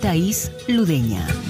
Thais 0.00 0.50
Ludeña. 0.66 1.49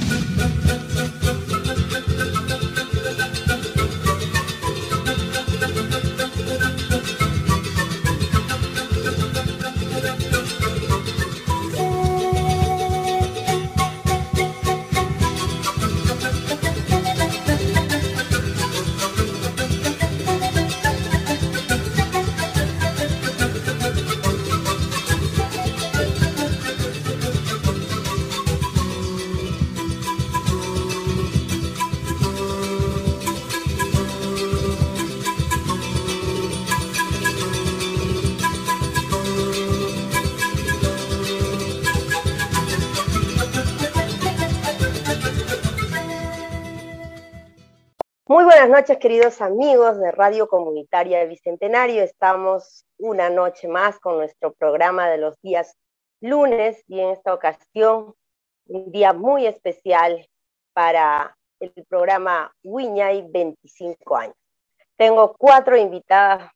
Noches, 48.80 48.96
queridos 48.96 49.42
amigos 49.42 50.00
de 50.00 50.10
Radio 50.10 50.48
Comunitaria 50.48 51.22
Bicentenario. 51.26 52.02
Estamos 52.02 52.86
una 52.96 53.28
noche 53.28 53.68
más 53.68 53.98
con 53.98 54.16
nuestro 54.16 54.54
programa 54.54 55.06
de 55.10 55.18
los 55.18 55.38
días 55.42 55.76
lunes 56.22 56.82
y 56.88 57.00
en 57.00 57.10
esta 57.10 57.34
ocasión 57.34 58.14
un 58.68 58.90
día 58.90 59.12
muy 59.12 59.44
especial 59.44 60.26
para 60.72 61.36
el 61.58 61.74
programa 61.90 62.54
Wiñay 62.62 63.26
25 63.28 64.16
años. 64.16 64.36
Tengo 64.96 65.34
cuatro 65.36 65.76
invitadas, 65.76 66.50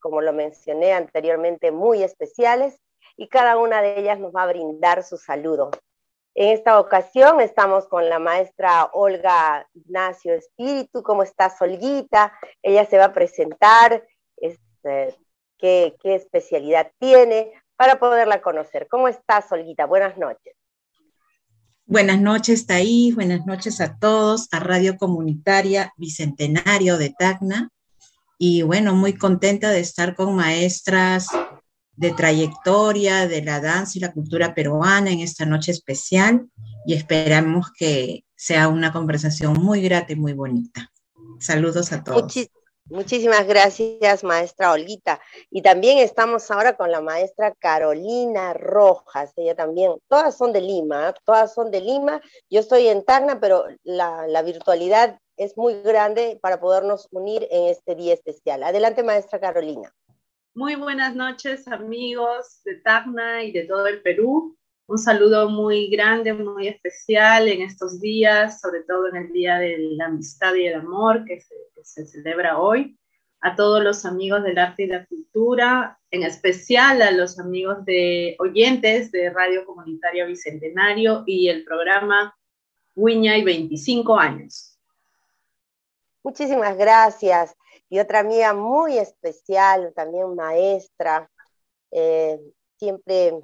como 0.00 0.22
lo 0.22 0.32
mencioné 0.32 0.92
anteriormente, 0.92 1.70
muy 1.70 2.02
especiales 2.02 2.80
y 3.16 3.28
cada 3.28 3.56
una 3.56 3.80
de 3.80 4.00
ellas 4.00 4.18
nos 4.18 4.34
va 4.34 4.42
a 4.42 4.48
brindar 4.48 5.04
su 5.04 5.16
saludo. 5.16 5.70
En 6.34 6.50
esta 6.50 6.78
ocasión 6.78 7.40
estamos 7.40 7.88
con 7.88 8.08
la 8.08 8.18
maestra 8.18 8.84
Olga 8.92 9.68
Ignacio 9.74 10.34
Espíritu. 10.34 11.02
¿Cómo 11.02 11.24
estás, 11.24 11.60
Olguita? 11.60 12.32
Ella 12.62 12.86
se 12.86 12.98
va 12.98 13.06
a 13.06 13.12
presentar, 13.12 14.06
este, 14.36 15.16
qué, 15.58 15.96
especialidad 16.04 16.92
tiene, 16.98 17.52
para 17.76 17.98
poderla 17.98 18.40
conocer. 18.42 18.86
¿Cómo 18.88 19.08
estás, 19.08 19.50
Olguita? 19.50 19.86
Buenas 19.86 20.16
noches. 20.18 20.54
Buenas 21.84 22.20
noches, 22.20 22.66
Taí. 22.66 23.10
Buenas 23.12 23.44
noches 23.46 23.80
a 23.80 23.98
todos, 23.98 24.46
a 24.52 24.60
Radio 24.60 24.96
Comunitaria 24.96 25.92
Bicentenario 25.96 26.96
de 26.96 27.10
Tacna. 27.10 27.70
Y 28.38 28.62
bueno, 28.62 28.94
muy 28.94 29.14
contenta 29.14 29.70
de 29.70 29.80
estar 29.80 30.14
con 30.14 30.36
maestras 30.36 31.26
de 32.00 32.12
trayectoria 32.12 33.28
de 33.28 33.42
la 33.42 33.60
danza 33.60 33.98
y 33.98 34.00
la 34.00 34.10
cultura 34.10 34.54
peruana 34.54 35.10
en 35.10 35.20
esta 35.20 35.44
noche 35.44 35.70
especial 35.70 36.48
y 36.86 36.94
esperamos 36.94 37.70
que 37.78 38.24
sea 38.34 38.68
una 38.68 38.90
conversación 38.90 39.52
muy 39.52 39.82
grata 39.82 40.14
y 40.14 40.16
muy 40.16 40.32
bonita. 40.32 40.90
Saludos 41.40 41.92
a 41.92 42.02
todos. 42.02 42.32
muchísimas 42.86 43.46
gracias, 43.46 44.24
maestra 44.24 44.72
Olguita. 44.72 45.20
Y 45.50 45.60
también 45.60 45.98
estamos 45.98 46.50
ahora 46.50 46.74
con 46.74 46.90
la 46.90 47.02
maestra 47.02 47.52
Carolina 47.58 48.54
Rojas, 48.54 49.34
ella 49.36 49.54
también, 49.54 49.92
todas 50.08 50.34
son 50.38 50.54
de 50.54 50.62
Lima, 50.62 51.12
todas 51.26 51.52
son 51.52 51.70
de 51.70 51.82
Lima. 51.82 52.22
Yo 52.48 52.60
estoy 52.60 52.88
en 52.88 53.04
Tacna, 53.04 53.40
pero 53.40 53.66
la, 53.84 54.26
la 54.26 54.40
virtualidad 54.40 55.18
es 55.36 55.54
muy 55.58 55.82
grande 55.82 56.38
para 56.40 56.60
podernos 56.60 57.08
unir 57.10 57.46
en 57.50 57.66
este 57.66 57.94
día 57.94 58.14
especial. 58.14 58.62
Adelante, 58.62 59.02
maestra 59.02 59.38
Carolina. 59.38 59.94
Muy 60.54 60.74
buenas 60.74 61.14
noches 61.14 61.68
amigos 61.68 62.60
de 62.64 62.74
Tacna 62.80 63.44
y 63.44 63.52
de 63.52 63.66
todo 63.66 63.86
el 63.86 64.02
Perú. 64.02 64.58
Un 64.88 64.98
saludo 64.98 65.48
muy 65.48 65.88
grande, 65.88 66.32
muy 66.32 66.66
especial 66.66 67.46
en 67.46 67.62
estos 67.62 68.00
días, 68.00 68.60
sobre 68.60 68.82
todo 68.82 69.08
en 69.10 69.16
el 69.16 69.32
Día 69.32 69.60
de 69.60 69.78
la 69.78 70.06
Amistad 70.06 70.56
y 70.56 70.66
el 70.66 70.74
Amor 70.74 71.24
que 71.24 71.40
se, 71.84 72.04
celebra 72.04 72.58
hoy. 72.58 72.98
A 73.40 73.54
todos 73.54 73.80
los 73.84 74.04
amigos 74.04 74.42
del 74.42 74.58
arte 74.58 74.82
y 74.82 74.86
la 74.88 75.06
cultura, 75.06 76.00
en 76.10 76.24
especial 76.24 77.00
a 77.00 77.12
los 77.12 77.38
amigos 77.38 77.84
de 77.84 78.34
oyentes 78.40 79.12
de 79.12 79.30
Radio 79.30 79.64
Comunitaria 79.64 80.26
Bicentenario 80.26 81.22
y 81.26 81.46
el 81.46 81.62
programa 81.62 82.36
Wiña 82.96 83.38
y 83.38 83.44
25 83.44 84.18
años. 84.18 84.76
Muchísimas 86.24 86.76
gracias 86.76 87.54
y 87.90 87.98
otra 87.98 88.20
amiga 88.20 88.54
muy 88.54 88.98
especial, 88.98 89.92
también 89.94 90.34
maestra, 90.36 91.28
eh, 91.90 92.40
siempre 92.78 93.34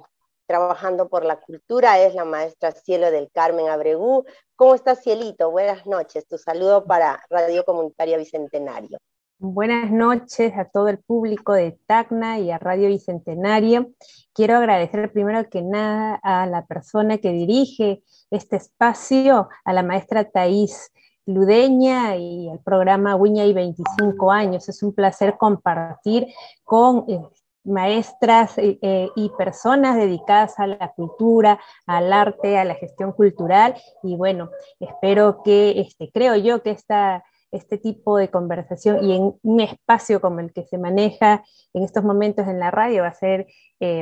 trabajando 0.47 1.09
por 1.09 1.25
la 1.25 1.41
cultura, 1.41 1.99
es 1.99 2.15
la 2.15 2.23
maestra 2.23 2.71
Cielo 2.71 3.11
del 3.11 3.29
Carmen 3.31 3.67
Abregú. 3.67 4.25
¿Cómo 4.55 4.73
estás, 4.73 5.03
Cielito? 5.03 5.51
Buenas 5.51 5.85
noches. 5.85 6.25
Tu 6.25 6.37
saludo 6.37 6.85
para 6.85 7.21
Radio 7.29 7.65
Comunitaria 7.65 8.17
Bicentenario. 8.17 8.97
Buenas 9.39 9.91
noches 9.91 10.53
a 10.57 10.65
todo 10.65 10.87
el 10.87 10.99
público 10.99 11.53
de 11.53 11.77
Tacna 11.85 12.39
y 12.39 12.49
a 12.49 12.57
Radio 12.57 12.87
Bicentenario. 12.87 13.91
Quiero 14.33 14.55
agradecer 14.55 15.11
primero 15.11 15.47
que 15.49 15.61
nada 15.61 16.19
a 16.23 16.47
la 16.47 16.65
persona 16.65 17.17
que 17.17 17.33
dirige 17.33 18.01
este 18.31 18.55
espacio, 18.55 19.49
a 19.65 19.73
la 19.73 19.83
maestra 19.83 20.31
Thais 20.31 20.91
Ludeña 21.27 22.15
y 22.15 22.49
el 22.49 22.59
programa 22.59 23.15
Wiña 23.15 23.43
y 23.43 23.53
25 23.53 24.31
años. 24.31 24.67
Es 24.69 24.81
un 24.81 24.93
placer 24.93 25.37
compartir 25.37 26.27
con 26.63 27.03
eh, 27.09 27.21
maestras 27.65 28.57
eh, 28.57 28.79
eh, 28.81 29.09
y 29.15 29.29
personas 29.37 29.97
dedicadas 29.97 30.57
a 30.57 30.67
la 30.67 30.93
cultura, 30.93 31.59
al 31.85 32.13
arte, 32.13 32.57
a 32.57 32.63
la 32.63 32.75
gestión 32.75 33.11
cultural. 33.11 33.75
Y 34.03 34.15
bueno, 34.15 34.51
espero 34.79 35.43
que, 35.43 35.81
este, 35.81 36.09
creo 36.13 36.37
yo 36.37 36.63
que 36.63 36.71
esta, 36.71 37.25
este 37.51 37.77
tipo 37.77 38.17
de 38.17 38.29
conversación 38.29 39.03
y 39.03 39.17
en 39.17 39.37
un 39.43 39.59
espacio 39.59 40.21
como 40.21 40.39
el 40.39 40.53
que 40.53 40.63
se 40.63 40.77
maneja 40.77 41.43
en 41.73 41.83
estos 41.83 42.05
momentos 42.05 42.47
en 42.47 42.59
la 42.59 42.71
radio 42.71 43.01
va 43.01 43.09
a 43.09 43.13
ser 43.13 43.47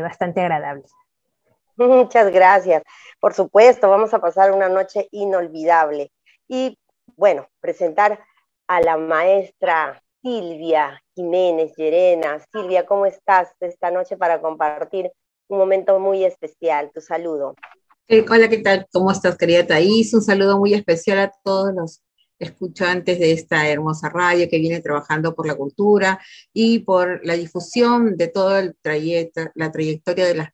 bastante 0.01 0.41
agradable. 0.41 0.83
Muchas 1.77 2.31
gracias. 2.31 2.83
Por 3.19 3.33
supuesto, 3.33 3.89
vamos 3.89 4.13
a 4.13 4.19
pasar 4.19 4.51
una 4.51 4.69
noche 4.69 5.09
inolvidable. 5.11 6.11
Y 6.47 6.77
bueno, 7.17 7.47
presentar 7.59 8.19
a 8.67 8.81
la 8.81 8.97
maestra 8.97 10.01
Silvia 10.21 11.01
Jiménez 11.15 11.73
Llerena. 11.77 12.43
Silvia, 12.51 12.85
¿cómo 12.85 13.05
estás 13.05 13.49
esta 13.59 13.91
noche 13.91 14.17
para 14.17 14.41
compartir 14.41 15.11
un 15.47 15.57
momento 15.57 15.99
muy 15.99 16.25
especial? 16.25 16.91
Tu 16.93 17.01
saludo. 17.01 17.55
Eh, 18.07 18.25
hola, 18.29 18.49
¿qué 18.49 18.57
tal? 18.59 18.87
¿Cómo 18.91 19.11
estás, 19.11 19.37
querida 19.37 19.65
Thais? 19.65 20.13
Un 20.13 20.21
saludo 20.21 20.57
muy 20.59 20.73
especial 20.73 21.19
a 21.19 21.31
todos 21.43 21.73
los 21.73 22.01
escuchantes 22.37 23.19
de 23.19 23.31
esta 23.31 23.69
hermosa 23.69 24.09
radio 24.09 24.49
que 24.49 24.59
viene 24.59 24.81
trabajando 24.81 25.33
por 25.33 25.47
la 25.47 25.55
cultura 25.55 26.19
y 26.53 26.79
por 26.79 27.25
la 27.25 27.35
difusión 27.35 28.17
de 28.17 28.27
toda 28.27 28.73
la 29.53 29.71
trayectoria 29.71 30.25
de 30.25 30.35
las 30.35 30.49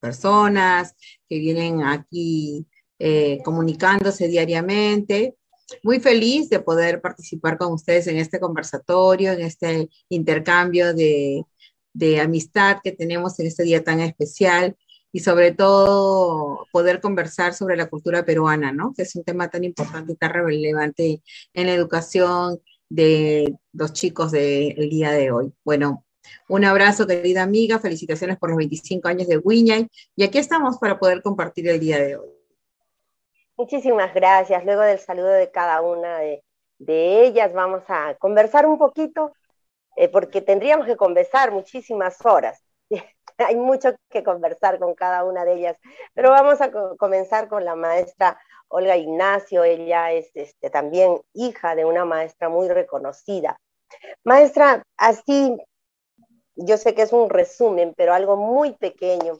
personas 0.00 0.94
que 1.28 1.38
vienen 1.38 1.82
aquí 1.82 2.66
eh, 2.98 3.40
comunicándose 3.42 4.28
diariamente 4.28 5.36
muy 5.82 6.00
feliz 6.00 6.48
de 6.50 6.60
poder 6.60 7.00
participar 7.00 7.58
con 7.58 7.72
ustedes 7.72 8.06
en 8.06 8.18
este 8.18 8.40
conversatorio, 8.40 9.32
en 9.32 9.40
este 9.42 9.88
intercambio 10.08 10.94
de, 10.94 11.44
amistad 12.20 12.78
que 12.82 12.92
tenemos 12.92 13.38
en 13.38 13.46
este 13.46 13.62
día 13.62 13.82
tan 13.84 14.00
especial 14.00 14.76
y 15.12 15.20
sobre 15.20 15.52
todo 15.52 16.66
poder 16.72 17.00
conversar 17.00 17.54
sobre 17.54 17.76
la 17.76 17.88
cultura 17.88 18.24
peruana, 18.24 18.72
¿no? 18.72 18.92
Que 18.94 19.02
es 19.02 19.14
un 19.14 19.24
tema 19.24 19.48
tan 19.48 19.64
importante 19.64 20.12
y 20.12 20.16
tan 20.16 20.32
relevante 20.32 21.22
en 21.52 21.66
la 21.66 21.74
educación 21.74 22.60
de 22.88 23.56
los 23.72 23.92
chicos 23.92 24.32
del 24.32 24.88
día 24.90 25.12
de 25.12 25.30
hoy. 25.30 25.52
Bueno, 25.64 26.04
un 26.48 26.64
abrazo, 26.64 27.06
querida 27.06 27.42
amiga, 27.42 27.78
felicitaciones 27.78 28.38
por 28.38 28.50
los 28.50 28.58
25 28.58 29.08
años 29.08 29.28
de 29.28 29.38
Wiñay 29.38 29.88
y 30.16 30.24
aquí 30.24 30.38
estamos 30.38 30.78
para 30.78 30.98
poder 30.98 31.22
compartir 31.22 31.68
el 31.68 31.80
día 31.80 31.98
de 31.98 32.16
hoy. 32.16 32.33
Muchísimas 33.56 34.12
gracias. 34.14 34.64
Luego 34.64 34.82
del 34.82 34.98
saludo 34.98 35.28
de 35.28 35.50
cada 35.50 35.80
una 35.80 36.18
de, 36.18 36.42
ellas, 37.24 37.52
vamos 37.52 37.84
a 37.88 38.16
conversar 38.16 38.66
un 38.66 38.78
poquito, 38.78 39.32
eh, 39.96 40.08
porque 40.08 40.42
tendríamos 40.42 40.86
que 40.86 40.96
conversar 40.96 41.52
muchísimas 41.52 42.24
horas. 42.26 42.64
Hay 43.38 43.56
mucho 43.56 43.94
que 44.10 44.24
conversar 44.24 44.78
con 44.80 44.94
cada 44.94 45.24
una 45.24 45.44
de 45.44 45.54
ellas, 45.54 45.78
pero 46.14 46.30
vamos 46.30 46.60
a 46.60 46.70
comenzar 46.98 47.48
con 47.48 47.64
la 47.64 47.76
maestra 47.76 48.38
Olga 48.68 48.96
Ignacio. 48.96 49.62
Ella 49.64 50.12
es 50.12 50.30
este, 50.34 50.70
también 50.70 51.20
hija 51.32 51.76
de 51.76 51.84
una 51.84 52.04
maestra 52.04 52.48
muy 52.48 52.68
reconocida. 52.68 53.56
Maestra, 54.24 54.82
así, 54.96 55.56
yo 56.56 56.76
sé 56.76 56.94
que 56.94 57.02
es 57.02 57.12
un 57.12 57.30
resumen, 57.30 57.94
pero 57.96 58.14
algo 58.14 58.36
muy 58.36 58.72
pequeño 58.74 59.38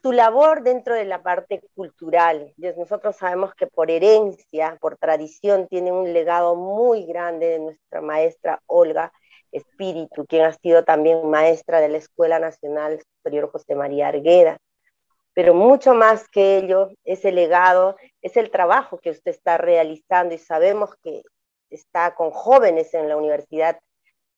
tu 0.00 0.12
labor 0.12 0.62
dentro 0.62 0.94
de 0.94 1.04
la 1.04 1.22
parte 1.22 1.62
cultural. 1.74 2.52
Nosotros 2.56 3.16
sabemos 3.16 3.54
que 3.54 3.66
por 3.66 3.90
herencia, 3.90 4.76
por 4.80 4.96
tradición, 4.96 5.68
tiene 5.68 5.92
un 5.92 6.12
legado 6.12 6.56
muy 6.56 7.06
grande 7.06 7.46
de 7.46 7.58
nuestra 7.58 8.00
maestra 8.00 8.60
Olga 8.66 9.12
Espíritu, 9.52 10.26
quien 10.26 10.44
ha 10.44 10.52
sido 10.52 10.84
también 10.84 11.28
maestra 11.30 11.80
de 11.80 11.88
la 11.88 11.98
Escuela 11.98 12.38
Nacional 12.38 13.00
Superior 13.18 13.50
José 13.50 13.74
María 13.74 14.08
Argueda. 14.08 14.58
Pero 15.32 15.54
mucho 15.54 15.94
más 15.94 16.28
que 16.28 16.58
ello, 16.58 16.90
ese 17.04 17.32
legado 17.32 17.96
es 18.22 18.36
el 18.36 18.50
trabajo 18.50 18.98
que 18.98 19.10
usted 19.10 19.30
está 19.30 19.58
realizando 19.58 20.34
y 20.34 20.38
sabemos 20.38 20.94
que 21.02 21.22
está 21.70 22.14
con 22.14 22.30
jóvenes 22.30 22.94
en 22.94 23.08
la 23.08 23.16
Universidad 23.16 23.78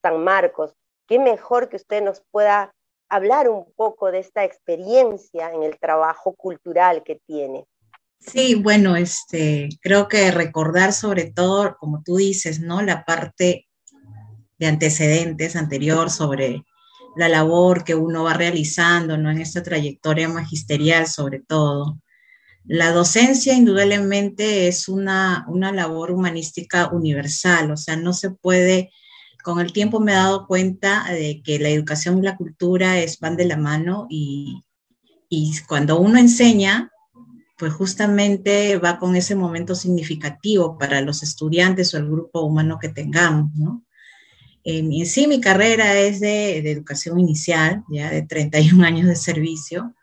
San 0.03 0.23
Marcos. 0.23 0.75
Qué 1.07 1.19
mejor 1.19 1.69
que 1.69 1.77
usted 1.77 2.03
nos 2.03 2.23
pueda 2.31 2.73
hablar 3.09 3.49
un 3.49 3.67
poco 3.77 4.11
de 4.11 4.21
esta 4.21 4.45
experiencia 4.45 5.53
en 5.53 5.63
el 5.63 5.79
trabajo 5.79 6.35
cultural 6.35 7.03
que 7.05 7.21
tiene. 7.27 7.65
Sí, 8.19 8.55
bueno, 8.55 8.97
este, 8.97 9.69
creo 9.81 10.09
que 10.09 10.31
recordar 10.31 10.93
sobre 10.93 11.31
todo, 11.31 11.77
como 11.79 12.03
tú 12.03 12.17
dices, 12.17 12.61
¿no? 12.61 12.83
La 12.83 13.05
parte 13.05 13.69
de 14.59 14.67
antecedentes 14.67 15.55
anterior 15.55 16.11
sobre 16.11 16.65
la 17.17 17.29
labor 17.29 17.85
que 17.85 17.95
uno 17.95 18.25
va 18.25 18.35
realizando, 18.35 19.17
¿no? 19.17 19.31
En 19.31 19.41
esta 19.41 19.63
trayectoria 19.63 20.29
magisterial 20.29 21.07
sobre 21.07 21.41
todo. 21.41 21.99
La 22.65 22.91
docencia 22.91 23.55
indudablemente 23.55 24.67
es 24.67 24.89
una, 24.89 25.47
una 25.49 25.71
labor 25.73 26.11
humanística 26.11 26.91
universal, 26.91 27.71
o 27.71 27.77
sea, 27.77 27.97
no 27.97 28.13
se 28.13 28.31
puede 28.31 28.91
con 29.47 29.61
el 29.61 29.73
tiempo 29.73 30.01
me 30.01 30.11
he 30.11 30.17
dado 30.17 30.49
cuenta 30.49 31.05
de 31.09 31.41
que 31.41 31.61
la 31.61 31.69
educación 31.69 32.19
y 32.19 32.23
la 32.23 32.37
cultura 32.37 32.99
es, 32.99 33.21
van 33.21 33.37
de 33.37 33.45
la 33.45 33.57
mano 33.57 34.09
y, 34.11 34.65
cuando 35.69 36.01
uno 36.01 36.19
enseña, 36.19 36.91
pues 37.57 37.73
justamente 37.73 38.77
va 38.79 38.99
con 38.99 39.15
ese 39.15 39.37
momento 39.37 39.77
significativo 39.77 40.77
para 40.77 41.01
los 41.01 41.23
estudiantes 41.23 41.95
o 41.95 41.99
el 41.99 42.11
grupo 42.11 42.41
humano 42.41 42.81
que 42.81 42.89
tengamos, 42.89 43.55
¿no? 43.55 43.85
En, 44.65 45.07
sí, 45.07 45.29
mi 45.29 45.41
carrera 45.41 45.97
es 45.97 46.19
de, 46.19 46.59
educación 46.69 47.21
inicial, 47.21 47.85
ya 47.89 48.11
de 48.11 48.23
31 48.23 48.85
años 48.85 49.07
de 49.07 49.15
servicio, 49.15 49.95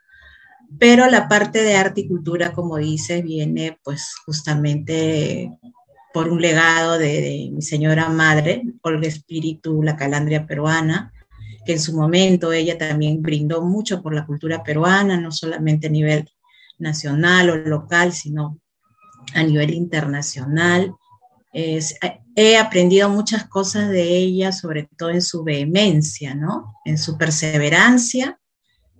pero 0.80 1.10
la 1.10 1.28
parte 1.28 1.64
de 1.64 1.76
arte 1.76 2.00
y 2.00 2.08
cultura, 2.08 2.54
como 2.54 2.78
dice, 2.78 3.22
viene 3.22 3.78
pues 3.84 4.16
justamente 4.26 5.52
por 6.14 6.30
un 6.30 6.42
legado 6.42 6.98
de, 7.00 7.50
mi 7.52 7.62
señora 7.62 8.08
madre, 8.10 8.64
Olga 8.82 9.08
Espíritu, 9.08 9.82
la 9.82 9.96
calandria 9.96 10.46
peruana, 10.46 11.12
que 11.66 11.74
en 11.74 11.80
su 11.80 11.94
momento 11.94 12.54
ella 12.54 12.78
también 12.78 13.22
brindó 13.22 13.64
mucho 13.64 14.02
por 14.02 14.14
la 14.14 14.26
cultura 14.26 14.64
peruana, 14.64 15.20
no 15.20 15.32
solamente 15.32 15.88
a 15.88 15.90
nivel 15.90 16.30
nacional 16.78 17.50
o 17.50 17.56
local, 17.56 18.14
sino 18.14 18.60
a 19.34 19.44
nivel 19.44 19.74
internacional. 19.74 20.94
he 21.54 22.58
aprendido 22.58 23.10
muchas 23.10 23.48
cosas 23.48 23.90
de 23.90 24.18
ella, 24.18 24.52
sobre 24.52 24.88
todo 24.98 25.10
en 25.10 25.22
su 25.22 25.44
vehemencia, 25.44 26.36
¿no? 26.36 26.76
En 26.86 26.98
su 26.98 27.18
perseverancia, 27.18 28.40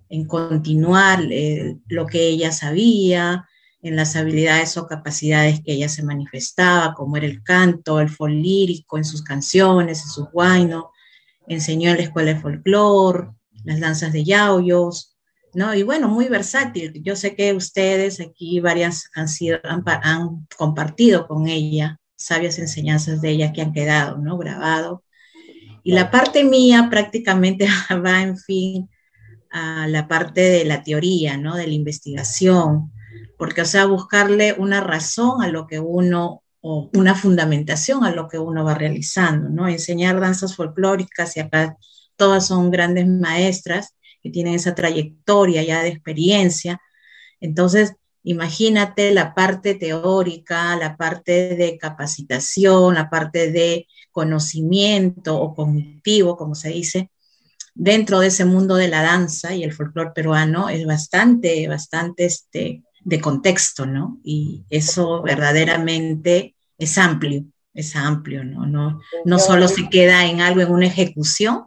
en 0.08 0.26
continuar 0.26 1.20
eh, 1.30 1.76
lo 1.88 2.06
que 2.06 2.28
ella 2.28 2.52
sabía, 2.52 3.48
en 3.84 3.96
las 3.96 4.16
habilidades 4.16 4.76
o 4.76 4.86
capacidades 4.86 5.60
que 5.60 5.74
ella 5.74 5.88
se 5.88 6.02
manifestaba, 6.02 6.94
como 6.94 7.16
era 7.16 7.26
el 7.26 7.42
canto, 7.42 8.00
el 8.00 8.08
fol 8.08 8.32
lírico, 8.32 8.96
en 8.96 9.04
sus 9.04 9.22
canciones, 9.22 10.02
en 10.02 10.08
sus 10.08 10.30
guainos, 10.32 10.86
enseñó 11.46 11.90
en 11.90 11.98
la 11.98 12.02
escuela 12.04 12.34
de 12.34 12.40
folclore, 12.40 13.28
las 13.62 13.80
danzas 13.80 14.12
de 14.12 14.24
yauyos, 14.24 15.16
¿no? 15.52 15.74
Y 15.74 15.82
bueno, 15.82 16.08
muy 16.08 16.28
versátil. 16.28 16.92
Yo 17.02 17.14
sé 17.14 17.36
que 17.36 17.52
ustedes 17.52 18.20
aquí 18.20 18.58
varias 18.58 19.10
han, 19.14 19.28
sido, 19.28 19.58
han, 19.62 19.84
han 19.86 20.46
compartido 20.56 21.28
con 21.28 21.46
ella 21.46 22.00
sabias 22.16 22.58
enseñanzas 22.58 23.20
de 23.20 23.30
ella 23.30 23.52
que 23.52 23.60
han 23.60 23.72
quedado, 23.72 24.16
¿no? 24.18 24.38
Grabado. 24.38 25.04
Y 25.82 25.92
la 25.92 26.10
parte 26.10 26.42
mía 26.44 26.88
prácticamente 26.90 27.66
va, 28.04 28.22
en 28.22 28.38
fin, 28.38 28.88
a 29.50 29.86
la 29.88 30.08
parte 30.08 30.40
de 30.40 30.64
la 30.64 30.82
teoría, 30.82 31.36
¿no? 31.36 31.54
De 31.56 31.66
la 31.66 31.74
investigación, 31.74 32.92
porque, 33.44 33.60
o 33.60 33.66
sea, 33.66 33.84
buscarle 33.84 34.54
una 34.56 34.80
razón 34.80 35.42
a 35.42 35.48
lo 35.48 35.66
que 35.66 35.78
uno, 35.78 36.42
o 36.62 36.88
una 36.94 37.14
fundamentación 37.14 38.02
a 38.02 38.10
lo 38.10 38.26
que 38.26 38.38
uno 38.38 38.64
va 38.64 38.72
realizando, 38.72 39.50
¿no? 39.50 39.68
Enseñar 39.68 40.18
danzas 40.18 40.56
folclóricas 40.56 41.36
y 41.36 41.40
acá 41.40 41.76
todas 42.16 42.46
son 42.46 42.70
grandes 42.70 43.06
maestras 43.06 43.96
que 44.22 44.30
tienen 44.30 44.54
esa 44.54 44.74
trayectoria 44.74 45.62
ya 45.62 45.82
de 45.82 45.90
experiencia. 45.90 46.80
Entonces, 47.38 47.92
imagínate 48.22 49.12
la 49.12 49.34
parte 49.34 49.74
teórica, 49.74 50.74
la 50.76 50.96
parte 50.96 51.54
de 51.54 51.76
capacitación, 51.76 52.94
la 52.94 53.10
parte 53.10 53.52
de 53.52 53.86
conocimiento 54.10 55.38
o 55.38 55.54
cognitivo, 55.54 56.38
como 56.38 56.54
se 56.54 56.70
dice, 56.70 57.10
dentro 57.74 58.20
de 58.20 58.28
ese 58.28 58.46
mundo 58.46 58.76
de 58.76 58.88
la 58.88 59.02
danza 59.02 59.54
y 59.54 59.64
el 59.64 59.74
folclore 59.74 60.12
peruano 60.14 60.70
es 60.70 60.86
bastante, 60.86 61.68
bastante 61.68 62.24
este, 62.24 62.82
de 63.04 63.20
contexto, 63.20 63.86
¿no? 63.86 64.18
Y 64.24 64.64
eso 64.70 65.22
verdaderamente 65.22 66.56
es 66.78 66.98
amplio, 66.98 67.44
es 67.72 67.94
amplio, 67.94 68.44
¿no? 68.44 68.66
No, 68.66 69.00
no 69.24 69.38
solo 69.38 69.68
se 69.68 69.88
queda 69.88 70.26
en 70.26 70.40
algo, 70.40 70.62
en 70.62 70.72
una 70.72 70.86
ejecución 70.86 71.66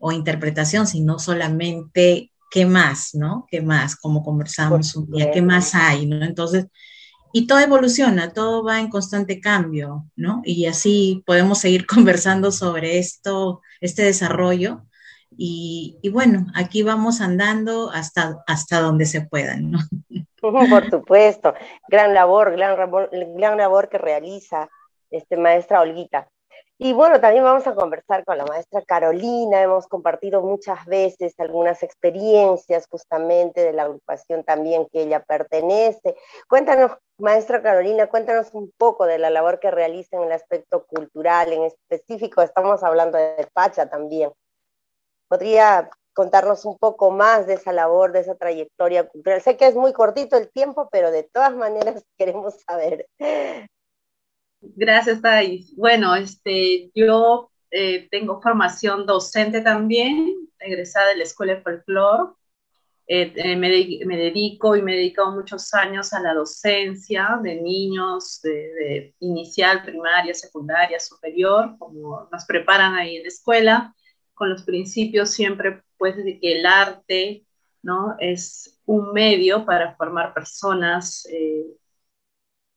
o 0.00 0.12
interpretación, 0.12 0.86
sino 0.86 1.18
solamente 1.18 2.32
qué 2.50 2.66
más, 2.66 3.14
¿no? 3.14 3.46
¿Qué 3.50 3.60
más? 3.60 3.96
Como 3.96 4.22
conversamos 4.22 4.96
un 4.96 5.10
día, 5.10 5.30
¿qué 5.30 5.42
más 5.42 5.74
hay, 5.74 6.06
¿no? 6.06 6.24
Entonces, 6.24 6.66
y 7.32 7.46
todo 7.46 7.60
evoluciona, 7.60 8.32
todo 8.32 8.62
va 8.62 8.78
en 8.78 8.88
constante 8.88 9.40
cambio, 9.40 10.06
¿no? 10.16 10.42
Y 10.44 10.66
así 10.66 11.22
podemos 11.26 11.58
seguir 11.58 11.86
conversando 11.86 12.52
sobre 12.52 12.98
esto, 12.98 13.62
este 13.80 14.02
desarrollo. 14.02 14.86
Y, 15.36 15.98
bueno, 16.12 16.46
aquí 16.54 16.82
vamos 16.82 17.20
andando 17.20 17.90
hasta, 17.90 18.42
hasta 18.46 18.80
donde 18.80 19.06
se 19.06 19.22
pueda, 19.22 19.56
¿no? 19.56 19.78
Por 20.40 20.90
supuesto, 20.90 21.54
gran 21.88 22.14
labor, 22.14 22.52
gran 22.52 22.76
gran 23.36 23.58
labor 23.58 23.88
que 23.88 23.98
realiza 23.98 24.68
este, 25.10 25.36
maestra 25.36 25.80
Olguita. 25.80 26.28
Y 26.84 26.94
bueno, 26.94 27.20
también 27.20 27.44
vamos 27.44 27.64
a 27.68 27.76
conversar 27.76 28.24
con 28.24 28.38
la 28.38 28.44
maestra 28.44 28.82
Carolina, 28.82 29.62
hemos 29.62 29.86
compartido 29.86 30.42
muchas 30.42 30.84
veces 30.86 31.38
algunas 31.38 31.84
experiencias 31.84 32.88
justamente 32.88 33.62
de 33.62 33.72
la 33.72 33.84
agrupación 33.84 34.42
también 34.42 34.88
que 34.90 35.02
ella 35.02 35.22
pertenece. 35.22 36.16
Cuéntanos, 36.48 36.90
maestra 37.18 37.62
Carolina, 37.62 38.08
cuéntanos 38.08 38.52
un 38.52 38.72
poco 38.76 39.06
de 39.06 39.18
la 39.18 39.30
labor 39.30 39.60
que 39.60 39.70
realiza 39.70 40.16
en 40.16 40.24
el 40.24 40.32
aspecto 40.32 40.84
cultural, 40.86 41.52
en 41.52 41.62
específico 41.62 42.42
estamos 42.42 42.82
hablando 42.82 43.16
de 43.16 43.46
Pacha 43.52 43.88
también. 43.88 44.32
¿Podría 45.32 45.88
contarnos 46.12 46.66
un 46.66 46.76
poco 46.76 47.10
más 47.10 47.46
de 47.46 47.54
esa 47.54 47.72
labor, 47.72 48.12
de 48.12 48.20
esa 48.20 48.34
trayectoria 48.34 49.08
cultural. 49.08 49.40
Sé 49.40 49.56
que 49.56 49.66
es 49.66 49.74
muy 49.74 49.94
cortito 49.94 50.36
el 50.36 50.50
tiempo, 50.50 50.90
pero 50.92 51.10
de 51.10 51.22
todas 51.22 51.56
maneras 51.56 52.04
queremos 52.18 52.60
saber. 52.66 53.06
Gracias, 54.60 55.22
Thais. 55.22 55.74
Bueno, 55.74 56.14
este, 56.16 56.90
yo 56.94 57.50
eh, 57.70 58.08
tengo 58.10 58.42
formación 58.42 59.06
docente 59.06 59.62
también, 59.62 60.50
egresada 60.58 61.08
de 61.08 61.16
la 61.16 61.22
Escuela 61.22 61.54
de 61.54 61.62
Folklore. 61.62 62.34
Eh, 63.06 63.32
eh, 63.34 63.56
me, 63.56 63.70
dedico 63.70 64.76
y 64.76 64.82
me 64.82 64.92
he 64.92 64.96
dedicado 64.98 65.32
muchos 65.32 65.72
años 65.72 66.12
a 66.12 66.20
la 66.20 66.34
docencia 66.34 67.40
de 67.42 67.54
niños 67.54 68.42
de, 68.42 68.50
de 68.50 69.14
inicial, 69.20 69.82
primaria, 69.82 70.34
secundaria, 70.34 71.00
superior, 71.00 71.74
como 71.78 72.28
nos 72.30 72.44
preparan 72.44 72.96
ahí 72.96 73.16
en 73.16 73.22
la 73.22 73.28
escuela 73.28 73.94
con 74.34 74.50
los 74.50 74.62
principios 74.64 75.30
siempre 75.30 75.82
pues 75.98 76.16
de 76.16 76.38
que 76.40 76.58
el 76.58 76.66
arte 76.66 77.46
¿no? 77.82 78.16
es 78.18 78.80
un 78.86 79.12
medio 79.12 79.64
para 79.64 79.94
formar 79.96 80.34
personas, 80.34 81.26
eh, 81.30 81.66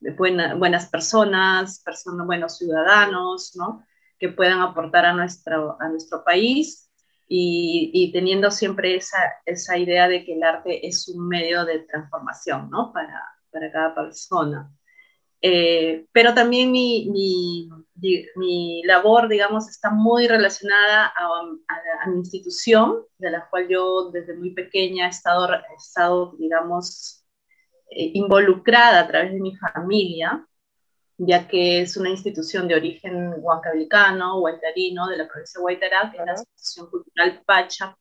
buenas 0.00 0.88
personas, 0.90 1.80
personas, 1.82 2.26
buenos 2.26 2.58
ciudadanos, 2.58 3.56
¿no? 3.56 3.84
que 4.18 4.28
puedan 4.28 4.60
aportar 4.60 5.06
a 5.06 5.12
nuestro, 5.12 5.76
a 5.80 5.88
nuestro 5.88 6.24
país 6.24 6.90
y, 7.28 8.10
teniendo 8.12 8.50
siempre 8.50 8.94
esa, 8.94 9.18
esa, 9.44 9.76
idea 9.76 10.08
de 10.08 10.24
que 10.24 10.34
el 10.34 10.42
arte 10.44 10.86
es 10.86 11.08
un 11.08 11.26
medio 11.26 11.64
de 11.64 11.80
transformación 11.80 12.70
¿no? 12.70 12.92
para, 12.92 13.22
para 13.50 13.72
cada 13.72 13.94
persona. 13.94 14.70
Eh, 15.42 16.06
pero 16.12 16.34
también 16.34 16.72
mi, 16.72 17.08
mi, 17.10 17.68
mi, 18.36 18.82
labor, 18.84 19.28
digamos, 19.28 19.68
está 19.68 19.90
muy 19.90 20.26
relacionada 20.26 21.12
a, 21.14 22.08
mi 22.08 22.18
institución, 22.18 23.02
de 23.18 23.30
la 23.30 23.48
cual 23.48 23.68
yo 23.68 24.10
desde 24.10 24.34
muy 24.34 24.50
pequeña 24.54 25.06
he 25.06 25.10
estado, 25.10 25.52
he 25.54 25.74
estado 25.76 26.34
digamos, 26.38 27.24
eh, 27.90 28.12
involucrada 28.14 29.00
a 29.00 29.08
través 29.08 29.32
de 29.32 29.40
mi 29.40 29.56
familia, 29.56 30.46
ya 31.18 31.48
que 31.48 31.80
es 31.80 31.96
una 31.96 32.10
institución 32.10 32.68
de 32.68 32.74
origen 32.74 33.34
huancablicano, 33.38 34.40
huaytarino, 34.40 35.08
de 35.08 35.16
la 35.18 35.28
provincia 35.28 35.58
de 35.58 35.64
Huaytará, 35.64 36.10
que 36.10 36.18
es 36.18 36.26
la 36.26 36.32
Asociación 36.32 36.90
Cultural 36.90 37.42
Pacha, 37.46 37.96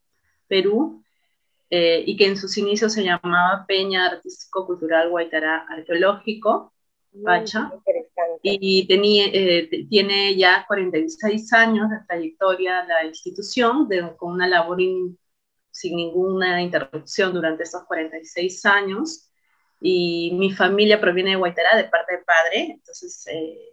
Perú, 0.48 1.04
eh, 1.70 2.04
y 2.06 2.16
que 2.16 2.28
en 2.28 2.38
sus 2.38 2.58
inicios 2.58 2.94
se 2.94 3.04
llamaba 3.04 3.66
Peña 3.68 4.06
Artístico 4.08 4.66
Cultural 4.68 5.10
Guaitará 5.10 5.66
Arqueológico, 5.68 6.74
Pacha, 7.24 7.72
y 8.42 8.88
tenía, 8.88 9.26
eh, 9.28 9.88
tiene 9.90 10.36
ya 10.36 10.66
46 10.68 11.54
años 11.54 11.90
de 11.90 11.98
trayectoria 12.08 12.86
la 12.86 13.06
institución, 13.06 13.88
con 14.18 14.34
una 14.34 14.48
labor 14.48 14.80
sin 15.72 15.96
ninguna 15.96 16.62
interrupción 16.62 17.34
durante 17.34 17.64
esos 17.64 17.84
46 17.86 18.66
años, 18.66 19.30
y 19.80 20.32
mi 20.34 20.52
familia 20.52 21.00
proviene 21.00 21.32
de 21.32 21.36
Guaitará 21.38 21.78
de 21.78 21.86
parte 21.86 22.18
de 22.18 22.24
padre, 22.24 22.72
entonces... 22.72 23.28
Eh, 23.28 23.72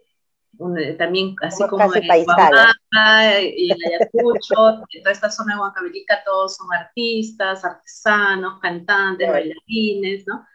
también 0.97 1.35
así 1.41 1.63
como, 1.67 1.83
en 1.95 2.07
Huamanga 2.07 3.41
y 3.41 3.71
en 3.71 3.77
Ayacucho, 3.87 4.83
en 4.91 5.01
toda 5.01 5.11
esta 5.11 5.31
zona 5.31 5.55
de 5.55 5.61
Huancavelica 5.61 6.23
todos 6.23 6.55
son 6.55 6.67
artistas, 6.71 7.65
artesanos, 7.65 8.59
cantantes, 8.59 9.29
bailarines, 9.29 10.27
¿no? 10.27 10.45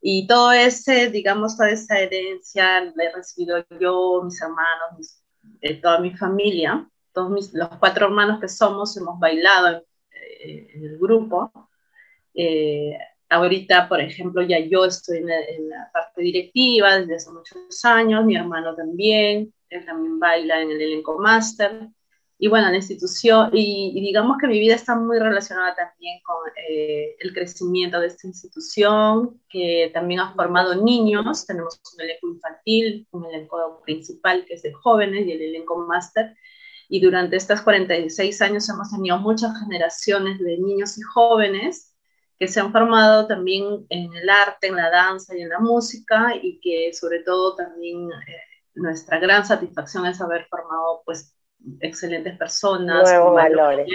Y 0.00 0.26
todo 0.26 0.52
ese, 0.52 1.10
digamos, 1.10 1.56
toda 1.56 1.70
esa 1.70 1.98
herencia 1.98 2.84
la 2.94 3.04
he 3.04 3.12
recibido 3.12 3.64
yo, 3.78 4.22
mis 4.24 4.40
hermanos, 4.40 5.22
toda 5.82 6.00
mi 6.00 6.16
familia, 6.16 6.88
todos 7.12 7.30
mis, 7.30 7.52
los 7.54 7.68
cuatro 7.78 8.06
hermanos 8.06 8.40
que 8.40 8.48
somos 8.48 8.96
hemos 8.96 9.18
bailado 9.18 9.68
en, 9.68 9.82
eh, 10.50 10.70
el 10.74 10.98
grupo. 10.98 11.52
Eh, 12.34 12.96
Ahorita, 13.32 13.88
por 13.88 14.00
ejemplo, 14.00 14.42
ya 14.42 14.58
yo 14.58 14.84
estoy 14.84 15.18
en 15.18 15.28
la, 15.68 15.88
parte 15.92 16.20
directiva 16.20 16.98
desde 16.98 17.14
hace 17.14 17.30
muchos 17.30 17.84
años, 17.84 18.24
mi 18.24 18.34
hermano 18.34 18.74
también, 18.74 19.54
él 19.68 19.86
también 19.86 20.18
baila 20.18 20.60
en 20.60 20.72
el 20.72 20.80
elenco 20.80 21.16
máster. 21.16 21.88
Y 22.42 22.48
bueno, 22.48 22.70
la 22.70 22.76
institución, 22.76 23.50
y, 23.52 24.00
digamos 24.00 24.38
que 24.40 24.46
mi 24.46 24.58
vida 24.58 24.74
está 24.74 24.96
muy 24.96 25.18
relacionada 25.18 25.74
también 25.74 26.20
con 26.22 26.38
eh, 26.70 27.14
el 27.20 27.34
crecimiento 27.34 28.00
de 28.00 28.06
esta 28.06 28.26
institución, 28.26 29.38
que 29.50 29.90
también 29.92 30.20
ha 30.20 30.32
formado 30.32 30.74
niños. 30.74 31.44
Tenemos 31.44 31.78
un 31.94 32.00
elenco 32.00 32.28
infantil, 32.28 33.06
un 33.10 33.26
elenco 33.26 33.82
principal 33.84 34.46
que 34.46 34.54
es 34.54 34.62
de 34.62 34.72
jóvenes 34.72 35.26
y 35.26 35.32
el 35.32 35.42
elenco 35.42 35.86
máster. 35.86 36.34
Y 36.88 37.02
durante 37.02 37.36
estos 37.36 37.60
46 37.60 38.40
años 38.40 38.66
hemos 38.70 38.90
tenido 38.90 39.18
muchas 39.18 39.52
generaciones 39.60 40.38
de 40.38 40.56
niños 40.56 40.96
y 40.96 41.02
jóvenes 41.02 41.94
que 42.38 42.48
se 42.48 42.58
han 42.58 42.72
formado 42.72 43.26
también 43.26 43.84
en 43.90 44.14
el 44.14 44.30
arte, 44.30 44.68
en 44.68 44.76
la 44.76 44.88
danza 44.88 45.36
y 45.36 45.42
en 45.42 45.50
la 45.50 45.58
música 45.58 46.34
y 46.42 46.58
que 46.60 46.90
sobre 46.94 47.20
todo 47.20 47.54
también 47.54 48.10
eh, 48.10 48.36
nuestra 48.76 49.18
gran 49.18 49.44
satisfacción 49.44 50.06
es 50.06 50.22
haber 50.22 50.46
formado 50.46 51.02
pues 51.04 51.34
excelentes 51.80 52.36
personas 52.36 53.12
con 53.12 53.34
valores, 53.34 53.88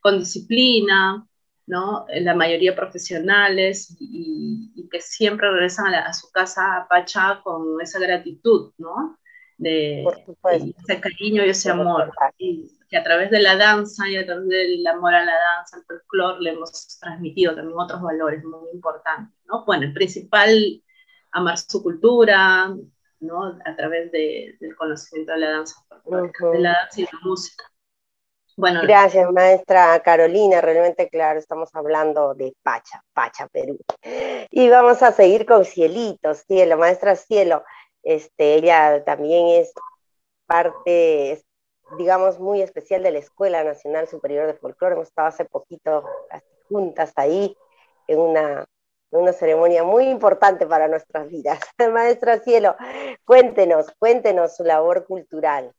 con 0.00 0.18
disciplina, 0.18 1.26
¿no? 1.66 2.06
La 2.08 2.34
mayoría 2.34 2.74
profesionales 2.74 3.96
y, 4.00 4.88
que 4.90 5.00
siempre 5.02 5.50
regresan 5.50 5.94
a, 5.94 6.12
su 6.14 6.30
casa 6.30 6.76
a 6.76 6.88
Pacha 6.88 7.40
con 7.44 7.80
esa 7.80 7.98
gratitud, 7.98 8.72
¿no? 8.78 9.18
De, 9.58 10.04
ese 10.52 11.00
cariño 11.00 11.44
y 11.44 11.50
ese 11.50 11.70
amor. 11.70 12.10
Y, 12.38 12.72
que 12.88 12.96
a 12.96 13.04
través 13.04 13.30
de 13.30 13.40
la 13.40 13.54
danza 13.56 14.08
y 14.08 14.16
a 14.16 14.24
través 14.24 14.48
del 14.48 14.86
amor 14.86 15.14
a 15.14 15.22
la 15.22 15.32
danza, 15.32 15.76
al 15.76 15.84
folclore, 15.84 16.40
le 16.40 16.50
hemos 16.50 16.98
transmitido 16.98 17.54
también 17.54 17.78
otros 17.78 18.00
valores 18.00 18.42
muy 18.44 18.70
importantes, 18.72 19.38
¿no? 19.44 19.64
Bueno, 19.66 19.84
el 19.84 19.92
principal, 19.92 20.82
amar 21.32 21.58
su 21.58 21.82
cultura, 21.82 22.74
¿no? 23.20 23.58
A 23.64 23.76
través 23.76 24.10
de, 24.12 24.56
del 24.60 24.76
conocimiento 24.76 25.32
de 25.32 25.38
la 25.38 25.50
danza 25.50 25.74
de 26.04 26.58
la 26.60 26.72
danza 26.72 27.00
y 27.00 27.04
la 27.04 27.18
música. 27.22 27.64
Bueno, 28.56 28.80
Gracias, 28.82 29.30
maestra 29.30 30.00
Carolina. 30.02 30.60
Realmente, 30.60 31.08
claro, 31.08 31.38
estamos 31.38 31.70
hablando 31.74 32.34
de 32.34 32.54
Pacha, 32.62 33.04
Pacha, 33.12 33.46
Perú. 33.46 33.78
Y 34.50 34.68
vamos 34.68 35.02
a 35.02 35.12
seguir 35.12 35.46
con 35.46 35.64
Cielito, 35.64 36.34
Cielo, 36.34 36.76
maestra 36.76 37.14
Cielo. 37.14 37.62
Este, 38.02 38.54
ella 38.54 39.04
también 39.04 39.60
es 39.60 39.72
parte, 40.46 41.44
digamos, 41.98 42.40
muy 42.40 42.60
especial 42.60 43.04
de 43.04 43.12
la 43.12 43.20
Escuela 43.20 43.62
Nacional 43.62 44.08
Superior 44.08 44.48
de 44.48 44.54
Folclore. 44.54 44.94
Hemos 44.94 45.08
estado 45.08 45.28
hace 45.28 45.44
poquito 45.44 46.04
juntas 46.68 47.12
ahí 47.14 47.56
en 48.08 48.18
una, 48.18 48.66
una 49.10 49.32
ceremonia 49.32 49.84
muy 49.84 50.08
importante 50.08 50.66
para 50.66 50.88
nuestras 50.88 51.28
vidas. 51.28 51.58
Maestra 51.92 52.38
Cielo, 52.38 52.76
cuéntenos, 53.24 53.86
cuéntenos 53.98 54.56
su 54.56 54.64
labor 54.64 55.06
cultural. 55.06 55.72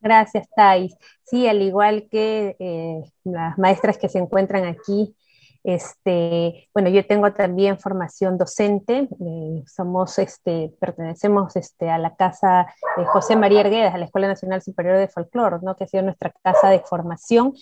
Gracias, 0.00 0.48
Thais. 0.54 0.96
Sí, 1.24 1.48
al 1.48 1.60
igual 1.60 2.08
que 2.08 2.56
eh, 2.58 3.02
las 3.24 3.58
maestras 3.58 3.98
que 3.98 4.08
se 4.08 4.18
encuentran 4.18 4.64
aquí, 4.64 5.16
este, 5.64 6.68
bueno, 6.72 6.88
yo 6.88 7.04
tengo 7.04 7.32
también 7.32 7.78
formación 7.78 8.38
docente, 8.38 9.08
eh, 9.20 9.62
somos, 9.66 10.18
este, 10.18 10.72
pertenecemos 10.80 11.56
este, 11.56 11.90
a 11.90 11.98
la 11.98 12.14
casa 12.14 12.72
de 12.96 13.04
José 13.06 13.34
María 13.34 13.60
Arguedas, 13.60 13.94
a 13.94 13.98
la 13.98 14.04
Escuela 14.04 14.28
Nacional 14.28 14.62
Superior 14.62 14.96
de 14.96 15.08
Folclore, 15.08 15.58
¿no? 15.62 15.74
que 15.74 15.84
ha 15.84 15.88
sido 15.88 16.04
nuestra 16.04 16.32
casa 16.42 16.70
de 16.70 16.80
formación. 16.80 17.54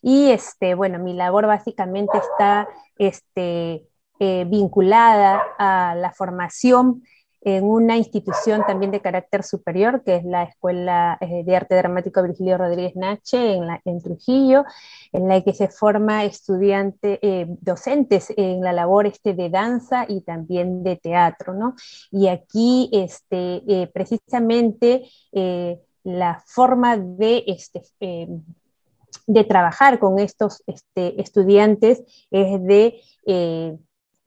Y 0.00 0.30
este, 0.30 0.74
bueno, 0.74 0.98
mi 0.98 1.12
labor 1.12 1.46
básicamente 1.46 2.16
está 2.18 2.68
este, 2.96 3.86
eh, 4.24 4.44
vinculada 4.46 5.42
a 5.58 5.96
la 5.96 6.12
formación 6.12 7.02
en 7.40 7.64
una 7.64 7.96
institución 7.96 8.62
también 8.64 8.92
de 8.92 9.00
carácter 9.00 9.42
superior, 9.42 10.04
que 10.04 10.14
es 10.14 10.24
la 10.24 10.44
Escuela 10.44 11.18
eh, 11.20 11.42
de 11.42 11.56
Arte 11.56 11.74
Dramático 11.74 12.22
Virgilio 12.22 12.56
Rodríguez 12.56 12.94
Nache 12.94 13.58
en, 13.84 14.00
Trujillo, 14.00 14.64
en 15.10 15.26
la 15.26 15.42
que 15.42 15.52
se 15.52 15.66
forma 15.66 16.24
estudiantes, 16.24 17.18
eh, 17.20 17.46
docentes 17.48 18.32
en 18.36 18.60
la 18.60 18.72
labor 18.72 19.06
este, 19.06 19.34
de 19.34 19.50
danza 19.50 20.06
y 20.08 20.20
también 20.20 20.84
de 20.84 20.94
teatro, 20.98 21.54
¿no? 21.54 21.74
Y 22.12 22.28
aquí, 22.28 22.90
este, 22.92 23.90
precisamente, 23.92 25.02
la 26.04 26.40
forma 26.46 26.96
de, 26.96 27.42
este, 27.48 27.82
de 29.26 29.44
trabajar 29.44 29.98
con 29.98 30.20
estos 30.20 30.62
este, 30.68 31.20
estudiantes 31.20 32.04
es 32.30 32.62
de 32.62 33.00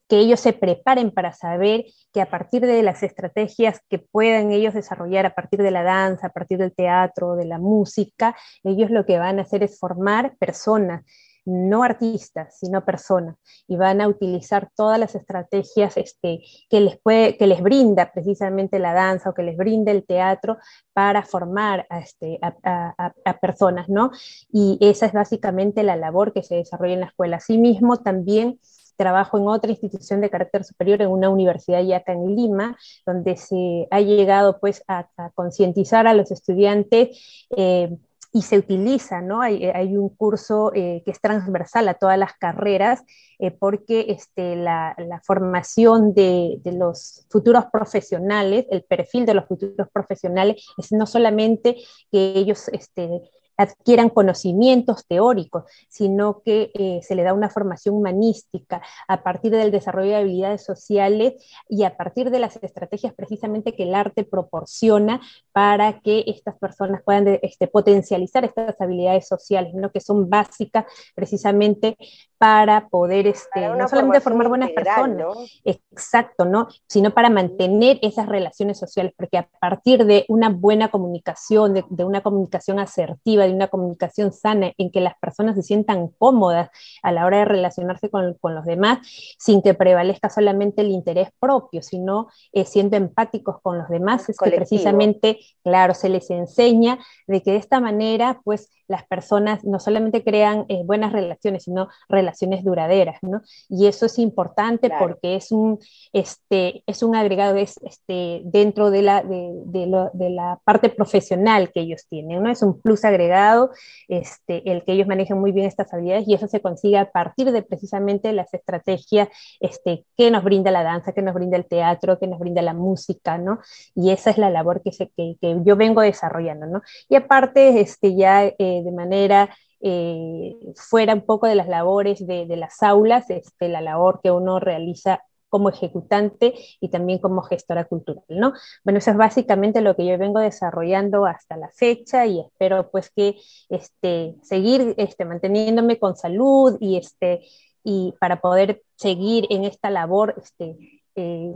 que 0.07 0.17
ellos 0.17 0.39
se 0.39 0.53
preparen 0.53 1.11
para 1.11 1.33
saber 1.33 1.85
que 2.13 2.21
a 2.21 2.29
partir 2.29 2.65
de 2.65 2.83
las 2.83 3.03
estrategias 3.03 3.81
que 3.89 3.99
puedan 3.99 4.51
ellos 4.51 4.73
desarrollar, 4.73 5.25
a 5.25 5.35
partir 5.35 5.61
de 5.61 5.71
la 5.71 5.83
danza, 5.83 6.27
a 6.27 6.33
partir 6.33 6.57
del 6.57 6.73
teatro, 6.73 7.35
de 7.35 7.45
la 7.45 7.59
música, 7.59 8.35
ellos 8.63 8.91
lo 8.91 9.05
que 9.05 9.17
van 9.17 9.39
a 9.39 9.43
hacer 9.43 9.63
es 9.63 9.79
formar 9.79 10.35
personas, 10.37 11.03
no 11.45 11.83
artistas, 11.83 12.57
sino 12.59 12.83
personas, 12.83 13.37
y 13.67 13.77
van 13.77 14.01
a 14.01 14.07
utilizar 14.07 14.69
todas 14.75 14.99
las 14.99 15.13
estrategias 15.13 15.95
este, 15.95 16.41
que, 16.69 16.79
les 16.81 16.99
puede, 16.99 17.37
que 17.37 17.45
les 17.45 17.61
brinda 17.61 18.11
precisamente 18.11 18.79
la 18.79 18.93
danza 18.93 19.29
o 19.29 19.33
que 19.33 19.43
les 19.43 19.55
brinda 19.55 19.91
el 19.91 20.05
teatro 20.05 20.57
para 20.93 21.23
formar 21.23 21.85
a, 21.89 21.99
este, 21.99 22.39
a, 22.41 23.37
personas, 23.39 23.89
¿no? 23.89 24.09
Y 24.51 24.79
esa 24.81 25.05
es 25.05 25.13
básicamente 25.13 25.83
la 25.83 25.95
labor 25.95 26.33
que 26.33 26.41
se 26.41 26.55
desarrolla 26.55 26.93
en 26.93 27.01
la 27.01 27.07
escuela. 27.07 27.37
Asimismo, 27.37 27.97
también 27.97 28.59
trabajo 28.95 29.37
en 29.37 29.47
otra 29.47 29.71
institución 29.71 30.21
de 30.21 30.29
carácter 30.29 30.63
superior, 30.63 31.01
en 31.01 31.09
una 31.09 31.29
universidad 31.29 31.83
ya 31.83 31.97
acá 31.97 32.13
en 32.13 32.35
Lima, 32.35 32.77
donde 33.05 33.35
se 33.37 33.87
ha 33.91 34.01
llegado 34.01 34.59
pues 34.59 34.83
a, 34.87 35.07
concientizar 35.33 36.07
a 36.07 36.13
los 36.13 36.31
estudiantes 36.31 37.45
eh, 37.55 37.95
y 38.35 38.41
se 38.41 38.57
utiliza, 38.57 39.21
¿no? 39.21 39.39
Hay, 39.39 39.95
un 39.95 40.09
curso 40.09 40.73
eh, 40.75 41.01
que 41.05 41.11
es 41.11 41.21
transversal 41.21 41.87
a 41.87 41.93
todas 41.93 42.19
las 42.19 42.33
carreras, 42.33 43.01
eh, 43.39 43.49
porque 43.49 44.07
este, 44.09 44.57
la, 44.57 44.93
formación 45.23 46.13
de, 46.13 46.59
los 46.65 47.25
futuros 47.29 47.67
profesionales, 47.71 48.65
el 48.69 48.83
perfil 48.83 49.25
de 49.25 49.35
los 49.35 49.45
futuros 49.45 49.87
profesionales, 49.89 50.65
es 50.77 50.91
no 50.91 51.05
solamente 51.05 51.77
que 52.11 52.33
ellos 52.35 52.67
este, 52.73 53.21
adquieran 53.57 54.09
conocimientos 54.09 55.05
teóricos, 55.07 55.63
sino 55.89 56.41
que 56.41 56.71
eh, 56.73 56.99
se 57.03 57.15
le 57.15 57.23
da 57.23 57.33
una 57.33 57.49
formación 57.49 57.95
humanística 57.95 58.81
a 59.07 59.23
partir 59.23 59.51
del 59.51 59.71
desarrollo 59.71 60.09
de 60.09 60.15
habilidades 60.17 60.63
sociales 60.63 61.33
y 61.69 61.83
a 61.83 61.95
partir 61.97 62.31
de 62.31 62.39
las 62.39 62.57
estrategias 62.61 63.13
precisamente 63.13 63.73
que 63.73 63.83
el 63.83 63.95
arte 63.95 64.23
proporciona 64.23 65.21
para 65.51 65.99
que 65.99 66.23
estas 66.27 66.55
personas 66.57 67.01
puedan 67.03 67.39
este, 67.41 67.67
potencializar 67.67 68.43
estas 68.45 68.79
habilidades 68.79 69.27
sociales, 69.27 69.73
¿no? 69.73 69.91
que 69.91 70.01
son 70.01 70.29
básicas 70.29 70.85
precisamente 71.15 71.97
para 72.37 72.89
poder 72.89 73.27
este, 73.27 73.67
no 73.69 73.87
solamente 73.87 74.19
formar 74.19 74.49
buenas 74.49 74.71
personas, 74.71 75.25
exacto, 75.63 76.45
¿no? 76.45 76.67
sino 76.87 77.13
para 77.13 77.29
mantener 77.29 77.99
esas 78.01 78.27
relaciones 78.27 78.77
sociales, 78.77 79.13
porque 79.15 79.37
a 79.37 79.47
partir 79.59 80.05
de 80.05 80.25
una 80.27 80.49
buena 80.49 80.89
comunicación, 80.89 81.73
de, 81.73 81.85
de 81.89 82.03
una 82.03 82.21
comunicación 82.21 82.79
asertiva, 82.79 83.44
de 83.47 83.53
una 83.53 83.67
comunicación 83.67 84.31
sana, 84.31 84.71
en 84.77 84.91
que 84.91 85.01
las 85.01 85.15
personas 85.19 85.55
se 85.55 85.63
sientan 85.63 86.09
cómodas 86.17 86.69
a 87.03 87.11
la 87.11 87.25
hora 87.25 87.39
de 87.39 87.45
relacionarse 87.45 88.09
con, 88.09 88.35
con 88.35 88.55
los 88.55 88.65
demás, 88.65 88.99
sin 89.39 89.61
que 89.61 89.73
prevalezca 89.73 90.29
solamente 90.29 90.81
el 90.81 90.89
interés 90.89 91.29
propio, 91.39 91.81
sino 91.81 92.27
eh, 92.51 92.65
siendo 92.65 92.97
empáticos 92.97 93.61
con 93.61 93.77
los 93.77 93.89
demás, 93.89 94.29
es 94.29 94.37
que 94.37 94.51
precisamente, 94.51 95.39
claro, 95.63 95.93
se 95.93 96.09
les 96.09 96.29
enseña 96.29 96.99
de 97.27 97.41
que 97.41 97.51
de 97.51 97.57
esta 97.57 97.79
manera, 97.79 98.41
pues 98.43 98.69
las 98.87 99.05
personas 99.05 99.63
no 99.63 99.79
solamente 99.79 100.23
crean 100.23 100.65
eh, 100.69 100.83
buenas 100.83 101.11
relaciones, 101.11 101.63
sino 101.63 101.87
relaciones 102.07 102.63
duraderas, 102.63 103.17
¿no? 103.21 103.41
Y 103.69 103.87
eso 103.87 104.05
es 104.05 104.19
importante 104.19 104.91
porque 104.99 105.35
es 105.35 105.51
un, 105.51 105.79
este, 106.13 106.83
es 106.85 107.03
un 107.03 107.15
agregado 107.15 107.55
es, 107.55 107.79
este, 107.83 108.41
dentro 108.45 108.91
de 108.91 109.01
la, 109.01 109.23
de, 109.23 109.51
de, 109.65 109.87
lo, 109.87 110.11
de, 110.13 110.29
la 110.29 110.59
parte 110.63 110.89
profesional 110.89 111.71
que 111.71 111.81
ellos 111.81 112.05
tienen, 112.09 112.43
¿no? 112.43 112.51
Es 112.51 112.61
un 112.61 112.79
plus 112.79 113.05
agregado 113.05 113.71
este, 114.07 114.69
el 114.71 114.83
que 114.83 114.93
ellos 114.93 115.07
manejen 115.07 115.39
muy 115.39 115.51
bien 115.51 115.65
estas 115.65 115.93
habilidades 115.93 116.27
y 116.27 116.33
eso 116.33 116.47
se 116.47 116.61
consigue 116.61 116.97
a 116.97 117.11
partir 117.11 117.51
de 117.51 117.61
precisamente 117.63 118.31
las 118.33 118.53
estrategias 118.53 119.29
este, 119.59 120.05
que 120.17 120.31
nos 120.31 120.43
brinda 120.43 120.71
la 120.71 120.83
danza, 120.83 121.13
que 121.13 121.21
nos 121.21 121.33
brinda 121.33 121.57
el 121.57 121.65
teatro, 121.65 122.19
que 122.19 122.27
nos 122.27 122.39
brinda 122.39 122.61
la 122.61 122.73
música, 122.73 123.37
¿no? 123.37 123.59
Y 123.95 124.11
esa 124.11 124.29
es 124.29 124.37
la 124.37 124.49
labor 124.49 124.81
que, 124.83 124.91
se, 124.91 125.09
que, 125.15 125.37
que 125.41 125.57
yo 125.63 125.75
vengo 125.75 126.01
desarrollando, 126.01 126.67
¿no? 126.67 126.81
Y 127.09 127.15
aparte, 127.15 127.81
este, 127.81 128.15
ya... 128.15 128.45
Eh, 128.45 128.74
de 128.83 128.91
manera 128.91 129.49
eh, 129.81 130.55
fuera 130.75 131.13
un 131.13 131.21
poco 131.21 131.47
de 131.47 131.55
las 131.55 131.67
labores 131.67 132.25
de, 132.25 132.47
las 132.55 132.81
aulas, 132.81 133.29
este, 133.29 133.69
la 133.69 133.81
labor 133.81 134.19
que 134.23 134.31
uno 134.31 134.59
realiza 134.59 135.21
como 135.49 135.69
ejecutante 135.69 136.53
y 136.81 136.89
también 136.89 137.19
como 137.19 137.41
gestora 137.41 137.85
cultural, 137.85 138.23
¿no? 138.27 138.53
Bueno, 138.83 138.99
eso 138.99 139.11
es 139.11 139.17
básicamente 139.17 139.81
lo 139.81 139.95
que 139.95 140.05
yo 140.05 140.17
vengo 140.17 140.39
desarrollando 140.39 141.25
hasta 141.25 141.55
la 141.55 141.69
fecha 141.69 142.25
y 142.25 142.39
espero 142.41 142.89
pues 142.89 143.09
que 143.09 143.37
este, 143.69 144.35
seguir 144.41 144.95
este, 144.97 145.23
manteniéndome 145.23 145.97
con 145.99 146.15
salud 146.15 146.77
y, 146.81 146.97
este, 146.97 147.41
y 147.83 148.13
para 148.19 148.41
poder 148.41 148.81
seguir 148.95 149.45
en 149.49 149.63
esta 149.65 149.89
labor 149.89 150.35
este, 150.41 151.01
eh, 151.15 151.53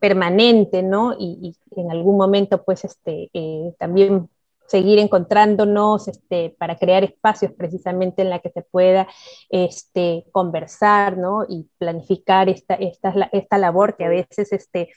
permanente, 0.00 0.82
¿no? 0.82 1.14
Y, 1.18 1.56
en 1.76 1.90
algún 1.90 2.16
momento 2.16 2.62
pues 2.62 2.84
este, 2.84 3.30
eh, 3.32 3.74
también 3.78 4.28
seguir 4.70 5.00
encontrándonos 5.00 6.06
este, 6.06 6.54
para 6.56 6.76
crear 6.76 7.02
espacios 7.02 7.52
precisamente 7.52 8.22
en 8.22 8.30
la 8.30 8.38
que 8.38 8.50
se 8.50 8.62
pueda 8.62 9.08
este, 9.48 10.24
conversar 10.30 11.18
¿no? 11.18 11.44
y 11.48 11.68
planificar 11.78 12.48
esta, 12.48 12.74
esta, 12.74 13.12
esta 13.32 13.58
labor 13.58 13.96
que 13.96 14.04
a 14.04 14.08
veces 14.08 14.52
este, 14.52 14.92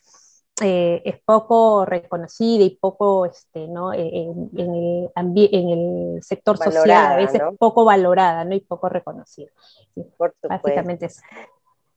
eh, 0.62 1.02
es 1.04 1.20
poco 1.26 1.86
reconocida 1.86 2.64
y 2.64 2.78
poco 2.78 3.26
este, 3.26 3.68
¿no? 3.68 3.92
En, 3.92 4.52
el 4.56 5.10
en, 5.16 5.70
el 5.70 6.22
sector 6.22 6.60
social, 6.60 7.14
a 7.14 7.16
veces 7.16 7.42
poco 7.58 7.84
valorada 7.84 8.46
¿no? 8.46 8.54
y 8.54 8.60
poco 8.60 8.90
reconocida. 8.90 9.50
Básicamente 10.48 11.08
eso. 11.08 11.22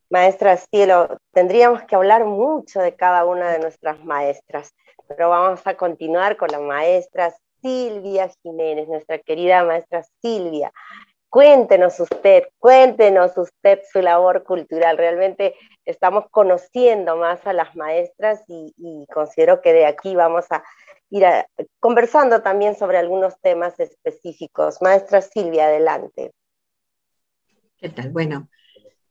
Maestra 0.09 0.57
Cielo, 0.57 1.19
tendríamos 1.33 1.83
que 1.83 1.95
hablar 1.95 2.25
mucho 2.25 2.81
de 2.81 2.95
cada 2.95 3.27
una 3.27 3.51
de 3.51 3.59
nuestras 3.59 4.03
maestras, 4.03 4.73
pero 5.09 5.29
vamos 5.29 5.61
a 5.67 5.77
continuar 5.77 6.39
con 6.39 6.49
las 6.49 6.63
maestras 6.63 7.35
Silvia 7.61 8.31
Jiménez, 8.43 8.89
nuestra 8.89 9.19
querida 9.19 9.65
maestra 9.65 10.05
Silvia. 10.21 10.73
Cuéntenos 11.29 11.99
usted, 12.01 12.45
cuéntenos 12.59 13.37
usted 13.37 13.81
su 13.93 14.01
labor 14.01 14.45
cultural. 14.45 14.97
Realmente 14.97 15.55
estamos 15.85 16.25
conociendo 16.31 17.17
más 17.17 17.47
a 17.47 17.53
las 17.53 17.75
maestras 17.77 18.43
y, 18.49 19.07
considero 19.13 19.61
que 19.61 19.73
de 19.73 19.87
aquí 19.87 20.15
vamos 20.15 20.47
a 20.51 20.63
ir 21.11 21.25
conversando 21.81 22.43
también 22.43 22.77
sobre 22.77 22.99
algunos 22.99 23.39
temas 23.41 23.79
específicos. 23.81 24.81
Maestra 24.81 25.21
Silvia, 25.21 25.67
adelante. 25.67 26.33
¿Qué 27.77 27.91
tal? 27.91 28.11
Bueno, 28.11 28.49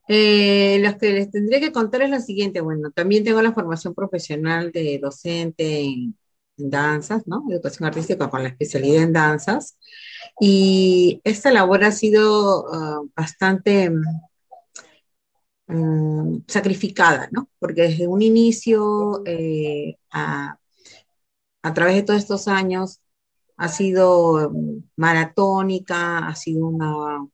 eh, 0.08 0.82
que 1.00 1.12
les 1.12 1.30
tendría 1.30 1.60
que 1.60 1.72
contar 1.72 2.02
es 2.02 2.10
lo 2.10 2.20
siguiente. 2.20 2.60
Bueno, 2.60 2.90
también 2.90 3.24
tengo 3.24 3.42
la 3.42 3.52
formación 3.52 3.94
profesional 3.94 4.72
de 4.72 4.98
docente 4.98 5.82
en 5.82 6.16
en 6.58 6.70
danzas, 6.70 7.26
¿no? 7.26 7.44
Educación 7.50 7.86
artística 7.86 8.30
con 8.30 8.42
la 8.42 8.48
especialidad 8.50 9.02
en 9.02 9.12
danzas. 9.12 9.78
Y 10.40 11.20
esta 11.24 11.50
labor 11.52 11.84
ha 11.84 11.92
sido 11.92 12.66
ah, 12.72 13.02
bastante 13.14 13.90
mm, 15.66 16.38
sacrificada, 16.46 17.28
¿no? 17.32 17.48
Porque 17.58 17.82
desde 17.82 18.06
un 18.06 18.22
inicio, 18.22 19.22
eh, 19.26 19.96
a, 20.10 20.58
a, 21.62 21.74
través 21.74 21.96
de 21.96 22.02
todos 22.02 22.20
estos 22.20 22.48
años, 22.48 23.00
ha 23.56 23.68
sido 23.68 24.50
mm, 24.50 24.84
maratónica, 24.96 26.26
ha 26.28 26.34
sido 26.36 26.66
una 26.68 27.26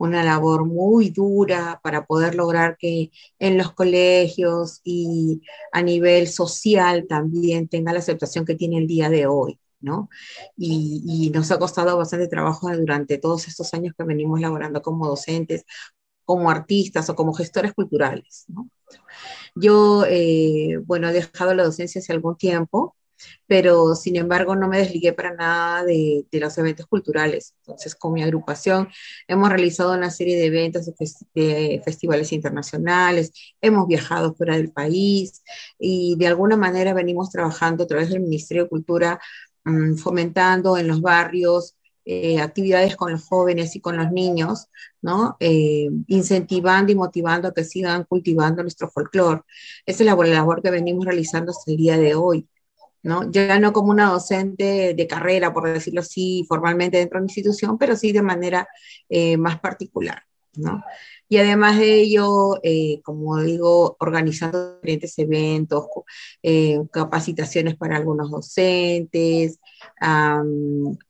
una 0.00 0.24
labor 0.24 0.64
muy 0.64 1.10
dura 1.10 1.78
para 1.82 2.06
poder 2.06 2.34
lograr 2.34 2.78
que 2.78 3.10
en 3.38 3.58
los 3.58 3.72
colegios 3.72 4.80
y 4.82 5.42
a 5.72 5.82
nivel 5.82 6.26
social 6.26 7.06
también 7.06 7.68
tenga 7.68 7.92
la 7.92 7.98
aceptación 7.98 8.46
que 8.46 8.54
tiene 8.54 8.78
el 8.78 8.86
día 8.86 9.10
de 9.10 9.26
hoy. 9.26 9.60
¿no? 9.80 10.08
Y, 10.56 11.30
nos 11.34 11.50
ha 11.50 11.58
costado 11.58 11.96
bastante 11.96 12.28
trabajo 12.28 12.70
durante 12.74 13.18
todos 13.18 13.48
estos 13.48 13.72
años 13.74 13.94
que 13.96 14.04
venimos 14.04 14.40
laborando 14.40 14.82
como 14.82 15.06
docentes, 15.06 15.64
como 16.24 16.50
artistas 16.50 17.08
o 17.10 17.14
como 17.14 17.34
gestores 17.34 17.74
culturales. 17.74 18.46
Yo, 19.54 20.04
eh, 20.06 20.78
bueno, 20.84 21.08
he 21.08 21.12
dejado 21.12 21.54
la 21.54 21.64
docencia 21.64 22.00
hace 22.00 22.12
algún 22.12 22.36
tiempo, 22.36 22.94
pero 23.46 23.94
sin 23.94 24.16
embargo 24.16 24.56
no 24.56 24.68
me 24.68 24.78
desligué 24.78 25.12
para 25.12 25.34
nada 25.34 25.84
de, 25.84 26.26
los 26.32 26.56
eventos 26.58 26.86
culturales. 26.86 27.54
Entonces, 27.58 27.94
con 27.94 28.12
mi 28.12 28.22
agrupación 28.22 28.88
hemos 29.28 29.48
realizado 29.48 29.94
una 29.94 30.10
serie 30.10 30.36
de 30.36 30.46
eventos, 30.46 30.86
de, 31.34 31.82
festivales 31.84 32.32
internacionales, 32.32 33.32
hemos 33.60 33.86
viajado 33.86 34.34
fuera 34.34 34.56
del 34.56 34.72
país 34.72 35.42
y 35.78 36.16
de 36.16 36.26
alguna 36.28 36.56
manera 36.56 36.94
venimos 36.94 37.30
trabajando 37.30 37.84
a 37.84 37.86
través 37.86 38.10
del 38.10 38.20
Ministerio 38.20 38.64
de 38.64 38.68
Cultura, 38.70 39.20
mm, 39.64 39.96
fomentando 39.96 40.76
en 40.78 40.88
los 40.88 41.00
barrios 41.00 41.76
eh, 42.12 42.40
actividades 42.40 42.96
con 42.96 43.12
los 43.12 43.24
jóvenes 43.26 43.76
y 43.76 43.80
con 43.80 43.96
los 43.96 44.10
niños, 44.10 44.68
¿no? 45.02 45.36
Eh, 45.38 45.88
incentivando 46.08 46.90
y 46.90 46.94
motivando 46.94 47.48
a 47.48 47.54
que 47.54 47.62
sigan 47.64 48.04
cultivando 48.04 48.62
nuestro 48.62 48.90
folclore. 48.90 49.42
Esa 49.86 50.02
es 50.02 50.06
la 50.06 50.16
labor 50.16 50.62
que 50.62 50.70
venimos 50.70 51.04
realizando 51.04 51.52
hasta 51.52 51.70
el 51.70 51.76
día 51.76 51.98
de 51.98 52.14
hoy. 52.14 52.48
¿No? 53.02 53.30
Ya 53.30 53.58
no 53.58 53.72
como 53.72 53.90
una 53.90 54.10
docente 54.10 54.94
de 54.94 55.06
carrera, 55.06 55.52
por 55.52 55.72
decirlo 55.72 56.00
así, 56.00 56.44
formalmente 56.48 56.98
dentro 56.98 57.18
de 57.18 57.22
mi 57.22 57.26
institución, 57.26 57.78
pero 57.78 57.96
sí 57.96 58.12
de 58.12 58.22
manera 58.22 58.68
eh, 59.08 59.36
más 59.36 59.60
particular, 59.60 60.22
¿no? 60.54 60.82
Y 61.28 61.36
además 61.38 61.78
de 61.78 61.94
ello, 62.00 62.58
eh, 62.64 63.00
como 63.04 63.38
digo, 63.40 63.96
organizando 64.00 64.74
diferentes 64.74 65.16
eventos, 65.18 65.84
eh, 66.42 66.80
capacitaciones 66.90 67.76
para 67.76 67.96
algunos 67.96 68.30
docentes, 68.32 69.60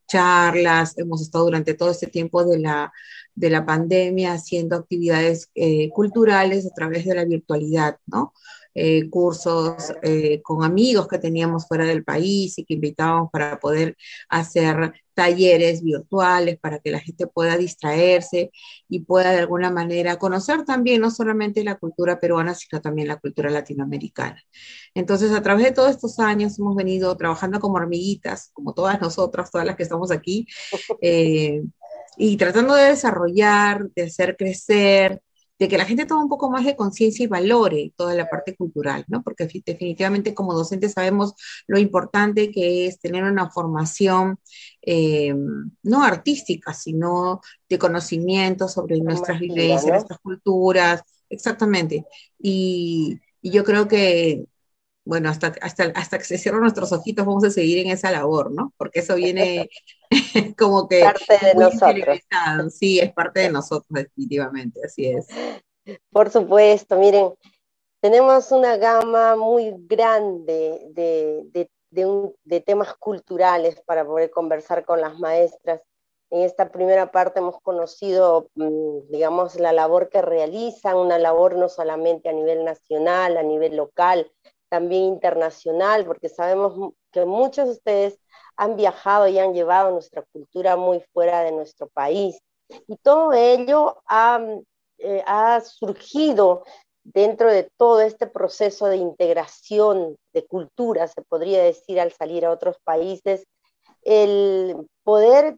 charlas. 0.07 0.99
Hemos 0.99 1.23
estado 1.23 1.45
durante 1.45 1.73
todo 1.73 1.91
este 1.91 2.07
tiempo 2.09 2.45
de 2.45 2.59
la, 2.59 2.93
de 3.35 3.49
la 3.51 3.65
pandemia 3.65 4.35
haciendo 4.35 4.77
actividades 4.77 5.51
culturales 5.95 6.67
a 6.67 6.75
través 6.75 7.07
de 7.07 7.15
la 7.15 7.25
virtualidad, 7.25 7.97
¿no? 8.07 8.35
Eh, 8.73 9.11
cursos 9.11 9.93
eh, 10.03 10.41
con 10.43 10.63
amigos 10.63 11.09
que 11.09 11.19
teníamos 11.19 11.67
fuera 11.67 11.85
del 11.85 12.05
país 12.05 12.57
y 12.57 12.65
que 12.65 12.75
invitábamos 12.75 13.29
para 13.33 13.59
poder 13.59 13.97
hacer 14.29 14.93
talleres 15.13 15.83
virtuales 15.83 16.57
para 16.59 16.79
que 16.79 16.93
la 16.93 17.01
gente 17.01 17.27
pueda 17.27 17.57
distraerse 17.57 18.53
y 18.89 19.01
pueda 19.01 19.33
de 19.33 19.41
alguna 19.41 19.71
manera 19.71 20.19
conocer 20.19 20.65
también 20.65 21.01
no 21.01 21.11
solamente 21.11 21.65
la 21.65 21.79
cultura 21.79 22.21
peruana, 22.21 22.55
sino 22.55 22.81
también 22.81 23.09
la 23.09 23.19
cultura 23.19 23.51
latinoamericana. 23.51 24.41
Entonces, 24.95 25.33
a 25.33 25.43
través 25.43 25.65
de 25.65 25.73
todos 25.73 25.91
estos 25.91 26.21
años 26.21 26.59
hemos 26.59 26.77
venido 26.77 27.17
trabajando 27.17 27.59
como 27.59 27.75
hormiguitas, 27.75 28.51
como 28.53 28.73
todas 28.73 29.01
nosotras, 29.01 29.51
todas 29.51 29.67
las 29.67 29.77
que 29.77 29.83
estamos 29.83 30.13
aquí, 30.13 30.47
eh, 31.03 31.63
y 32.17 32.37
tratando 32.37 32.75
de 32.75 32.85
desarrollar, 32.91 33.91
de 33.91 34.03
hacer 34.05 34.37
crecer 34.37 35.21
de 35.61 35.69
que 35.69 35.77
la 35.77 35.85
gente 35.85 36.07
tome 36.07 36.23
un 36.23 36.29
poco 36.31 36.51
más 36.51 36.65
de 36.65 36.75
conciencia 36.75 37.23
y 37.23 37.27
valore 37.27 37.93
toda 37.95 38.15
la 38.15 38.31
parte 38.31 38.57
cultural, 38.57 39.05
¿no? 39.09 39.23
Porque 39.23 39.47
definitivamente 39.67 40.33
como 40.35 40.55
docentes 40.55 40.95
sabemos 40.95 41.35
lo 41.67 41.79
importante 41.79 42.51
que 42.51 42.87
es 42.87 42.99
tener 42.99 43.25
una 43.25 43.51
formación 43.51 44.39
eh, 44.81 45.35
no 45.83 46.03
artística, 46.03 46.73
sino 46.73 47.43
de 47.69 47.79
conocimiento 47.79 48.69
sobre 48.69 49.01
nuestras 49.01 49.39
vivencias, 49.39 49.87
nuestras 49.87 50.19
culturas, 50.21 51.03
exactamente. 51.29 52.07
Y, 52.39 53.19
y 53.43 53.51
yo 53.51 53.63
creo 53.63 53.87
que 53.87 54.47
bueno, 55.11 55.29
hasta, 55.29 55.53
hasta, 55.61 55.87
hasta 55.97 56.19
que 56.19 56.25
se 56.25 56.39
cierren 56.39 56.61
nuestros 56.61 56.93
ojitos 56.93 57.27
vamos 57.27 57.43
a 57.43 57.51
seguir 57.51 57.85
en 57.85 57.91
esa 57.91 58.13
labor, 58.13 58.53
¿no? 58.53 58.73
Porque 58.77 59.01
eso 59.01 59.17
viene 59.17 59.69
como 60.57 60.87
que... 60.87 61.01
Parte 61.01 61.47
de 61.47 61.55
nosotros. 61.57 62.19
Sí, 62.73 63.01
es 63.01 63.13
parte 63.13 63.41
de 63.41 63.51
nosotros, 63.51 63.89
definitivamente, 63.89 64.79
así 64.85 65.07
es. 65.07 65.27
Por 66.13 66.31
supuesto, 66.31 66.97
miren, 66.97 67.35
tenemos 68.01 68.53
una 68.53 68.77
gama 68.77 69.35
muy 69.35 69.75
grande 69.81 70.87
de, 70.93 71.43
de, 71.47 71.71
de, 71.91 72.33
de 72.45 72.61
temas 72.61 72.95
culturales 72.95 73.83
para 73.85 74.07
poder 74.07 74.31
conversar 74.31 74.85
con 74.85 75.01
las 75.01 75.19
maestras. 75.19 75.81
En 76.31 76.43
esta 76.43 76.71
primera 76.71 77.11
parte 77.11 77.41
hemos 77.41 77.61
conocido, 77.63 78.49
mm, 78.55 79.11
digamos, 79.11 79.57
la 79.57 79.73
labor 79.73 80.09
que 80.09 80.23
realizan, 80.23 80.99
una 80.99 81.19
labor 81.19 81.57
no 81.57 81.69
solamente 81.69 82.29
a 82.29 82.33
nivel 82.33 82.65
nacional, 82.65 83.37
a 83.37 83.43
nivel 83.43 83.75
local, 83.75 84.31
también 84.71 85.05
internacional, 85.05 86.07
porque 86.07 86.29
sabemos 86.29 86.93
que 87.13 87.27
muchos 87.27 87.67
de 87.67 87.73
ustedes 87.73 88.21
han 88.57 88.77
viajado 88.77 89.29
y 89.29 89.39
han 89.39 89.53
llevado 89.53 89.91
nuestra 89.91 90.23
cultura 90.33 90.77
muy 90.77 91.05
fuera 91.13 91.43
de 91.43 91.53
nuestro 91.53 91.89
país. 91.89 92.41
Y 92.87 92.97
todo 92.97 93.33
ello 93.33 94.01
ha, 94.07 94.41
eh, 94.99 95.23
ha 95.27 95.61
surgido 95.61 96.65
dentro 97.03 97.51
de 97.51 97.69
todo 97.77 98.01
este 98.01 98.27
proceso 98.27 98.87
de 98.87 98.97
integración 98.97 100.17
de 100.33 100.47
cultura, 100.47 101.09
se 101.09 101.23
podría 101.23 101.63
decir, 101.63 102.01
al 102.01 102.13
salir 102.13 102.47
a 102.47 102.53
otros 102.53 102.77
países, 102.85 103.45
el 104.03 104.77
poder 105.03 105.57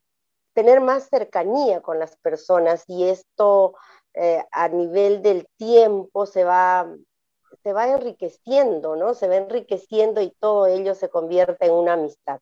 tener 0.55 0.81
más 0.81 1.09
cercanía 1.09 1.81
con 1.81 1.99
las 1.99 2.17
personas 2.17 2.85
y 2.87 3.05
esto 3.05 3.75
eh, 4.15 4.45
a 4.51 4.69
nivel 4.69 5.23
del 5.23 5.47
tiempo 5.57 6.27
se 6.27 6.45
va 6.45 6.87
se 7.63 7.73
va 7.73 7.89
enriqueciendo, 7.89 8.97
¿no? 8.97 9.15
Se 9.15 9.29
va 9.29 9.37
enriqueciendo 9.37 10.21
y 10.21 10.31
todo 10.31 10.67
ello 10.67 10.95
se 10.95 11.09
convierte 11.09 11.67
en 11.67 11.73
una 11.73 11.95
amistad. 11.95 12.41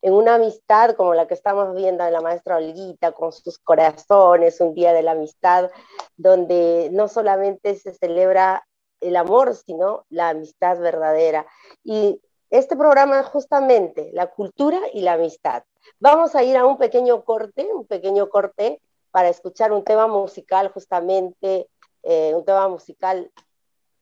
En 0.00 0.14
una 0.14 0.36
amistad 0.36 0.94
como 0.96 1.14
la 1.14 1.26
que 1.26 1.34
estamos 1.34 1.74
viendo 1.74 2.04
de 2.04 2.10
la 2.10 2.20
maestra 2.20 2.56
Olguita 2.56 3.12
con 3.12 3.32
sus 3.32 3.58
corazones, 3.58 4.60
un 4.60 4.74
día 4.74 4.92
de 4.92 5.02
la 5.02 5.12
amistad, 5.12 5.70
donde 6.16 6.88
no 6.92 7.08
solamente 7.08 7.74
se 7.74 7.92
celebra 7.92 8.66
el 9.00 9.16
amor, 9.16 9.54
sino 9.54 10.04
la 10.08 10.30
amistad 10.30 10.78
verdadera. 10.78 11.46
Y 11.84 12.20
este 12.50 12.76
programa 12.76 13.20
es 13.20 13.26
justamente 13.26 14.10
la 14.12 14.28
cultura 14.28 14.80
y 14.92 15.02
la 15.02 15.14
amistad. 15.14 15.64
Vamos 15.98 16.34
a 16.34 16.42
ir 16.42 16.56
a 16.56 16.66
un 16.66 16.78
pequeño 16.78 17.24
corte, 17.24 17.68
un 17.72 17.86
pequeño 17.86 18.28
corte 18.28 18.80
para 19.10 19.28
escuchar 19.28 19.72
un 19.72 19.84
tema 19.84 20.06
musical 20.06 20.68
justamente, 20.68 21.68
eh, 22.02 22.32
un 22.34 22.44
tema 22.44 22.68
musical 22.68 23.30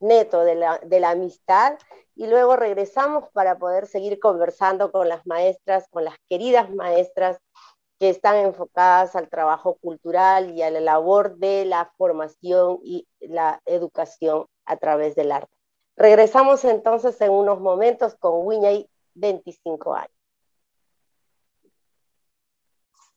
neto 0.01 0.45
de 0.45 0.55
la, 0.55 1.11
amistad 1.11 1.79
y 2.17 2.27
luego 2.27 2.57
regresamos 2.57 3.29
para 3.33 3.59
poder 3.59 3.87
seguir 3.87 4.19
conversando 4.19 4.91
con 4.91 5.09
las 5.09 5.27
maestras, 5.27 5.87
con 5.91 6.05
las 6.05 6.17
queridas 6.29 6.71
maestras 6.71 7.39
que 7.99 8.09
están 8.09 8.37
enfocadas 8.37 9.15
al 9.15 9.29
trabajo 9.29 9.77
cultural 9.77 10.51
y 10.51 10.63
a 10.63 10.71
la 10.71 10.81
labor 10.81 11.37
de 11.37 11.67
la 11.67 11.93
formación 11.97 12.81
y 12.83 13.07
la 13.21 13.61
educación 13.67 14.47
a 14.65 14.77
través 14.77 15.15
del 15.15 15.33
arte. 15.33 15.53
Regresamos 15.97 16.65
entonces 16.65 17.21
en 17.21 17.31
unos 17.31 17.61
momentos 17.61 18.15
con 18.17 18.47
Wiñay, 18.47 18.89
25 19.15 19.95
años. 19.95 20.21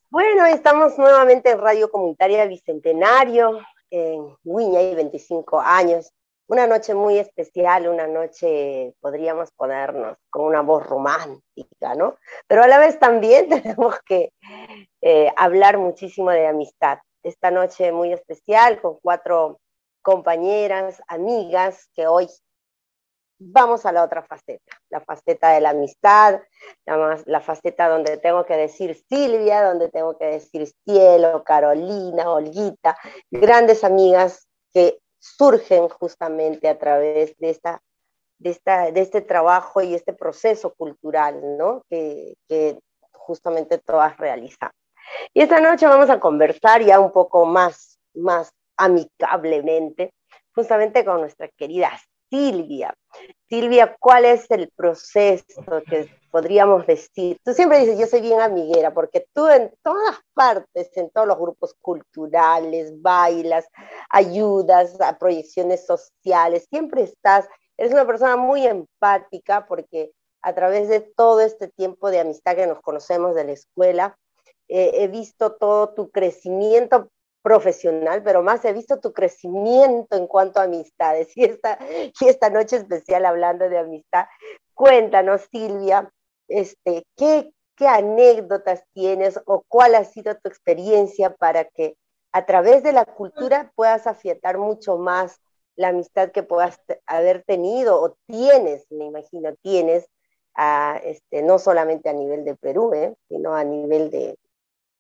Bueno, 0.10 0.46
estamos 0.46 0.98
nuevamente 0.98 1.50
en 1.50 1.60
Radio 1.60 1.90
Comunitaria 1.90 2.46
Bicentenario, 2.46 3.60
en 3.90 4.36
Wiñay, 4.44 4.96
25 4.96 5.60
años. 5.60 6.12
Una 6.48 6.68
noche 6.68 6.94
muy 6.94 7.18
especial, 7.20 7.88
una 7.88 8.06
noche, 8.06 8.94
podríamos 9.00 9.52
ponernos 9.52 10.18
con 10.30 10.44
una 10.46 10.62
voz 10.62 10.86
romántica, 10.86 11.96
¿no? 11.96 12.18
Pero 12.48 12.64
a 12.64 12.68
la 12.68 12.80
vez 12.80 13.00
también 13.00 13.48
tenemos 13.50 14.00
que 14.06 14.34
eh, 15.02 15.32
hablar 15.38 15.78
muchísimo 15.78 16.32
de 16.32 16.48
amistad. 16.48 17.00
Esta 17.24 17.50
noche 17.50 17.92
muy 17.94 18.12
especial 18.12 18.82
con 18.82 18.98
cuatro 19.02 19.60
compañeras, 20.02 21.02
amigas, 21.08 21.90
que 21.96 22.08
hoy 22.08 22.28
vamos 23.40 23.86
a 23.86 23.92
la 23.92 24.04
otra 24.04 24.24
faceta, 24.24 24.78
la 24.90 25.00
faceta 25.00 25.52
de 25.52 25.62
la 25.62 25.70
amistad, 25.70 26.42
la, 26.86 27.22
la, 27.26 27.42
faceta 27.42 27.90
donde 27.90 28.18
tengo 28.18 28.46
que 28.46 28.56
decir 28.56 28.96
Silvia, 29.10 29.64
donde 29.64 29.90
tengo 29.90 30.18
que 30.18 30.26
decir 30.26 30.68
Cielo, 30.86 31.44
Carolina, 31.44 32.30
Olguita, 32.30 32.98
grandes 33.32 33.84
amigas 33.84 34.48
que 34.74 35.00
surgen 35.24 35.88
justamente 35.88 36.68
a 36.68 36.78
través 36.78 37.38
de, 37.38 37.50
esta, 37.50 37.82
de, 38.40 38.50
esta, 38.50 38.92
de 38.92 39.00
este 39.00 39.22
trabajo 39.22 39.82
y 39.82 39.94
este 39.94 40.12
proceso 40.12 40.74
cultural 40.74 41.58
¿no? 41.58 41.84
que, 41.90 42.36
justamente 43.14 43.78
todas 43.78 44.18
realizan. 44.18 44.70
Y 45.34 45.42
esta 45.42 45.62
noche 45.62 45.88
vamos 45.88 46.10
a 46.10 46.20
conversar 46.20 46.84
ya 46.84 47.00
un 47.00 47.12
poco 47.14 47.46
más, 47.46 47.98
más 48.14 48.52
amicablemente, 48.76 50.14
justamente 50.54 51.06
con 51.06 51.22
nuestra 51.22 51.48
querida 51.48 51.90
Silvia. 52.34 52.98
Silvia, 53.48 53.96
¿cuál 54.00 54.26
es 54.26 54.50
el 54.50 54.72
proceso 54.76 55.84
que 55.88 56.10
podríamos 56.32 56.88
decir? 56.88 57.38
Tú 57.44 57.54
siempre 57.54 57.78
dices, 57.78 58.00
yo 58.00 58.08
soy 58.08 58.22
bien 58.22 58.42
amiguera, 58.42 58.92
porque 58.92 59.28
tú 59.34 59.48
en 59.48 59.72
todas 59.84 60.18
partes, 60.34 60.90
en 60.98 61.12
todos 61.12 61.28
los 61.28 61.38
grupos 61.38 61.76
culturales, 61.80 63.00
bailas, 63.04 63.68
ayudas 64.10 65.00
a 65.00 65.20
proyecciones 65.20 65.86
sociales, 65.86 66.66
siempre 66.72 67.04
estás, 67.04 67.48
eres 67.78 67.94
una 67.94 68.08
persona 68.08 68.36
muy 68.36 68.66
empática 68.66 69.68
porque 69.68 70.12
a 70.42 70.56
través 70.56 70.90
de 70.90 71.02
todo 71.02 71.40
este 71.40 71.68
tiempo 71.68 72.10
de 72.10 72.22
amistad 72.22 72.56
que 72.56 72.66
nos 72.66 72.82
conocemos 72.82 73.36
de 73.36 73.44
la 73.44 73.52
escuela, 73.52 74.18
eh, 74.70 75.04
he 75.04 75.08
visto 75.08 75.54
todo 75.54 75.94
tu 75.94 76.10
crecimiento 76.10 77.12
profesional, 77.44 78.24
pero 78.24 78.42
más 78.42 78.66
he 78.66 78.74
visto 78.74 79.00
tu 79.00 79.14
crecimiento 79.14 80.16
en 80.16 80.26
cuanto 80.28 80.60
a 80.60 80.64
amistades. 80.64 81.36
Y 81.36 81.44
esta, 81.44 81.78
y 82.20 82.26
esta 82.26 82.50
noche 82.50 82.78
especial 82.78 83.26
hablando 83.26 83.70
de 83.70 83.78
amistad, 83.78 84.26
cuéntanos, 84.74 85.48
Silvia, 85.52 86.10
este, 86.48 87.06
¿qué, 87.16 87.52
¿qué 87.76 87.88
anécdotas 87.88 88.84
tienes 88.94 89.40
o 89.46 89.64
cuál 89.68 89.94
ha 89.96 90.06
sido 90.06 90.36
tu 90.36 90.48
experiencia 90.50 91.36
para 91.36 91.66
que 91.66 91.98
a 92.32 92.46
través 92.46 92.82
de 92.82 92.94
la 92.94 93.06
cultura 93.06 93.72
puedas 93.76 94.08
afiatar 94.08 94.58
mucho 94.58 94.98
más 94.98 95.40
la 95.76 95.90
amistad 95.90 96.32
que 96.32 96.44
puedas 96.44 96.80
haber 97.06 97.44
tenido 97.44 98.02
o 98.02 98.16
tienes, 98.26 98.86
me 98.90 99.06
imagino, 99.06 99.54
tienes, 99.62 100.08
a, 100.56 101.00
este, 101.04 101.42
no 101.42 101.60
solamente 101.60 102.10
a 102.10 102.14
nivel 102.14 102.46
de 102.46 102.56
Perú, 102.56 102.94
¿eh? 102.94 103.16
sino 103.28 103.56
a 103.56 103.64
nivel 103.64 104.12
de, 104.12 104.38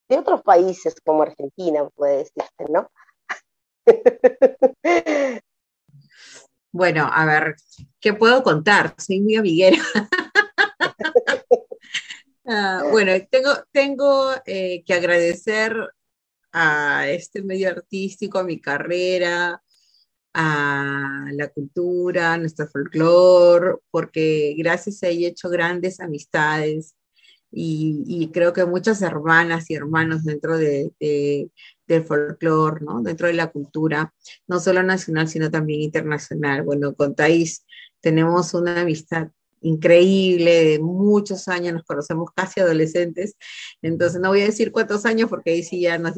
de 0.09 0.17
otros 0.17 0.41
países 0.41 0.95
como 1.03 1.23
Argentina, 1.23 1.87
puede 1.95 2.17
decirse, 2.17 2.65
¿no? 2.69 2.89
Bueno, 6.75 7.07
a 7.13 7.23
ver, 7.25 7.55
¿qué 7.99 8.13
puedo 8.13 8.41
contar? 8.41 8.95
Soy 8.97 9.21
muy 9.21 9.35
amiguera. 9.35 9.77
Ah, 12.45 12.83
bueno, 12.91 13.13
tengo, 13.31 13.51
tengo 13.71 14.31
eh, 14.45 14.83
que 14.85 14.93
agradecer 14.93 15.73
a 16.51 17.07
este 17.07 17.41
medio 17.41 17.69
artístico, 17.69 18.39
a 18.39 18.43
mi 18.43 18.59
carrera, 18.59 19.63
a 20.33 21.25
la 21.31 21.47
cultura, 21.49 22.33
a 22.33 22.37
nuestro 22.37 22.67
folclore, 22.67 23.77
porque 23.91 24.55
gracias 24.57 25.03
a 25.03 25.07
ella 25.07 25.27
he 25.27 25.31
hecho 25.31 25.49
grandes 25.49 26.01
amistades, 26.01 26.95
y, 27.55 28.29
creo 28.33 28.51
que 28.53 28.65
muchas 28.65 29.01
hermanas 29.01 29.69
y 29.69 29.75
hermanos 29.75 30.23
dentro 30.23 30.57
de, 30.57 30.91
del 31.87 32.03
folclore, 32.03 32.81
¿no? 32.83 33.01
dentro 33.01 33.27
de 33.27 33.33
la 33.33 33.51
cultura, 33.51 34.13
no 34.47 34.59
solo 34.59 34.81
nacional, 34.83 35.27
sino 35.27 35.51
también 35.51 35.81
internacional. 35.81 36.63
Bueno, 36.63 36.95
con 36.95 37.15
Thais 37.15 37.65
tenemos 38.01 38.53
una 38.53 38.81
amistad 38.81 39.27
increíble 39.61 40.63
de 40.65 40.79
muchos 40.79 41.47
años, 41.47 41.73
nos 41.73 41.83
conocemos 41.83 42.29
casi 42.35 42.59
adolescentes, 42.59 43.35
entonces 43.81 44.19
no 44.19 44.29
voy 44.29 44.41
a 44.41 44.45
decir 44.45 44.71
cuántos 44.71 45.05
años 45.05 45.29
porque 45.29 45.51
ahí 45.51 45.63
sí 45.63 45.81
ya 45.81 45.97
nos, 45.97 46.15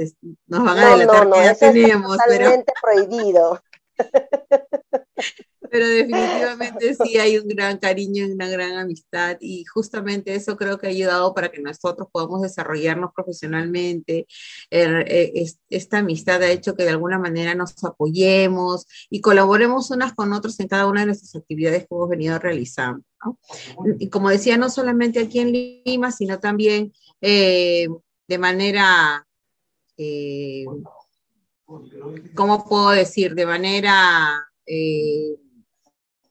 nos 0.47 0.63
van 0.63 0.79
a 0.79 0.89
delatar 0.91 1.27
no, 1.27 1.35
no, 1.35 1.43
ya 1.43 1.53
tenemos. 1.53 2.17
Es 2.17 2.23
totalmente 2.25 2.73
prohibido. 2.81 3.61
pero 5.75 5.89
definitivamente 5.89 6.95
sí 6.95 7.17
hay 7.17 7.37
un 7.37 7.49
gran 7.49 7.77
cariño 7.77 8.25
y 8.25 8.31
una 8.31 8.47
gran 8.47 8.77
amistad 8.77 9.35
y 9.41 9.65
justamente 9.65 10.33
eso 10.33 10.55
creo 10.55 10.77
que 10.77 10.87
ha 10.87 10.89
ayudado 10.89 11.33
para 11.33 11.51
que 11.51 11.61
nosotros 11.61 12.07
podamos 12.13 12.43
desarrollarnos 12.43 13.11
profesionalmente. 13.13 14.25
Er, 14.69 15.03
eh, 15.11 15.45
esta 15.69 15.97
amistad 15.97 16.41
ha 16.43 16.49
hecho 16.49 16.77
que 16.77 16.83
de 16.83 16.91
alguna 16.91 17.19
manera 17.19 17.55
nos 17.55 17.83
apoyemos 17.83 18.85
y 19.09 19.19
colaboremos 19.19 19.91
unas 19.91 20.13
con 20.13 20.31
otros 20.31 20.57
en 20.61 20.69
cada 20.69 20.87
una 20.87 21.01
de 21.01 21.07
nuestras 21.07 21.35
actividades 21.35 21.81
que 21.81 21.87
hemos 21.91 22.07
venido 22.07 22.39
realizando. 22.39 23.03
Y 23.99 24.07
como 24.07 24.29
decía, 24.29 24.55
no 24.55 24.69
solamente 24.69 25.19
aquí 25.19 25.39
en 25.39 25.51
Lima, 25.51 26.13
sino 26.13 26.39
también 26.39 26.93
eh, 27.19 27.89
de 28.29 28.37
manera... 28.37 29.27
Eh, 29.97 30.63
¿cómo 32.33 32.63
puedo 32.63 32.91
decir? 32.91 33.33
De 33.33 33.45
manera 33.45 34.45
eh, 34.65 35.35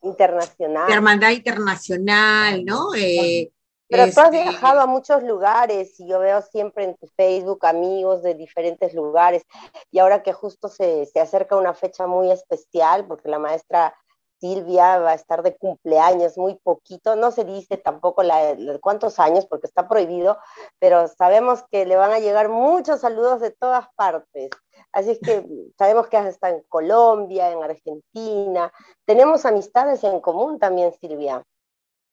internacional. 0.05 0.91
hermandad 0.91 1.31
internacional, 1.31 2.65
¿no? 2.65 2.95
Eh, 2.97 3.51
pero 3.89 4.05
tú 4.05 4.21
has 4.21 4.33
este, 4.33 4.43
viajado 4.43 4.81
a 4.81 4.87
muchos 4.87 5.23
lugares 5.23 5.99
y 6.01 6.09
yo 6.09 6.19
veo 6.19 6.41
siempre 6.43 6.85
en 6.85 6.97
tu 6.97 7.07
Facebook 7.17 7.65
amigos 7.67 8.23
de 8.23 8.35
diferentes 8.35 8.95
lugares 8.95 9.43
y 9.91 9.99
ahora 9.99 10.23
que 10.23 10.33
justo 10.33 10.69
se, 10.69 11.07
se 11.07 11.21
acerca 11.21 11.57
una 11.57 11.75
fecha 11.75 12.07
muy 12.07 12.31
especial 12.31 13.07
porque 13.07 13.29
la 13.29 13.39
maestra 13.39 13.95
Silvia 14.41 14.99
va 14.99 15.13
a 15.13 15.15
estar 15.15 15.43
de 15.43 15.57
cumpleaños 15.57 16.37
muy 16.37 16.57
poquito, 16.57 17.17
no 17.17 17.31
se 17.31 17.45
dice 17.45 17.77
tampoco 17.77 18.23
la, 18.23 18.57
cuántos 18.81 19.19
años 19.19 19.47
porque 19.47 19.67
está 19.67 19.89
prohibido, 19.89 20.39
pero 20.79 21.09
sabemos 21.09 21.65
que 21.71 21.87
le 21.87 21.97
van 21.97 22.13
a 22.13 22.19
llegar 22.19 22.51
muchos 22.51 23.01
saludos 23.01 23.41
de 23.41 23.53
todas 23.53 23.87
partes. 23.97 24.51
Así 24.95 25.11
es 25.11 25.19
que 25.19 25.45
sabemos 25.77 26.07
que 26.07 26.17
has 26.17 26.29
estado 26.29 26.55
en 26.55 26.63
Colombia, 26.69 27.51
en 27.51 27.65
Argentina. 27.65 28.73
Tenemos 29.05 29.45
amistades 29.45 30.05
en 30.05 30.21
común 30.21 30.61
también, 30.61 30.93
Silvia. 31.01 31.43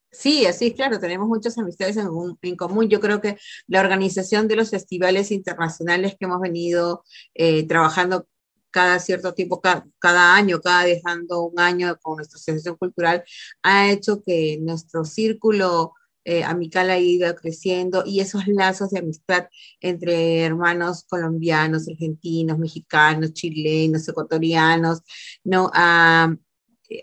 Sí, 0.10 0.48
así 0.48 0.68
es, 0.68 0.74
claro, 0.74 1.00
tenemos 1.00 1.28
muchas 1.28 1.58
amistades 1.60 1.96
en, 1.96 2.10
en, 2.42 2.56
común. 2.56 2.90
Yo 2.90 3.00
creo 3.00 3.22
que 3.22 3.38
la 3.68 3.82
organización 3.82 4.48
de 4.48 4.56
los 4.56 4.72
festivales 4.72 5.30
internacionales 5.32 6.16
que 6.20 6.26
hemos 6.26 6.42
venido 6.42 7.04
eh, 7.36 7.68
trabajando 7.68 8.28
cada 8.72 8.98
cierto 8.98 9.36
tiempo, 9.36 9.62
cada, 9.62 9.86
cada, 10.00 10.36
año, 10.36 10.60
cada 10.60 10.84
dejando 10.84 11.44
un 11.44 11.60
año 11.60 11.98
con 12.02 12.18
nuestra 12.18 12.38
asociación 12.38 12.78
cultural, 12.78 13.24
ha 13.62 13.92
hecho 13.92 14.24
que 14.24 14.58
nuestro 14.60 15.06
círculo 15.06 15.94
eh, 16.24 16.44
amical 16.44 16.90
ha 16.90 17.00
ido 17.00 17.34
creciendo 17.36 18.04
y 18.06 18.20
esos 18.20 18.48
lazos 18.48 18.92
de 18.92 19.00
amistad 19.00 19.48
entre 19.80 20.42
hermanos 20.42 21.04
colombianos, 21.10 21.88
argentinos, 21.88 22.58
mexicanos, 22.60 23.34
chilenos, 23.34 24.08
ecuatorianos, 24.08 25.02
¿no? 25.44 25.72
Ah, 25.74 26.36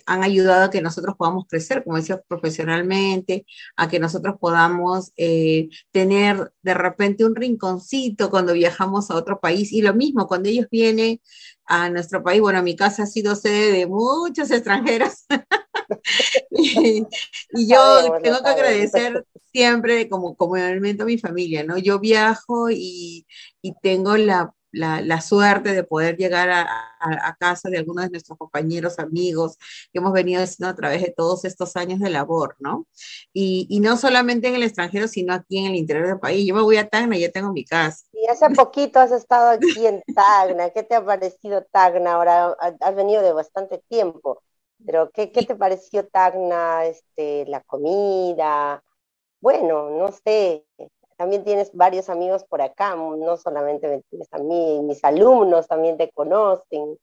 han 0.06 0.22
ayudado 0.22 0.64
a 0.64 0.70
que 0.70 0.82
nosotros 0.82 1.14
podamos 1.16 1.46
crecer, 1.48 1.84
como 1.84 1.96
decía, 1.96 2.20
profesionalmente, 2.26 3.46
a 3.76 3.88
que 3.88 3.98
nosotros 3.98 4.36
podamos 4.40 5.12
eh, 5.16 5.68
tener 5.90 6.52
de 6.62 6.74
repente 6.74 7.24
un 7.24 7.34
rinconcito 7.34 8.30
cuando 8.30 8.52
viajamos 8.52 9.10
a 9.10 9.16
otro 9.16 9.40
país. 9.40 9.72
Y 9.72 9.82
lo 9.82 9.94
mismo, 9.94 10.26
cuando 10.26 10.48
ellos 10.48 10.66
vienen 10.70 11.20
a 11.64 11.90
nuestro 11.90 12.22
país, 12.22 12.40
bueno, 12.40 12.62
mi 12.62 12.76
casa 12.76 13.04
ha 13.04 13.06
sido 13.06 13.34
sede 13.34 13.72
de 13.72 13.86
muchos 13.86 14.50
extranjeros. 14.50 15.26
y, 16.50 17.06
yo 17.54 18.18
tengo 18.22 18.42
que 18.42 18.48
agradecer 18.48 19.24
siempre 19.52 20.08
como, 20.08 20.36
como 20.36 20.56
elemento 20.56 21.04
a 21.04 21.06
mi 21.06 21.18
familia, 21.18 21.64
¿no? 21.64 21.78
Yo 21.78 21.98
viajo 21.98 22.70
y, 22.70 23.26
y 23.62 23.74
tengo 23.80 24.16
la, 24.16 24.54
la, 24.72 25.00
la, 25.00 25.20
suerte 25.20 25.72
de 25.72 25.84
poder 25.84 26.16
llegar 26.16 26.50
a, 26.50 26.66
a, 27.00 27.36
casa 27.36 27.70
de 27.70 27.78
algunos 27.78 28.04
de 28.04 28.10
nuestros 28.10 28.38
compañeros, 28.38 28.98
amigos, 28.98 29.56
que 29.92 29.98
hemos 29.98 30.12
venido 30.12 30.42
haciendo 30.42 30.70
a 30.70 30.76
través 30.76 31.02
de 31.02 31.12
todos 31.16 31.44
estos 31.44 31.76
años 31.76 32.00
de 32.00 32.10
labor, 32.10 32.56
¿no? 32.58 32.86
Y, 33.32 33.66
y, 33.70 33.80
no 33.80 33.96
solamente 33.96 34.48
en 34.48 34.56
el 34.56 34.62
extranjero, 34.62 35.08
sino 35.08 35.32
aquí 35.32 35.58
en 35.58 35.66
el 35.66 35.76
interior 35.76 36.06
del 36.06 36.20
país. 36.20 36.46
Yo 36.46 36.54
me 36.54 36.62
voy 36.62 36.76
a 36.76 36.88
Tacna 36.88 37.16
y 37.16 37.20
ya 37.20 37.30
tengo 37.30 37.52
mi 37.52 37.64
casa. 37.64 38.04
Y 38.12 38.26
hace 38.26 38.50
poquito 38.50 39.00
has 39.00 39.12
estado 39.12 39.50
aquí 39.50 39.86
en 39.86 40.02
Tacna. 40.14 40.70
¿Qué 40.70 40.82
te 40.82 40.94
ha 40.94 41.04
parecido 41.04 41.64
Tacna? 41.72 42.14
Ahora 42.14 42.56
has 42.80 42.94
venido 42.94 43.22
de 43.22 43.32
bastante 43.32 43.82
tiempo. 43.88 44.42
Pero, 44.84 45.10
¿qué, 45.10 45.32
qué 45.32 45.42
te 45.44 45.54
pareció 45.54 46.06
Tacna? 46.06 46.86
Este, 46.86 47.44
la 47.46 47.60
comida. 47.62 48.82
Bueno, 49.40 49.90
no 49.90 50.10
sé. 50.12 50.64
También 51.16 51.42
tienes 51.42 51.72
varios 51.72 52.08
amigos 52.08 52.44
por 52.44 52.62
acá, 52.62 52.94
no 52.94 53.36
solamente 53.36 53.88
me 53.88 54.02
tienes 54.02 54.28
a 54.32 54.38
mí, 54.38 54.80
mis 54.84 55.02
alumnos 55.02 55.66
también 55.66 55.96
te 55.96 56.12
conocen 56.12 56.96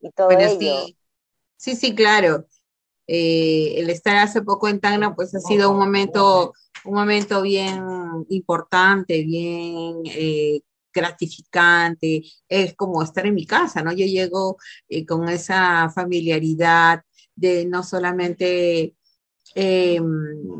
y 0.00 0.10
todo 0.10 0.32
ello. 0.32 0.58
Sí. 0.58 0.96
sí, 1.56 1.76
sí, 1.76 1.94
claro. 1.94 2.46
Eh, 3.06 3.74
el 3.78 3.90
estar 3.90 4.16
hace 4.16 4.42
poco 4.42 4.66
en 4.66 4.80
Tacna, 4.80 5.14
pues 5.14 5.34
ha 5.36 5.40
sido 5.40 5.70
un 5.70 5.78
momento, 5.78 6.52
un 6.84 6.94
momento 6.94 7.40
bien 7.40 7.80
importante, 8.28 9.22
bien 9.22 10.02
eh, 10.04 10.60
gratificante, 10.92 12.22
es 12.48 12.74
como 12.74 13.02
estar 13.02 13.26
en 13.26 13.34
mi 13.34 13.46
casa, 13.46 13.82
¿no? 13.82 13.92
Yo 13.92 14.06
llego 14.06 14.56
eh, 14.88 15.06
con 15.06 15.28
esa 15.28 15.90
familiaridad 15.90 17.02
de 17.34 17.66
no 17.66 17.82
solamente, 17.82 18.94
eh, 19.54 20.00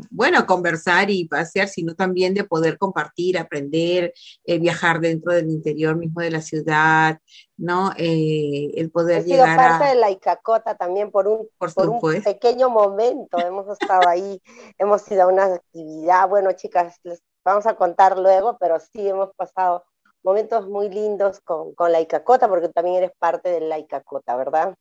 bueno, 0.09 0.45
conversar 0.45 1.09
y 1.09 1.27
pasear, 1.27 1.67
sino 1.67 1.93
también 1.93 2.33
de 2.33 2.45
poder 2.45 2.77
compartir, 2.77 3.37
aprender, 3.37 4.13
eh, 4.45 4.59
viajar 4.59 4.99
dentro 5.01 5.33
del 5.33 5.49
interior 5.49 5.97
mismo 5.97 6.21
de 6.21 6.31
la 6.31 6.41
ciudad, 6.41 7.19
¿no? 7.57 7.91
el 7.97 8.89
poder 8.91 9.23
He 9.23 9.25
llegar 9.25 9.57
parte 9.57 9.89
de 9.89 9.95
la 9.95 10.09
Icacota 10.09 10.75
también 10.75 11.11
por 11.11 11.27
un, 11.27 11.49
por, 11.57 11.89
un 11.89 11.99
pequeño 12.23 12.69
momento, 12.69 13.37
hemos 13.39 13.67
estado 13.67 14.07
ahí, 14.07 14.41
hemos 14.77 15.09
ido 15.11 15.23
a 15.23 15.27
una 15.27 15.45
actividad, 15.55 16.29
bueno, 16.29 16.53
chicas, 16.53 16.97
les 17.03 17.21
vamos 17.43 17.65
a 17.65 17.75
contar 17.75 18.17
luego, 18.17 18.57
pero 18.59 18.79
sí 18.79 19.07
hemos 19.07 19.33
pasado 19.35 19.83
momentos 20.23 20.67
muy 20.67 20.89
lindos 20.89 21.39
con, 21.41 21.73
con 21.75 21.91
la 21.91 22.01
Icacota, 22.01 22.47
porque 22.47 22.69
también 22.69 22.97
eres 22.97 23.11
parte 23.17 23.49
de 23.49 23.61
la 23.61 23.79
Icacota, 23.79 24.35
¿verdad? 24.35 24.75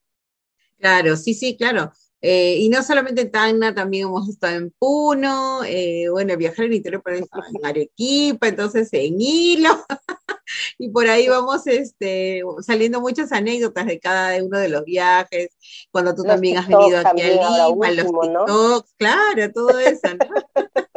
Claro, 0.78 1.16
sí, 1.16 1.34
sí, 1.34 1.56
claro. 1.56 1.92
Eh, 2.20 2.56
y 2.58 2.68
no 2.68 2.82
solamente 2.82 3.22
en 3.22 3.30
Tacna, 3.30 3.74
también 3.74 4.08
hemos 4.08 4.28
estado 4.28 4.56
en 4.56 4.72
Puno, 4.72 5.62
eh, 5.64 6.06
bueno, 6.10 6.36
viajar 6.36 6.64
en 6.64 6.72
el 6.72 6.76
interior, 6.78 7.00
pero 7.04 7.18
en 7.18 7.26
Arequipa, 7.64 8.48
entonces 8.48 8.88
en 8.92 9.20
Hilo, 9.20 9.70
y 10.78 10.88
por 10.90 11.06
ahí 11.06 11.28
vamos 11.28 11.64
este, 11.68 12.42
saliendo 12.60 13.00
muchas 13.00 13.30
anécdotas 13.30 13.86
de 13.86 14.00
cada 14.00 14.42
uno 14.42 14.58
de 14.58 14.68
los 14.68 14.84
viajes, 14.84 15.56
cuando 15.92 16.12
tú 16.12 16.24
también 16.24 16.58
has 16.58 16.66
venido 16.66 16.98
aquí 16.98 17.22
a 17.22 17.68
Lima, 17.68 17.90
los 17.92 18.06
TikToks, 18.06 18.94
claro, 18.96 19.52
todo 19.52 19.78
eso, 19.78 20.08
¿no? 20.14 20.64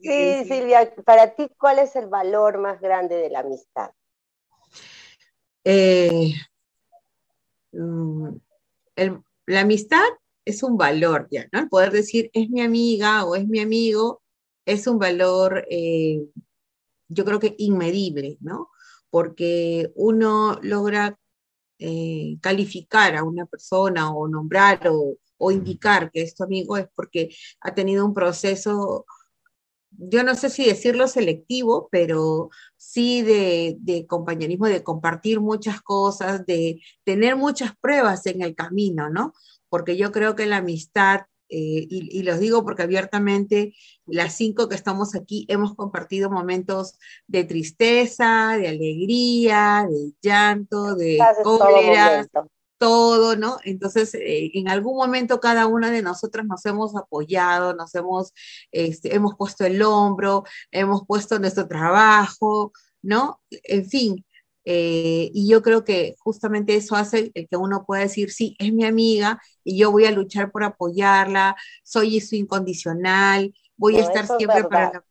sí, 0.00 0.44
Silvia, 0.44 0.94
para 1.04 1.34
ti, 1.34 1.48
¿cuál 1.58 1.78
es 1.78 1.96
el 1.96 2.06
valor 2.06 2.58
más 2.58 2.80
grande 2.80 3.16
de 3.16 3.30
la 3.30 3.40
amistad? 3.40 3.90
Eh, 5.64 6.32
mm, 7.72 8.28
la 9.46 9.60
amistad 9.60 10.06
es 10.44 10.62
un 10.62 10.76
valor 10.76 11.28
ya, 11.30 11.48
¿no? 11.52 11.60
El 11.60 11.68
poder 11.68 11.90
decir 11.90 12.30
es 12.32 12.48
mi 12.50 12.60
amiga 12.60 13.24
o 13.24 13.34
es 13.34 13.46
mi 13.48 13.60
amigo 13.60 14.22
es 14.66 14.86
un 14.88 14.98
valor, 14.98 15.64
eh, 15.70 16.26
yo 17.08 17.24
creo 17.24 17.38
que 17.38 17.54
inmedible, 17.58 18.36
¿no? 18.40 18.70
Porque 19.10 19.92
uno 19.94 20.58
logra 20.62 21.18
eh, 21.78 22.36
calificar 22.42 23.16
a 23.16 23.22
una 23.22 23.46
persona 23.46 24.12
o 24.12 24.28
nombrar 24.28 24.88
o, 24.88 25.16
o 25.38 25.50
indicar 25.52 26.10
que 26.10 26.22
es 26.22 26.34
tu 26.34 26.42
amigo 26.42 26.76
es 26.76 26.88
porque 26.94 27.30
ha 27.60 27.74
tenido 27.74 28.04
un 28.04 28.12
proceso 28.12 29.06
yo 29.98 30.24
no 30.24 30.34
sé 30.34 30.50
si 30.50 30.64
decirlo 30.64 31.08
selectivo, 31.08 31.88
pero 31.90 32.50
sí 32.76 33.22
de, 33.22 34.06
compañerismo, 34.08 34.66
de 34.66 34.82
compartir 34.82 35.40
muchas 35.40 35.80
cosas, 35.80 36.46
de 36.46 36.80
tener 37.04 37.36
muchas 37.36 37.76
pruebas 37.80 38.26
en 38.26 38.42
el 38.42 38.54
camino, 38.54 39.10
¿no? 39.10 39.32
Porque 39.68 39.96
yo 39.96 40.12
creo 40.12 40.34
que 40.34 40.46
la 40.46 40.58
amistad, 40.58 41.22
eh, 41.48 41.86
y, 41.88 42.22
los 42.22 42.40
digo 42.40 42.64
porque 42.64 42.82
abiertamente, 42.82 43.74
las 44.06 44.34
cinco 44.34 44.68
que 44.68 44.74
estamos 44.74 45.14
aquí 45.14 45.46
hemos 45.48 45.74
compartido 45.74 46.30
momentos 46.30 46.98
de 47.26 47.44
tristeza, 47.44 48.56
de 48.56 48.68
alegría, 48.68 49.86
de 49.88 50.12
llanto, 50.20 50.94
de 50.94 51.18
cólera, 51.42 52.26
todo, 52.78 53.36
¿no? 53.36 53.58
Entonces, 53.64 54.14
eh, 54.14 54.50
en 54.54 54.68
algún 54.68 54.96
momento 54.96 55.40
cada 55.40 55.66
una 55.66 55.90
de 55.90 56.02
nosotras 56.02 56.46
nos 56.46 56.64
hemos 56.66 56.96
apoyado, 56.96 57.74
nos 57.74 57.94
hemos, 57.94 58.32
este, 58.72 59.14
hemos 59.14 59.34
puesto 59.36 59.64
el 59.64 59.82
hombro, 59.82 60.44
hemos 60.70 61.06
puesto 61.06 61.38
nuestro 61.38 61.68
trabajo, 61.68 62.72
¿no? 63.02 63.40
En 63.50 63.88
fin, 63.88 64.24
eh, 64.64 65.30
y 65.32 65.48
yo 65.48 65.62
creo 65.62 65.84
que 65.84 66.16
justamente 66.18 66.74
eso 66.74 66.96
hace 66.96 67.30
que 67.32 67.56
uno 67.56 67.84
pueda 67.86 68.02
decir, 68.02 68.30
sí, 68.32 68.56
es 68.58 68.72
mi 68.72 68.84
amiga 68.84 69.40
y 69.62 69.78
yo 69.78 69.92
voy 69.92 70.06
a 70.06 70.10
luchar 70.10 70.50
por 70.50 70.64
apoyarla, 70.64 71.56
soy 71.84 72.20
su 72.20 72.34
incondicional, 72.34 73.54
voy 73.76 73.96
a 73.98 74.00
estar 74.00 74.26
siempre 74.26 74.64
para 74.64 74.92
la 74.92 75.04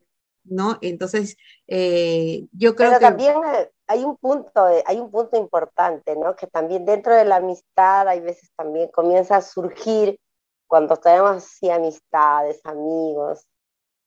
¿no? 0.45 0.77
Entonces, 0.81 1.38
eh, 1.67 2.47
yo 2.51 2.75
creo 2.75 2.89
Pero 2.89 2.99
que... 2.99 3.05
también 3.05 3.36
hay 3.88 4.03
un 4.03 4.17
punto, 4.17 4.65
hay 4.86 4.99
un 4.99 5.12
punto 5.12 5.38
importante, 5.38 6.15
¿no? 6.15 6.36
Que 6.36 6.47
también 6.47 6.86
dentro 6.86 7.13
de 7.13 7.25
la 7.25 7.38
amistad 7.38 8.08
hay 8.08 8.19
veces 8.19 8.49
también 8.55 8.89
comienza 8.89 9.38
a 9.38 9.41
surgir, 9.41 10.19
cuando 10.67 10.97
tenemos 10.97 11.31
así 11.38 11.69
amistades, 11.69 12.60
amigos, 12.63 13.45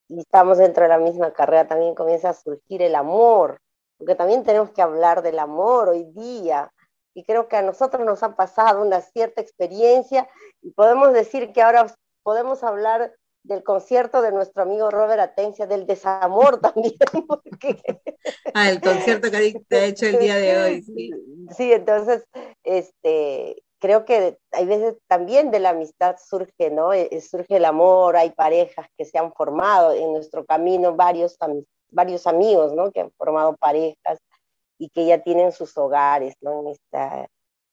y 0.08 0.20
estamos 0.20 0.58
dentro 0.58 0.82
de 0.84 0.88
la 0.88 0.98
misma 0.98 1.32
carrera, 1.32 1.68
también 1.68 1.94
comienza 1.94 2.30
a 2.30 2.34
surgir 2.34 2.82
el 2.82 2.94
amor, 2.94 3.60
porque 3.96 4.14
también 4.14 4.42
tenemos 4.42 4.70
que 4.70 4.82
hablar 4.82 5.22
del 5.22 5.38
amor 5.38 5.88
hoy 5.90 6.04
día, 6.04 6.72
y 7.14 7.24
creo 7.24 7.48
que 7.48 7.56
a 7.56 7.62
nosotros 7.62 8.04
nos 8.04 8.22
ha 8.22 8.34
pasado 8.34 8.82
una 8.82 9.00
cierta 9.00 9.40
experiencia, 9.40 10.28
y 10.62 10.70
podemos 10.72 11.12
decir 11.12 11.52
que 11.52 11.62
ahora 11.62 11.86
podemos 12.22 12.64
hablar 12.64 13.14
del 13.48 13.64
concierto 13.64 14.20
de 14.20 14.30
nuestro 14.30 14.62
amigo 14.62 14.90
Robert 14.90 15.20
Atencia, 15.20 15.66
del 15.66 15.86
desamor 15.86 16.60
también. 16.60 16.94
Ah, 18.54 18.70
el 18.70 18.80
concierto 18.80 19.30
que 19.30 19.36
ha 19.76 19.84
hecho 19.84 20.06
el 20.06 20.18
día 20.18 20.36
de 20.36 20.58
hoy. 20.58 20.82
Sí, 20.82 21.10
sí 21.56 21.72
entonces, 21.72 22.24
este, 22.62 23.62
creo 23.78 24.04
que 24.04 24.36
hay 24.52 24.66
veces 24.66 24.96
también 25.06 25.50
de 25.50 25.60
la 25.60 25.70
amistad 25.70 26.16
surge, 26.22 26.70
¿no? 26.70 26.92
Eh, 26.92 27.08
eh, 27.10 27.20
surge 27.22 27.56
el 27.56 27.64
amor, 27.64 28.16
hay 28.16 28.30
parejas 28.30 28.86
que 28.98 29.06
se 29.06 29.18
han 29.18 29.32
formado 29.32 29.92
en 29.92 30.12
nuestro 30.12 30.44
camino, 30.44 30.94
varios, 30.94 31.36
varios 31.90 32.26
amigos, 32.26 32.74
¿no? 32.74 32.92
Que 32.92 33.00
han 33.00 33.12
formado 33.12 33.56
parejas 33.56 34.18
y 34.78 34.90
que 34.90 35.06
ya 35.06 35.22
tienen 35.22 35.52
sus 35.52 35.76
hogares, 35.78 36.34
¿no? 36.42 36.60
En 36.60 36.68
esta, 36.68 37.26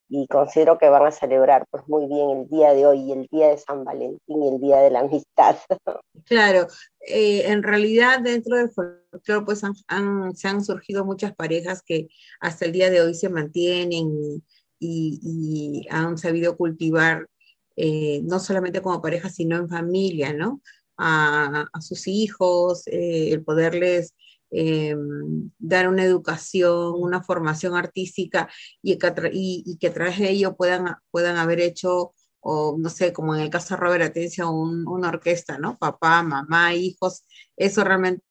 y 0.08 0.28
considero 0.28 0.78
que 0.78 0.89
van 0.89 1.06
a 1.06 1.12
celebrar 1.12 1.65
pues 1.70 1.84
muy 1.88 2.08
bien 2.08 2.30
el 2.30 2.48
día 2.48 2.74
de 2.74 2.86
hoy, 2.86 3.12
el 3.12 3.28
día 3.32 3.50
de 3.50 3.58
San 3.58 3.84
Valentín 3.84 4.44
y 4.44 4.48
el 4.48 4.62
día 4.62 4.78
de 4.78 4.91
la 4.91 5.00
amistad. 5.00 5.56
Claro, 6.26 6.65
eh, 7.02 7.44
en 7.52 7.62
realidad 7.62 8.20
dentro 8.20 8.58
del 8.58 8.72
folclore 8.72 9.46
pues 9.46 9.63
han, 9.63 10.36
se 10.36 10.48
han 10.48 10.65
surgido 10.65 11.06
muchas 11.06 11.36
parejas 11.36 11.84
que 11.84 12.08
hasta 12.39 12.65
el 12.65 12.72
día 12.72 12.89
de 12.89 13.02
hoy 13.02 13.13
se 13.13 13.30
mantienen 13.30 14.41
y, 14.80 15.88
han 15.91 16.18
sabido 16.18 16.58
cultivar 16.58 17.28
eh, 17.76 18.22
no 18.24 18.39
solamente 18.39 18.82
como 18.82 19.02
pareja, 19.02 19.30
sino 19.30 19.58
en 19.58 19.70
familia, 19.70 20.34
¿no? 20.34 20.62
A, 20.98 21.68
sus 21.82 22.08
hijos, 22.08 22.88
eh, 22.88 23.32
el 23.34 23.44
poderles 23.44 24.15
Em, 24.58 25.52
dar 25.60 25.89
una 25.89 26.06
educación, 26.06 26.94
una 26.96 27.22
formación 27.22 27.76
artística 27.76 28.50
y 28.82 28.98
que, 28.98 29.12
y, 29.34 29.78
que 29.78 29.88
a 29.88 29.94
través 29.94 30.18
de 30.18 30.30
ello 30.30 30.56
puedan, 30.56 30.96
puedan 31.12 31.36
haber 31.36 31.60
hecho, 31.60 32.13
o 32.39 32.78
no 32.80 32.89
sé, 32.89 33.12
como 33.12 33.36
en 33.36 33.41
el 33.41 33.50
caso 33.50 33.76
de 33.76 33.82
Robert 33.82 34.04
Atencia, 34.06 34.48
una 34.48 35.10
orquesta, 35.10 35.58
¿no? 35.58 35.78
Papá, 35.78 36.24
mamá, 36.24 36.74
hijos, 36.74 37.26
eso 37.58 37.84
realmente 37.84 38.24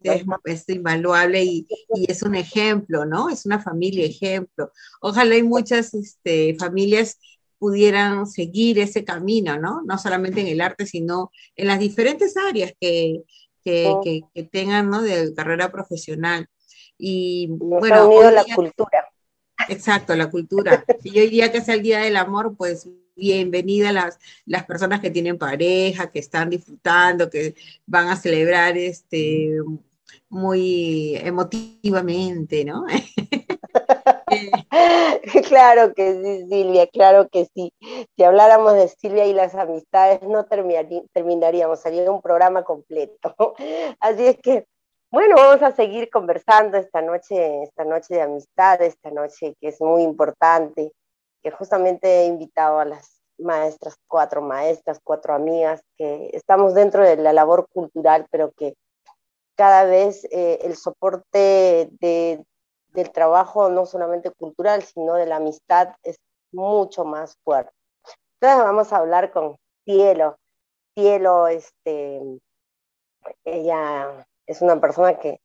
es, 0.44 0.68
invaluable 0.68 1.44
y, 1.44 1.66
y, 1.94 2.10
es 2.10 2.22
un 2.22 2.36
ejemplo, 2.36 3.04
¿no? 3.04 3.28
Es 3.28 3.44
una 3.44 3.60
familia 3.60 4.06
ejemplo. 4.06 4.72
Ojalá 5.02 5.34
hay 5.34 5.42
muchas 5.42 5.92
este, 5.92 6.56
familias 6.58 7.18
pudieran 7.58 8.26
seguir 8.26 8.78
ese 8.78 9.04
camino, 9.04 9.58
¿no? 9.58 9.82
No 9.84 9.98
solamente 9.98 10.40
en 10.40 10.48
el 10.48 10.60
arte, 10.62 10.86
sino 10.86 11.30
en 11.56 11.66
las 11.68 11.80
diferentes 11.80 12.34
áreas 12.36 12.72
que, 12.80 13.22
que, 13.64 14.22
que, 14.34 14.42
tengan 14.44 14.90
¿no? 14.90 15.02
de 15.02 15.32
carrera 15.34 15.72
profesional. 15.72 16.48
Y 16.98 17.48
bueno, 17.50 18.08
unido 18.08 18.30
la 18.30 18.44
cultura. 18.54 19.10
Exacto, 19.68 20.14
la 20.14 20.30
cultura. 20.30 20.84
Y 21.04 21.18
hoy 21.18 21.28
día 21.28 21.50
que 21.50 21.58
es 21.58 21.68
el 21.68 21.82
Día 21.82 22.00
del 22.00 22.16
Amor, 22.16 22.54
pues 22.56 22.88
bienvenida 23.16 23.92
las, 23.92 24.18
las 24.44 24.64
personas 24.64 25.00
que 25.00 25.10
tienen 25.10 25.38
pareja, 25.38 26.10
que 26.10 26.18
están 26.18 26.50
disfrutando, 26.50 27.30
que 27.30 27.54
van 27.86 28.08
a 28.08 28.16
celebrar 28.16 28.76
este 28.76 29.58
muy 30.28 31.16
emotivamente, 31.16 32.64
¿no? 32.64 32.84
claro 35.48 35.94
que 35.94 36.14
sí, 36.14 36.48
Silvia, 36.48 36.86
claro 36.88 37.28
que 37.28 37.46
sí. 37.54 37.72
Si 38.16 38.22
habláramos 38.22 38.74
de 38.74 38.88
Silvia 38.88 39.26
y 39.26 39.32
las 39.32 39.54
amistades, 39.54 40.22
no 40.22 40.44
terminaríamos, 40.44 41.80
sería 41.80 42.10
un 42.10 42.22
programa 42.22 42.62
completo. 42.64 43.34
Así 44.00 44.26
es 44.26 44.38
que, 44.38 44.66
bueno, 45.10 45.36
vamos 45.36 45.62
a 45.62 45.74
seguir 45.74 46.10
conversando 46.10 46.76
esta 46.78 47.02
noche, 47.02 47.62
esta 47.62 47.84
noche 47.84 48.14
de 48.14 48.22
amistad, 48.22 48.82
esta 48.82 49.10
noche 49.10 49.54
que 49.60 49.68
es 49.68 49.80
muy 49.80 50.02
importante, 50.02 50.92
que 51.42 51.50
justamente 51.50 52.22
he 52.22 52.26
invitado 52.26 52.78
a 52.80 52.84
las 52.84 53.20
maestras, 53.38 53.96
cuatro 54.06 54.42
maestras, 54.42 55.00
cuatro 55.02 55.34
amigas, 55.34 55.82
que 55.96 56.30
estamos 56.32 56.74
dentro 56.74 57.04
de 57.04 57.16
la 57.16 57.32
labor 57.32 57.68
cultural, 57.68 58.26
pero 58.30 58.52
que 58.52 58.74
cada 59.56 59.84
vez 59.84 60.24
eh, 60.30 60.58
el 60.62 60.76
soporte 60.76 61.88
de, 62.00 62.44
del 62.94 63.10
trabajo 63.10 63.68
no 63.68 63.84
solamente 63.86 64.30
cultural, 64.30 64.82
sino 64.82 65.14
de 65.14 65.26
la 65.26 65.36
amistad 65.36 65.94
es 66.02 66.16
mucho 66.52 67.04
más 67.04 67.36
fuerte. 67.44 67.72
Entonces 68.40 68.64
vamos 68.64 68.92
a 68.92 68.98
hablar 68.98 69.32
con 69.32 69.56
Cielo. 69.84 70.38
Cielo, 70.94 71.48
este, 71.48 72.20
ella 73.44 74.26
es 74.46 74.62
una 74.62 74.80
persona 74.80 75.18
que 75.18 75.40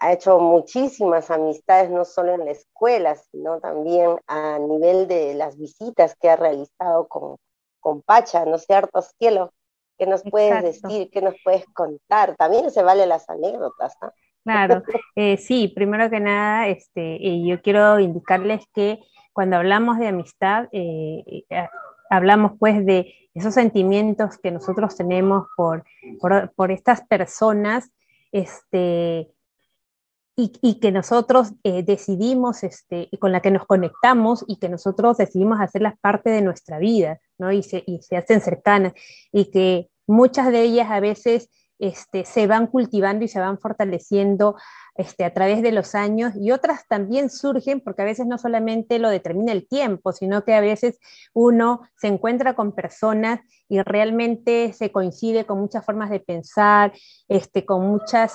ha 0.00 0.12
hecho 0.12 0.40
muchísimas 0.40 1.30
amistades, 1.30 1.90
no 1.90 2.04
solo 2.04 2.34
en 2.34 2.44
la 2.44 2.50
escuela, 2.50 3.14
sino 3.14 3.60
también 3.60 4.18
a 4.26 4.58
nivel 4.58 5.06
de 5.06 5.34
las 5.34 5.56
visitas 5.56 6.16
que 6.16 6.30
ha 6.30 6.36
realizado 6.36 7.06
con, 7.06 7.36
con 7.78 8.02
Pacha, 8.02 8.44
¿no 8.44 8.56
es 8.56 8.64
cierto, 8.64 9.00
Cielo? 9.02 9.52
¿Qué 9.98 10.06
nos 10.06 10.22
puedes 10.28 10.62
decir? 10.62 11.10
¿Qué 11.10 11.22
nos 11.22 11.36
puedes 11.44 11.64
contar? 11.66 12.34
También 12.36 12.72
se 12.72 12.82
vale 12.82 13.06
las 13.06 13.28
anécdotas, 13.28 13.94
¿no? 14.02 14.12
Claro, 14.44 14.82
eh, 15.14 15.36
sí, 15.36 15.68
primero 15.68 16.10
que 16.10 16.18
nada, 16.18 16.66
este, 16.66 17.14
eh, 17.16 17.46
yo 17.46 17.62
quiero 17.62 18.00
indicarles 18.00 18.64
que 18.74 18.98
cuando 19.32 19.56
hablamos 19.56 19.98
de 19.98 20.08
amistad, 20.08 20.68
eh, 20.72 21.44
hablamos 22.10 22.52
pues 22.58 22.84
de 22.84 23.14
esos 23.34 23.54
sentimientos 23.54 24.38
que 24.38 24.50
nosotros 24.50 24.96
tenemos 24.96 25.46
por, 25.56 25.84
por, 26.56 26.70
estas 26.72 27.02
personas, 27.06 27.90
este, 28.32 29.30
y, 30.36 30.80
que 30.80 30.90
nosotros 30.90 31.52
decidimos, 31.62 32.64
este, 32.64 33.08
con 33.20 33.32
la 33.32 33.40
que 33.40 33.50
nos 33.50 33.64
conectamos 33.64 34.44
y 34.48 34.58
que 34.58 34.68
nosotros 34.68 35.18
decidimos 35.18 35.60
hacerlas 35.60 35.94
parte 36.00 36.30
de 36.30 36.42
nuestra 36.42 36.78
vida, 36.78 37.20
¿no? 37.38 37.52
Y 37.52 37.62
se, 37.62 37.84
y 37.86 38.02
se 38.02 38.16
hacen 38.16 38.40
cercanas, 38.40 38.92
y 39.30 39.50
que 39.50 39.88
muchas 40.06 40.50
de 40.50 40.62
ellas 40.62 40.90
a 40.90 41.00
veces 41.00 41.48
este, 41.82 42.24
se 42.24 42.46
van 42.46 42.68
cultivando 42.68 43.24
y 43.24 43.28
se 43.28 43.40
van 43.40 43.58
fortaleciendo 43.58 44.54
este, 44.94 45.24
a 45.24 45.34
través 45.34 45.62
de 45.62 45.72
los 45.72 45.96
años 45.96 46.32
y 46.36 46.52
otras 46.52 46.86
también 46.86 47.28
surgen 47.28 47.80
porque 47.80 48.02
a 48.02 48.04
veces 48.04 48.24
no 48.28 48.38
solamente 48.38 49.00
lo 49.00 49.10
determina 49.10 49.50
el 49.50 49.66
tiempo, 49.66 50.12
sino 50.12 50.44
que 50.44 50.54
a 50.54 50.60
veces 50.60 51.00
uno 51.32 51.82
se 51.96 52.06
encuentra 52.06 52.54
con 52.54 52.70
personas 52.70 53.40
y 53.68 53.82
realmente 53.82 54.72
se 54.74 54.92
coincide 54.92 55.44
con 55.44 55.58
muchas 55.58 55.84
formas 55.84 56.08
de 56.10 56.20
pensar, 56.20 56.92
este, 57.26 57.66
con 57.66 57.84
muchas 57.84 58.34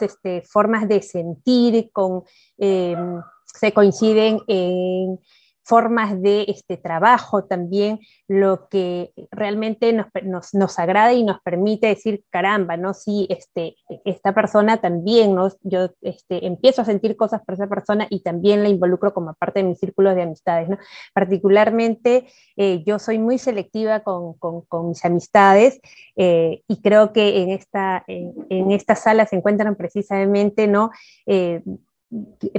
formas 0.52 0.90
de 0.90 1.02
sentir, 1.02 1.90
con, 1.94 2.24
em, 2.58 3.22
se 3.46 3.72
coinciden 3.72 4.42
en 4.48 5.20
formas 5.68 6.22
de 6.22 6.46
este 6.48 6.78
trabajo 6.78 7.44
también, 7.44 8.00
lo 8.28 8.70
que 8.70 9.12
realmente 9.32 9.92
nos, 10.24 10.54
nos, 10.54 10.80
agrada 10.80 11.12
y 11.12 11.24
nos 11.24 11.42
permite 11.42 11.88
decir, 11.88 12.24
caramba, 12.30 12.78
¿no? 12.78 12.94
Si 12.94 13.28
este, 13.30 13.76
esta 14.06 14.34
persona 14.34 14.78
también, 14.78 15.36
¿no? 15.36 15.50
Yo 15.64 15.90
este, 16.02 16.46
empiezo 16.46 16.82
a 16.82 16.86
sentir 16.86 17.18
cosas 17.18 17.42
por 17.44 17.56
esa 17.56 17.68
persona 17.68 18.08
y 18.10 18.22
también 18.22 18.64
la 18.64 18.70
involucro 18.70 19.14
como 19.14 19.34
parte 19.34 19.62
de 19.62 19.70
mis 19.70 19.80
círculos 19.80 20.16
de 20.16 20.22
amistades, 20.22 20.70
¿no? 20.70 20.78
Particularmente, 21.14 22.28
eh, 22.56 22.84
yo 22.86 22.98
soy 22.98 23.20
muy 23.20 23.38
selectiva 23.38 24.00
con, 24.00 24.36
con, 24.36 24.88
mis 24.88 25.04
amistades 25.04 25.82
eh, 26.16 26.62
y 26.68 26.82
creo 26.82 27.12
que 27.12 27.42
en 27.42 27.50
esta, 27.50 28.06
en, 28.08 28.80
sala 28.96 29.26
se 29.26 29.36
encuentran 29.36 29.76
precisamente, 29.76 30.68
¿no? 30.68 30.92
Eh, 31.26 31.62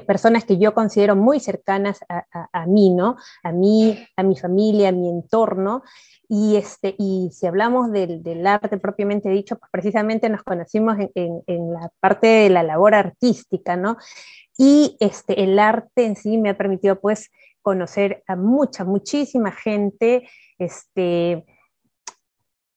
personas 0.07 0.45
que 0.45 0.59
yo 0.59 0.75
considero 0.75 1.17
muy 1.17 1.41
cercanas 1.41 2.01
a, 2.09 2.67
mí, 2.67 2.91
¿no? 2.91 3.17
A 3.43 3.53
mí, 3.53 3.99
a 4.17 4.23
mi 4.23 4.37
familia, 4.37 4.91
a 4.91 4.93
mi 4.93 5.09
entorno. 5.09 5.83
Y, 6.29 6.57
este, 6.57 6.95
y 6.99 7.31
si 7.33 7.47
hablamos 7.47 7.91
del, 7.91 8.47
arte 8.47 8.77
propiamente 8.79 9.31
dicho, 9.31 9.59
pues 9.59 9.71
precisamente 9.71 10.29
nos 10.29 10.43
conocimos 10.43 10.97
en, 11.15 11.73
la 11.73 11.91
parte 12.01 12.27
de 12.27 12.51
la 12.51 12.63
labor 12.63 12.95
artística, 12.95 13.77
¿no? 13.77 13.97
Y 14.59 14.97
este, 15.01 15.43
el 15.43 15.59
arte 15.59 16.05
en 16.05 16.17
sí 16.17 16.37
me 16.37 16.51
ha 16.51 16.59
permitido 16.59 17.01
pues 17.01 17.31
conocer 17.63 18.23
a 18.27 18.37
mucha, 18.37 18.85
muchísima 18.85 19.53
gente, 19.53 20.29
este, 20.59 21.45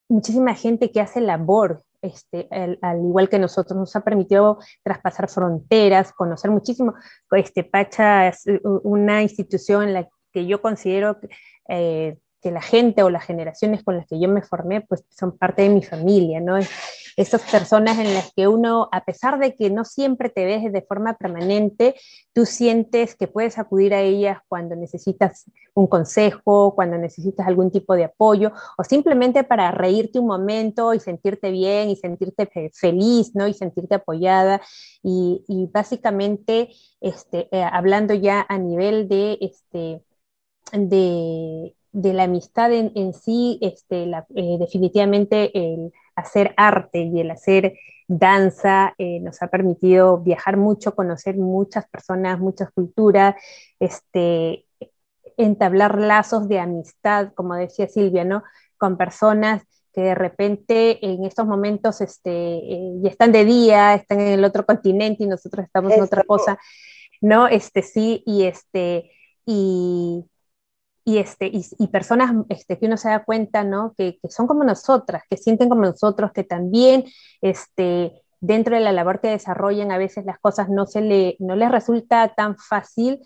muchísima 0.08 0.56
gente 0.56 0.92
que 0.92 1.02
hace 1.02 1.22
labor 1.22 1.84
este, 2.02 2.48
al 2.82 3.00
igual 3.00 3.30
que 3.30 3.40
nosotros, 3.40 3.78
nos 3.78 3.96
ha 3.96 4.02
permitido 4.02 4.60
traspasar 4.84 5.30
fronteras, 5.30 6.14
conocer 6.14 6.52
muchísimo. 6.52 6.94
Este, 7.32 7.64
Pacha 7.64 8.28
es 8.28 8.44
una 8.64 9.22
institución 9.22 9.84
en 9.84 9.94
la 9.94 10.10
que 10.32 10.46
yo 10.46 10.62
considero 10.62 11.18
eh, 11.70 12.18
que 12.42 12.52
la 12.52 12.62
gente 12.62 13.04
o 13.04 13.10
las 13.10 13.26
generaciones 13.26 13.84
con 13.84 13.98
las 13.98 14.08
que 14.08 14.20
yo 14.20 14.28
me 14.28 14.42
formé, 14.42 14.82
pues 14.82 15.06
son 15.10 15.38
parte 15.38 15.62
de 15.62 15.70
mi 15.70 15.84
familia, 15.84 16.40
¿no? 16.42 16.58
Esas 17.18 17.42
personas 17.44 18.00
en 18.00 18.14
las 18.14 18.34
que 18.34 18.48
uno, 18.48 18.88
a 18.92 19.04
pesar 19.04 19.38
de 19.38 19.56
que 19.56 19.70
no 19.70 19.84
siempre 19.84 20.30
te 20.30 20.46
ves 20.46 20.72
de 20.72 20.82
forma 20.82 21.18
permanente, 21.18 21.96
tú 22.34 22.46
sientes 22.46 23.16
que 23.16 23.28
puedes 23.28 23.58
acudir 23.58 23.94
a 23.94 24.02
ellas 24.02 24.40
cuando 24.48 24.76
necesitas 24.76 25.46
un 25.74 25.88
consejo, 25.88 26.74
cuando 26.74 26.98
necesitas 26.98 27.48
algún 27.48 27.70
tipo 27.70 27.96
de 27.96 28.06
apoyo, 28.06 28.54
o 28.78 28.84
simplemente 28.84 29.44
para 29.44 29.72
reírte 29.72 30.20
un 30.20 30.28
momento 30.28 30.94
y 30.94 31.00
sentirte 31.00 31.52
bien 31.52 31.89
y 31.89 31.96
sentirte 31.96 32.50
feliz, 32.74 33.36
¿no? 33.36 33.48
Y 33.48 33.54
sentirte 33.54 33.96
apoyada. 33.96 34.62
Y, 35.04 35.70
básicamente, 35.72 36.70
este, 37.02 37.50
eh, 37.52 37.64
hablando 37.64 38.14
ya 38.14 38.46
a 38.48 38.58
nivel 38.58 39.08
de, 39.08 39.38
este, 39.42 40.02
de 40.72 41.76
de 41.92 42.14
la 42.14 42.24
amistad 42.24 42.72
en, 42.72 43.14
sí, 43.14 43.60
este, 43.62 44.04
eh, 44.04 44.58
definitivamente 44.60 45.52
el 45.58 45.92
hacer 46.16 46.54
arte 46.58 47.02
y 47.02 47.20
el 47.20 47.32
hacer 47.32 47.74
danza 48.08 48.94
eh, 48.98 49.20
nos 49.22 49.42
ha 49.42 49.48
permitido 49.48 50.18
viajar 50.20 50.58
mucho, 50.58 50.96
conocer 50.96 51.38
muchas 51.38 51.88
personas, 51.88 52.39
muchas 52.39 52.72
culturas, 52.72 53.36
este, 53.80 54.66
entablar 55.38 56.00
lazos 56.00 56.48
de 56.48 56.60
amistad, 56.60 57.34
como 57.34 57.56
decía 57.56 57.88
Silvia, 57.88 58.24
¿no? 58.24 58.44
Con 58.78 58.98
personas 58.98 59.64
que 59.94 60.02
de 60.02 60.16
repente 60.16 61.06
en 61.06 61.26
estos 61.26 61.46
momentos 61.46 62.02
este, 62.02 62.32
eh, 62.32 62.94
ya 63.02 63.10
están 63.10 63.32
de 63.32 63.46
día, 63.46 63.94
están 63.94 64.22
en 64.22 64.28
el 64.39 64.44
otro 64.44 64.66
continente 64.66 65.24
y 65.24 65.28
nosotros 65.28 65.66
estamos 65.66 65.92
en 65.94 66.02
otra 66.02 66.24
cosa, 66.24 66.58
¿no? 67.20 67.48
Este, 67.48 67.82
sí, 67.82 68.24
y 68.26 68.44
este, 68.44 69.12
y, 69.46 70.24
y, 71.12 71.18
este, 71.18 71.51
y, 71.51 71.88
personas 71.88 72.32
este, 72.47 72.80
que 72.80 72.86
uno 72.86 72.95
se 72.95 73.09
da 73.09 73.26
cuenta, 73.26 73.66
¿no? 73.66 73.93
Que, 73.97 74.18
son 74.30 74.47
como 74.47 74.64
nosotras, 74.64 75.24
que 75.30 75.36
sienten 75.36 75.68
como 75.68 75.82
nosotros, 75.82 76.32
que 76.32 76.45
también 76.45 77.03
este, 77.41 78.14
dentro 78.39 78.76
de 78.76 78.82
la 78.82 78.93
labor 78.93 79.20
que 79.20 79.28
desarrollan 79.28 79.91
a 79.91 79.97
veces 79.97 80.24
las 80.24 80.39
cosas 80.39 80.70
no, 80.70 80.86
se 80.86 81.01
le, 81.01 81.36
no 81.39 81.57
les 81.57 81.70
resulta 81.70 82.34
tan 82.34 82.55
fácil 82.55 83.20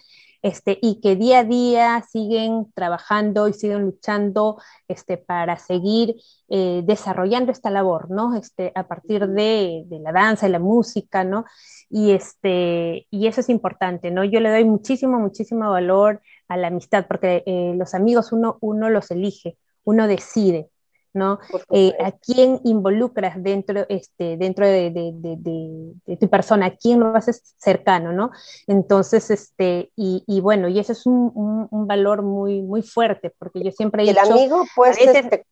este, 0.45 0.77
y 0.79 1.01
que 1.01 1.15
día 1.15 1.39
a 1.39 1.43
día 1.43 2.03
siguen 2.07 2.71
trabajando 2.75 3.47
y 3.47 3.53
siguen 3.53 3.81
luchando 3.81 4.61
este, 4.87 5.17
para 5.17 5.57
seguir 5.57 6.17
eh, 6.49 6.83
desarrollando 6.85 7.51
esta 7.51 7.71
labor, 7.71 8.11
¿no? 8.11 8.35
Este, 8.35 8.71
a 8.75 8.87
partir 8.87 9.27
de, 9.27 9.85
de, 9.87 9.99
la 9.99 10.11
danza 10.11 10.47
y 10.47 10.51
la 10.51 10.59
música, 10.59 11.23
¿no? 11.23 11.45
Y, 11.89 12.11
este, 12.11 13.07
y 13.09 13.25
eso 13.25 13.41
es 13.41 13.49
importante, 13.49 14.11
¿no? 14.11 14.23
Yo 14.23 14.39
le 14.39 14.51
doy 14.51 14.65
muchísimo, 14.65 15.17
muchísimo 15.17 15.71
valor 15.71 16.21
a 16.47 16.57
la 16.57 16.67
amistad, 16.67 17.07
porque 17.07 17.41
eh, 17.47 17.73
los 17.75 17.95
amigos 17.95 18.31
uno, 18.31 18.59
uno 18.61 18.91
los 18.91 19.09
elige, 19.09 19.57
uno 19.83 20.07
decide, 20.07 20.69
¿no? 21.15 21.39
Eh, 21.71 21.93
¿A 21.99 22.11
quién 22.11 22.59
involucras 22.63 23.41
dentro, 23.41 23.85
este, 23.89 24.37
dentro 24.37 24.67
de, 24.67 24.91
de, 24.91 26.17
tu 26.17 26.29
persona? 26.29 26.67
¿A 26.67 26.75
quién 26.75 26.99
lo 26.99 27.15
haces 27.15 27.55
cercano, 27.57 28.11
no? 28.11 28.31
Entonces, 28.67 29.31
este, 29.31 29.91
y, 29.95 30.23
y 30.27 30.41
bueno, 30.41 30.67
y 30.67 30.77
eso 30.79 30.91
es 30.91 31.05
un, 31.05 31.31
un, 31.71 31.87
valor 31.87 32.21
muy, 32.21 32.61
muy 32.61 32.81
fuerte, 32.81 33.33
porque 33.37 33.63
yo 33.63 33.71
siempre 33.71 34.03
he 34.03 34.09
el 34.09 34.15
dicho... 34.15 34.25
El 34.25 34.31
amigo, 34.31 34.63
pues, 34.75 34.97
este, 34.99 35.45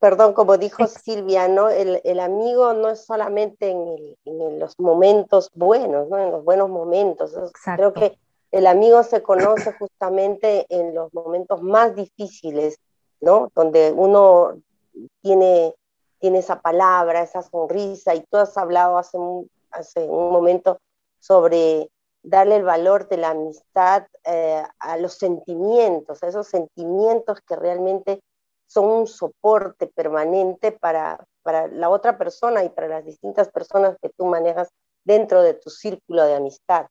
perdón, 0.00 0.32
como 0.32 0.56
dijo 0.56 0.86
Silvia, 0.86 1.46
¿no? 1.46 1.68
El, 1.68 2.00
el, 2.04 2.20
amigo 2.20 2.72
no 2.72 2.88
es 2.88 3.04
solamente 3.04 3.70
en, 3.70 3.86
el, 3.86 4.18
en, 4.24 4.58
los 4.58 4.78
momentos 4.78 5.50
buenos, 5.54 6.08
¿no? 6.08 6.18
En 6.18 6.30
los 6.32 6.42
buenos 6.42 6.70
momentos. 6.70 7.32
Creo 7.76 7.92
que 7.92 8.18
el 8.50 8.66
amigo 8.66 9.02
se 9.02 9.22
conoce 9.22 9.72
justamente 9.74 10.66
en 10.70 10.94
los 10.94 11.12
momentos 11.14 11.62
más 11.62 11.94
difíciles, 11.94 12.78
¿no? 13.20 13.52
Donde 13.54 13.92
uno 13.92 14.60
tiene, 15.22 15.74
tiene 16.18 16.38
esa 16.38 16.60
palabra, 16.60 17.22
esa 17.22 17.42
sonrisa, 17.42 18.14
y 18.14 18.24
tú 18.30 18.38
has 18.38 18.56
hablado 18.56 18.98
hace 18.98 19.18
un, 19.18 19.50
hace 19.70 20.00
un 20.00 20.32
momento 20.32 20.78
sobre 21.18 21.90
darle 22.22 22.56
el 22.56 22.64
valor 22.64 23.08
de 23.08 23.16
la 23.16 23.30
amistad 23.30 24.06
eh, 24.24 24.62
a 24.78 24.96
los 24.98 25.14
sentimientos, 25.14 26.22
a 26.22 26.28
esos 26.28 26.48
sentimientos 26.48 27.40
que 27.46 27.56
realmente 27.56 28.20
son 28.66 28.86
un 28.86 29.06
soporte 29.06 29.86
permanente 29.86 30.70
para, 30.72 31.24
para 31.42 31.66
la 31.68 31.88
otra 31.88 32.18
persona 32.18 32.62
y 32.64 32.68
para 32.68 32.88
las 32.88 33.04
distintas 33.04 33.48
personas 33.48 33.96
que 34.00 34.10
tú 34.10 34.26
manejas 34.26 34.68
dentro 35.04 35.42
de 35.42 35.54
tu 35.54 35.70
círculo 35.70 36.24
de 36.24 36.36
amistad. 36.36 36.86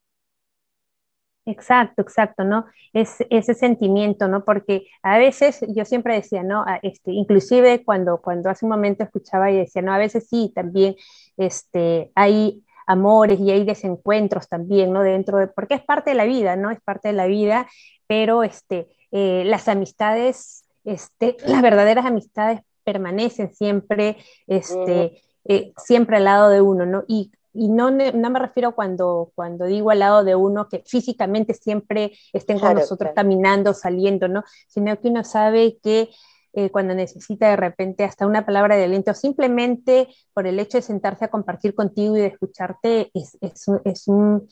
Exacto, 1.50 2.04
exacto, 2.04 2.44
¿no? 2.44 2.66
Es 2.94 3.16
ese 3.32 3.56
sentimiento, 3.56 4.28
¿no? 4.28 4.46
Porque 4.46 4.86
a 5.02 5.18
veces 5.18 5.66
yo 5.70 5.84
siempre 5.84 6.14
decía, 6.14 6.44
¿no? 6.44 6.64
Este, 6.84 7.12
inclusive 7.12 7.84
cuando, 7.84 8.22
cuando 8.22 8.52
hace 8.52 8.66
un 8.66 8.72
momento 8.72 9.04
escuchaba 9.04 9.50
y 9.50 9.58
decía, 9.58 9.82
no, 9.82 9.92
a 9.92 9.98
veces 9.98 10.28
sí, 10.30 10.52
también 10.54 10.96
este, 11.38 12.12
hay 12.14 12.64
amores 12.86 13.40
y 13.40 13.50
hay 13.50 13.66
desencuentros 13.66 14.48
también, 14.48 14.94
¿no? 14.94 15.02
Dentro 15.02 15.40
de, 15.40 15.48
porque 15.48 15.74
es 15.74 15.82
parte 15.82 16.12
de 16.12 16.18
la 16.18 16.26
vida, 16.26 16.56
¿no? 16.56 16.70
Es 16.70 16.82
parte 16.82 17.08
de 17.08 17.16
la 17.16 17.26
vida, 17.26 17.68
pero 18.06 18.44
este, 18.44 18.88
eh, 19.12 19.44
las 19.46 19.68
amistades, 19.68 20.66
este, 20.84 21.36
las 21.48 21.64
verdaderas 21.64 22.06
amistades 22.06 22.62
permanecen 22.84 23.56
siempre, 23.56 24.18
este, 24.46 25.20
eh, 25.46 25.74
siempre 25.78 26.18
al 26.18 26.26
lado 26.26 26.50
de 26.50 26.62
uno, 26.62 26.86
¿no? 26.86 27.06
Y 27.08 27.32
y 27.54 27.68
no, 27.68 27.92
no, 27.92 28.30
me 28.30 28.40
refiero 28.40 28.76
cuando, 28.76 29.32
cuando 29.36 29.66
digo 29.66 29.92
al 29.92 30.00
lado 30.00 30.24
de 30.24 30.36
uno 30.36 30.68
que 30.70 30.84
físicamente 30.86 31.54
siempre 31.54 32.14
estén 32.34 32.60
con 32.60 32.76
nosotros 32.76 33.12
caminando, 33.16 33.74
saliendo, 33.74 34.28
¿no? 34.28 34.44
Sino 34.68 35.00
que 35.00 35.08
uno 35.08 35.24
sabe 35.24 35.78
que 35.82 36.10
eh, 36.54 36.70
cuando 36.72 36.96
necesita 36.96 37.50
de 37.50 37.56
repente 37.56 38.04
hasta 38.04 38.26
una 38.26 38.46
palabra 38.46 38.76
de 38.76 38.86
aliento, 38.86 39.14
simplemente 39.14 40.08
por 40.34 40.48
el 40.48 40.60
hecho 40.60 40.78
de 40.78 40.82
sentarse 40.82 41.26
a 41.26 41.30
compartir 41.30 41.76
contigo 41.76 42.18
y 42.18 42.22
de 42.22 42.28
escucharte, 42.28 43.12
es, 43.14 43.38
es, 43.42 43.66
es 43.86 44.08
un... 44.08 44.48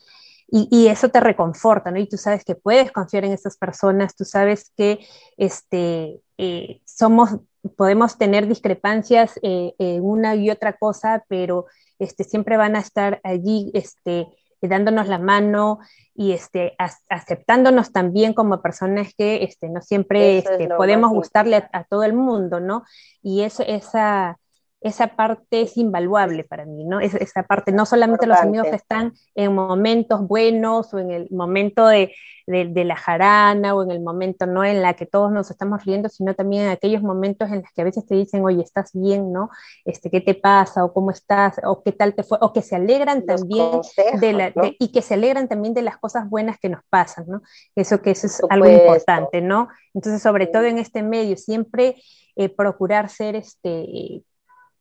Y, 0.50 0.70
y, 0.72 0.88
eso 0.88 1.10
te 1.10 1.20
reconforta, 1.20 1.92
¿no? 1.92 2.00
Y 2.00 2.08
tú 2.08 2.16
sabes 2.16 2.46
que 2.46 2.56
puedes 2.56 2.94
confiar 2.94 3.26
en 3.26 3.34
esas 3.34 3.58
personas, 3.58 4.16
tú 4.16 4.24
sabes 4.24 4.72
que 4.78 5.06
este, 5.36 6.22
eh, 6.38 6.82
somos, 6.86 7.32
podemos 7.76 8.18
tener 8.18 8.48
discrepancias 8.48 9.38
eh, 9.42 9.74
en 9.78 10.02
una 10.06 10.36
y 10.36 10.50
otra 10.50 10.78
cosa, 10.78 11.26
pero 11.28 11.66
este, 12.00 12.24
siempre 12.24 12.58
van 12.58 12.76
a 12.76 12.80
estar 12.80 13.20
allí 13.24 13.72
este, 13.74 14.28
dándonos 14.62 15.08
la 15.08 15.20
mano 15.20 15.80
y 16.16 16.32
este, 16.32 16.76
aceptándonos 17.10 17.92
también 17.92 18.34
como 18.34 18.62
personas 18.62 19.14
que 19.16 19.44
este, 19.44 19.70
no 19.70 19.82
siempre 19.82 20.40
este, 20.40 20.68
podemos 20.70 21.12
gustarle 21.12 21.68
a, 21.72 21.84
todo 21.84 22.04
el 22.04 22.14
mundo, 22.14 22.60
¿no? 22.60 22.84
Y 23.22 23.42
eso, 23.42 23.64
esa, 23.64 24.40
esa 24.82 25.08
parte 25.16 25.62
es 25.62 25.76
invaluable 25.78 26.44
para 26.44 26.66
mí, 26.66 26.84
¿no? 26.84 27.00
esa 27.00 27.44
parte, 27.44 27.72
no 27.72 27.86
solamente 27.86 28.28
los 28.28 28.38
amigos 28.38 28.68
que 28.68 28.76
están 28.76 29.14
en 29.36 29.56
momentos 29.56 30.28
buenos 30.28 30.94
o 30.94 31.00
en 31.00 31.12
el 31.12 31.28
momento 31.32 31.88
de, 31.88 32.14
de, 32.48 32.86
la 32.86 32.96
jarana 32.96 33.76
o 33.76 33.84
en 33.84 33.92
el 33.92 34.00
momento, 34.00 34.46
¿no? 34.46 34.64
En 34.64 34.82
la 34.82 34.94
que 34.94 35.06
todos 35.06 35.32
nos 35.32 35.52
estamos 35.52 35.84
riendo, 35.84 36.08
sino 36.08 36.34
también 36.34 36.64
en 36.64 36.70
aquellos 36.70 37.02
momentos 37.02 37.50
en 37.50 37.62
los 37.62 37.72
que 37.74 37.82
a 37.82 37.84
veces 37.84 38.06
te 38.06 38.16
dicen, 38.16 38.46
oye, 38.46 38.62
¿estás 38.62 38.92
bien, 38.94 39.34
no? 39.34 39.50
Este, 39.84 40.10
¿Qué 40.10 40.22
te 40.22 40.34
pasa? 40.34 40.86
¿O 40.86 40.94
cómo 40.94 41.12
estás? 41.12 41.60
¿O 41.66 41.84
qué 41.84 41.92
tal 41.92 42.14
te 42.14 42.24
fue? 42.24 42.38
O 42.40 42.54
que 42.54 42.62
se 42.62 42.78
alegran 42.78 43.26
también 43.26 43.82
de 44.22 44.34
la, 44.34 44.54
y 44.80 44.92
que 44.94 45.02
se 45.02 45.16
alegran 45.16 45.50
también 45.50 45.74
de 45.74 45.82
las 45.82 45.98
cosas 45.98 46.30
buenas 46.30 46.58
que 46.58 46.70
nos 46.70 46.82
pasan, 46.90 47.26
¿no? 47.28 47.42
Eso 47.76 48.02
que 48.02 48.12
eso 48.12 48.28
es 48.28 48.42
algo 48.50 48.70
importante, 48.70 49.42
¿no? 49.42 49.68
Entonces, 49.94 50.22
sobre 50.22 50.48
todo 50.48 50.64
en 50.64 50.78
este 50.78 51.04
medio, 51.04 51.36
siempre 51.36 51.98
eh, 52.38 52.48
procurar 52.48 53.10
ser 53.10 53.36
este 53.36 54.24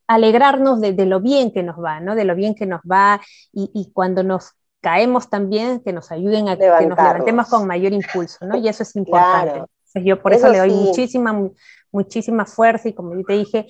alegrarnos 0.07 0.79
de, 0.81 1.05
lo 1.05 1.19
bien 1.19 1.51
que 1.51 1.63
nos 1.63 1.77
va, 1.77 1.99
¿no? 1.99 2.15
De 2.15 2.23
lo 2.23 2.35
bien 2.35 2.55
que 2.55 2.65
nos 2.65 2.81
va 2.81 3.21
y, 3.51 3.91
cuando 3.93 4.23
nos 4.23 4.53
caemos 4.81 5.29
también, 5.29 5.81
que 5.81 5.91
nos 5.91 6.11
ayuden 6.11 6.49
a 6.49 6.57
que 6.57 6.67
nos 6.67 6.97
levantemos 6.97 7.49
con 7.49 7.67
mayor 7.67 7.93
impulso, 7.93 8.45
¿no? 8.45 8.57
Y 8.57 8.67
eso 8.67 8.83
es 8.83 8.95
importante. 8.95 9.63
yo 9.95 10.21
por 10.21 10.33
eso, 10.33 10.49
le 10.49 10.59
doy 10.59 10.71
muchísima, 10.71 11.49
muchísima 11.91 12.45
fuerza 12.45 12.87
y 12.87 12.93
como 12.93 13.15
yo 13.15 13.23
te 13.23 13.33
dije, 13.33 13.67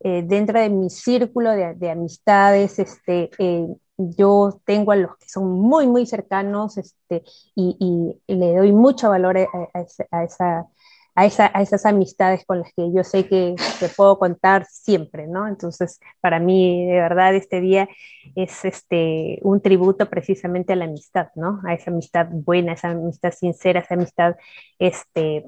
eh, 0.00 0.22
dentro 0.26 0.58
de 0.58 0.70
mi 0.70 0.90
círculo 0.90 1.50
de, 1.52 1.90
amistades, 1.90 2.78
este, 2.78 3.30
eh, 3.38 3.66
yo 3.96 4.60
tengo 4.64 4.92
a 4.92 4.96
los 4.96 5.16
que 5.18 5.28
son 5.28 5.50
muy, 5.50 5.86
muy 5.86 6.06
cercanos 6.06 6.78
este, 6.78 7.22
y, 7.54 8.20
le 8.26 8.56
doy 8.56 8.72
mucho 8.72 9.10
valor 9.10 9.36
a 9.38 10.22
esa 10.22 10.66
a, 11.14 11.26
esas 11.26 11.86
amistades 11.86 12.44
con 12.44 12.60
las 12.60 12.72
que 12.74 12.92
yo 12.92 13.04
sé 13.04 13.26
que, 13.28 13.54
que, 13.78 13.88
puedo 13.88 14.18
contar 14.18 14.66
siempre, 14.66 15.26
¿no? 15.26 15.46
Entonces, 15.46 16.00
para 16.20 16.40
mí, 16.40 16.86
de 16.86 16.94
verdad, 16.94 17.34
este 17.34 17.60
día 17.60 17.88
es 18.34 18.64
este, 18.64 19.38
un 19.42 19.60
tributo 19.60 20.10
precisamente 20.10 20.72
a 20.72 20.76
la 20.76 20.86
amistad, 20.86 21.28
¿no? 21.36 21.60
A 21.64 21.74
esa 21.74 21.90
amistad 21.92 22.26
buena, 22.30 22.72
esa 22.72 22.90
amistad 22.90 23.32
sincera, 23.32 23.80
esa 23.80 23.94
amistad, 23.94 24.36
este, 24.78 25.44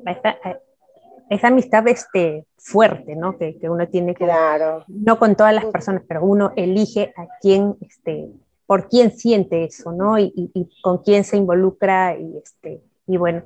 esa, 1.30 1.48
amistad 1.48 1.86
este, 1.88 2.46
fuerte, 2.56 3.16
¿no? 3.16 3.36
Que, 3.36 3.58
que 3.58 3.68
uno 3.68 3.88
tiene 3.88 4.14
que, 4.14 4.24
claro. 4.24 4.84
no 4.86 5.18
con 5.18 5.34
todas 5.34 5.54
las 5.54 5.64
personas, 5.66 6.02
pero 6.06 6.24
uno 6.24 6.52
elige 6.54 7.12
a 7.16 7.26
quién, 7.40 7.76
este, 7.80 8.28
por 8.66 8.88
quién 8.88 9.10
siente 9.10 9.64
eso, 9.64 9.90
¿no? 9.90 10.16
Y, 10.16 10.32
y, 10.36 10.50
y 10.54 10.80
con 10.80 10.98
quién 10.98 11.24
se 11.24 11.36
involucra 11.36 12.16
y, 12.16 12.38
este, 12.38 12.82
y 13.08 13.16
bueno, 13.16 13.42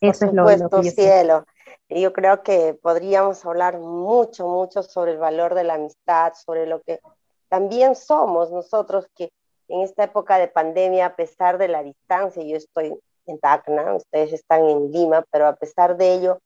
eso 0.00 0.26
es 0.26 0.32
lo, 0.32 0.46
que 0.46 0.90
cielo. 0.90 1.44
Y 1.88 2.02
yo 2.02 2.12
creo 2.12 2.42
que 2.42 2.74
podríamos 2.74 3.44
hablar 3.44 3.78
mucho, 3.78 4.46
mucho 4.46 4.82
sobre 4.82 5.12
el 5.12 5.18
valor 5.18 5.54
de 5.54 5.64
la 5.64 5.74
amistad, 5.74 6.34
sobre 6.34 6.66
lo 6.66 6.80
que 6.82 7.00
también 7.48 7.96
somos 7.96 8.50
nosotros 8.50 9.06
que 9.16 9.30
en 9.68 9.80
esta 9.80 10.04
época 10.04 10.38
de 10.38 10.48
pandemia, 10.48 11.06
a 11.06 11.16
pesar 11.16 11.58
de 11.58 11.68
la 11.68 11.82
distancia, 11.82 12.42
yo 12.42 12.56
estoy 12.56 12.98
en 13.26 13.38
Tacna, 13.38 13.94
ustedes 13.94 14.32
están 14.32 14.64
en 14.64 14.90
Lima, 14.90 15.24
pero 15.30 15.46
a 15.46 15.56
pesar 15.56 15.96
de 15.96 16.14
ello, 16.14 16.40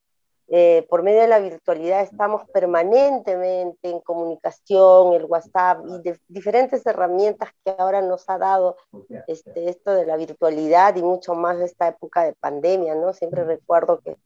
eh, 0.54 0.86
por 0.90 1.02
medio 1.02 1.22
de 1.22 1.28
la 1.28 1.38
virtualidad 1.38 2.02
estamos 2.02 2.42
permanentemente 2.50 3.88
en 3.88 4.00
comunicación, 4.00 5.14
el 5.14 5.24
WhatsApp 5.24 5.82
y 5.88 6.02
de 6.02 6.20
diferentes 6.28 6.84
herramientas 6.84 7.48
que 7.64 7.74
ahora 7.78 8.02
nos 8.02 8.28
ha 8.28 8.36
dado 8.36 8.76
este, 9.28 9.70
esto 9.70 9.92
de 9.92 10.04
la 10.04 10.18
virtualidad 10.18 10.94
y 10.96 11.02
mucho 11.02 11.34
más 11.34 11.58
esta 11.58 11.88
época 11.88 12.24
de 12.24 12.34
pandemia, 12.34 12.94
¿no? 12.94 13.14
Siempre 13.14 13.44
recuerdo 13.44 14.00
que 14.00 14.18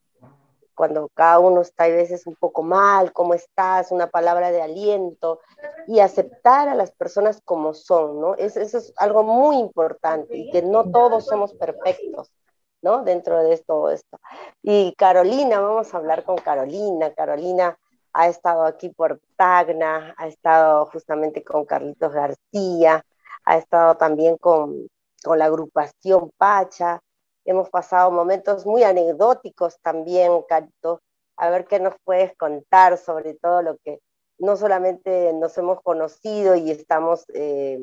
cuando 0.74 1.08
cada 1.14 1.38
uno 1.38 1.60
está 1.60 1.84
a 1.84 1.88
veces 1.90 2.26
un 2.26 2.34
poco 2.34 2.64
mal, 2.64 3.12
cómo 3.12 3.32
estás, 3.32 3.92
una 3.92 4.08
palabra 4.08 4.50
de 4.50 4.62
aliento 4.62 5.38
y 5.86 6.00
aceptar 6.00 6.68
a 6.68 6.74
las 6.74 6.90
personas 6.90 7.40
como 7.44 7.72
son, 7.72 8.20
¿no? 8.20 8.34
Eso, 8.34 8.58
eso 8.58 8.78
es 8.78 8.92
algo 8.96 9.22
muy 9.22 9.58
importante 9.58 10.36
y 10.36 10.50
que 10.50 10.62
no 10.62 10.90
todos 10.90 11.26
somos 11.26 11.54
perfectos. 11.54 12.32
¿No? 12.82 13.02
Dentro 13.04 13.42
de 13.42 13.58
todo 13.58 13.90
esto. 13.90 14.18
Y 14.62 14.94
Carolina, 14.96 15.60
vamos 15.60 15.92
a 15.92 15.98
hablar 15.98 16.24
con 16.24 16.36
Carolina. 16.36 17.12
Carolina 17.14 17.76
ha 18.12 18.28
estado 18.28 18.64
aquí 18.64 18.88
por 18.90 19.20
Tagna, 19.36 20.14
ha 20.16 20.26
estado 20.26 20.86
justamente 20.86 21.44
con 21.44 21.64
Carlitos 21.66 22.12
García, 22.12 23.04
ha 23.44 23.56
estado 23.58 23.96
también 23.96 24.38
con, 24.38 24.88
con 25.22 25.38
la 25.38 25.46
agrupación 25.46 26.30
Pacha. 26.38 27.00
Hemos 27.44 27.70
pasado 27.70 28.10
momentos 28.10 28.66
muy 28.66 28.82
anecdóticos 28.82 29.78
también, 29.82 30.42
Carito. 30.48 31.00
A 31.36 31.50
ver 31.50 31.66
qué 31.66 31.78
nos 31.78 31.94
puedes 32.04 32.34
contar 32.36 32.96
sobre 32.98 33.34
todo 33.34 33.62
lo 33.62 33.76
que 33.84 34.00
no 34.38 34.56
solamente 34.56 35.32
nos 35.32 35.56
hemos 35.58 35.80
conocido 35.82 36.56
y 36.56 36.70
estamos, 36.70 37.24
eh, 37.34 37.78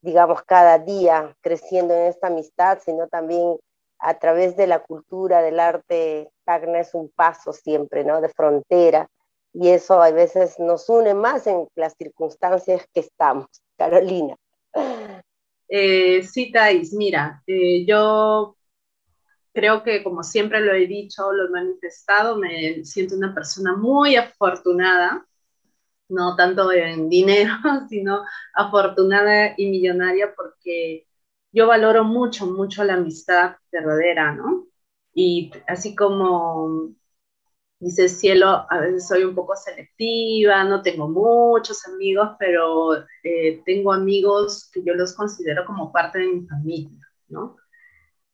digamos, 0.00 0.42
cada 0.42 0.78
día 0.78 1.36
creciendo 1.40 1.94
en 1.94 2.06
esta 2.06 2.28
amistad, 2.28 2.78
sino 2.84 3.08
también 3.08 3.58
a 4.02 4.18
través 4.18 4.56
de 4.56 4.66
la 4.66 4.80
cultura, 4.80 5.42
del 5.42 5.60
arte, 5.60 6.28
Tacna 6.44 6.80
es 6.80 6.92
un 6.92 7.08
paso 7.08 7.52
siempre, 7.52 8.04
¿no? 8.04 8.20
De 8.20 8.28
frontera. 8.28 9.08
Y 9.54 9.68
eso 9.68 10.02
a 10.02 10.10
veces 10.10 10.58
nos 10.58 10.88
une 10.88 11.14
más 11.14 11.46
en 11.46 11.68
las 11.76 11.94
circunstancias 11.96 12.84
que 12.92 13.00
estamos. 13.00 13.46
Carolina. 13.78 14.36
Eh, 15.68 16.22
sí, 16.24 16.50
Thais, 16.50 16.92
mira, 16.92 17.42
eh, 17.46 17.86
yo 17.86 18.56
creo 19.52 19.82
que 19.84 20.02
como 20.02 20.24
siempre 20.24 20.60
lo 20.60 20.72
he 20.72 20.86
dicho, 20.86 21.32
lo 21.32 21.46
he 21.46 21.50
manifestado, 21.50 22.36
me 22.36 22.84
siento 22.84 23.14
una 23.14 23.32
persona 23.32 23.76
muy 23.76 24.16
afortunada, 24.16 25.24
no 26.08 26.34
tanto 26.34 26.72
en 26.72 27.08
dinero, 27.08 27.52
sino 27.88 28.24
afortunada 28.54 29.54
y 29.56 29.70
millonaria 29.70 30.34
porque 30.34 31.06
yo 31.52 31.66
valoro 31.66 32.04
mucho, 32.04 32.46
mucho 32.46 32.84
la 32.84 32.94
amistad 32.94 33.56
verdadera, 33.70 34.32
¿no? 34.32 34.66
Y 35.14 35.52
así 35.66 35.94
como 35.94 36.94
dice 37.82 38.08
Cielo, 38.08 38.66
a 38.70 38.80
veces 38.80 39.08
soy 39.08 39.24
un 39.24 39.34
poco 39.34 39.56
selectiva, 39.56 40.64
no 40.64 40.82
tengo 40.82 41.08
muchos 41.08 41.86
amigos, 41.88 42.30
pero 42.38 42.94
eh, 43.24 43.60
tengo 43.66 43.92
amigos 43.92 44.70
que 44.72 44.82
yo 44.84 44.94
los 44.94 45.14
considero 45.14 45.64
como 45.66 45.92
parte 45.92 46.20
de 46.20 46.28
mi 46.28 46.46
familia, 46.46 47.08
¿no? 47.28 47.56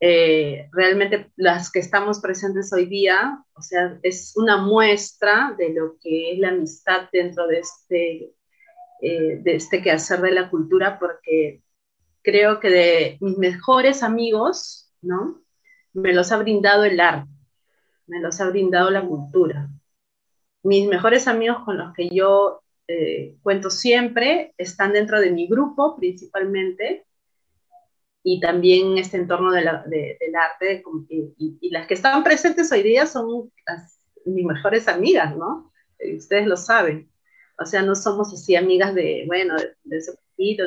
Eh, 0.01 0.69
realmente 0.73 1.33
las 1.37 1.73
que 1.73 1.81
estamos 1.81 2.21
presentes 2.21 2.73
hoy 2.73 2.87
día, 2.87 3.43
o 3.55 3.63
sea, 3.63 3.99
es 4.03 4.35
una 4.37 4.59
muestra 4.59 5.55
de 5.59 5.71
lo 5.71 5.97
que 6.01 6.33
es 6.33 6.39
la 6.39 6.51
amistad 6.51 7.09
dentro 7.13 7.47
de 7.49 7.59
este, 7.59 8.35
eh, 9.03 9.39
de 9.43 9.57
este 9.57 9.83
quehacer 9.83 10.21
de 10.21 10.33
la 10.33 10.51
cultura, 10.51 10.99
porque 11.01 11.63
creo 12.23 12.61
que 12.61 12.71
de 12.71 13.19
mis 13.21 13.39
mejores 13.39 14.03
amigos, 14.03 14.91
¿no? 15.03 15.43
Me 15.93 16.13
los 16.13 16.33
ha 16.33 16.39
brindado 16.39 16.85
el 16.85 17.01
arte, 17.01 17.31
me 18.07 18.21
los 18.21 18.41
ha 18.41 18.49
brindado 18.49 18.91
la 18.91 19.03
cultura. 19.07 19.69
Mis 20.63 20.89
mejores 20.89 21.29
amigos 21.29 21.59
con 21.65 21.79
los 21.79 21.93
que 21.95 22.09
yo 22.09 22.63
eh, 22.87 23.37
cuento 23.43 23.71
siempre 23.71 24.55
están 24.57 24.93
dentro 24.93 25.21
de 25.21 25.31
mi 25.31 25.47
grupo 25.47 25.97
principalmente 25.97 27.07
y 28.23 28.41
también 28.41 28.99
este 28.99 29.17
entorno 29.17 29.53
de 29.53 29.61
del 29.61 30.35
arte 30.37 30.83
y, 31.09 31.71
las 31.71 31.87
que 31.87 31.95
están 31.95 32.25
presentes 32.25 32.71
hoy 32.73 32.83
día 32.83 33.07
son 33.07 33.51
mis 34.25 34.45
mejores 34.45 34.89
amigas, 34.89 35.37
¿no? 35.37 35.73
Eh, 35.99 36.17
ustedes 36.17 36.47
lo 36.47 36.57
saben. 36.57 37.11
O 37.59 37.67
sea, 37.67 37.83
no 37.83 37.95
somos 37.95 38.33
así 38.33 38.57
amigas 38.57 38.95
de, 38.95 39.25
bueno, 39.27 39.57
de, 39.57 39.75
de 39.85 39.97
ese 39.97 40.13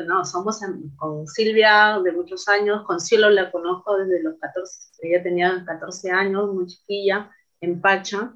no, 0.05 0.25
somos 0.25 0.59
con 0.97 1.25
Silvia 1.27 1.99
de 2.03 2.11
muchos 2.11 2.47
años, 2.49 2.83
con 2.85 2.99
Cielo 2.99 3.29
la 3.29 3.51
conozco 3.51 3.97
desde 3.97 4.21
los 4.21 4.37
14, 4.39 4.89
ella 5.01 5.23
tenía 5.23 5.63
14 5.65 6.11
años, 6.11 6.53
muy 6.53 6.67
chiquilla, 6.67 7.31
en 7.61 7.79
Pacha, 7.79 8.33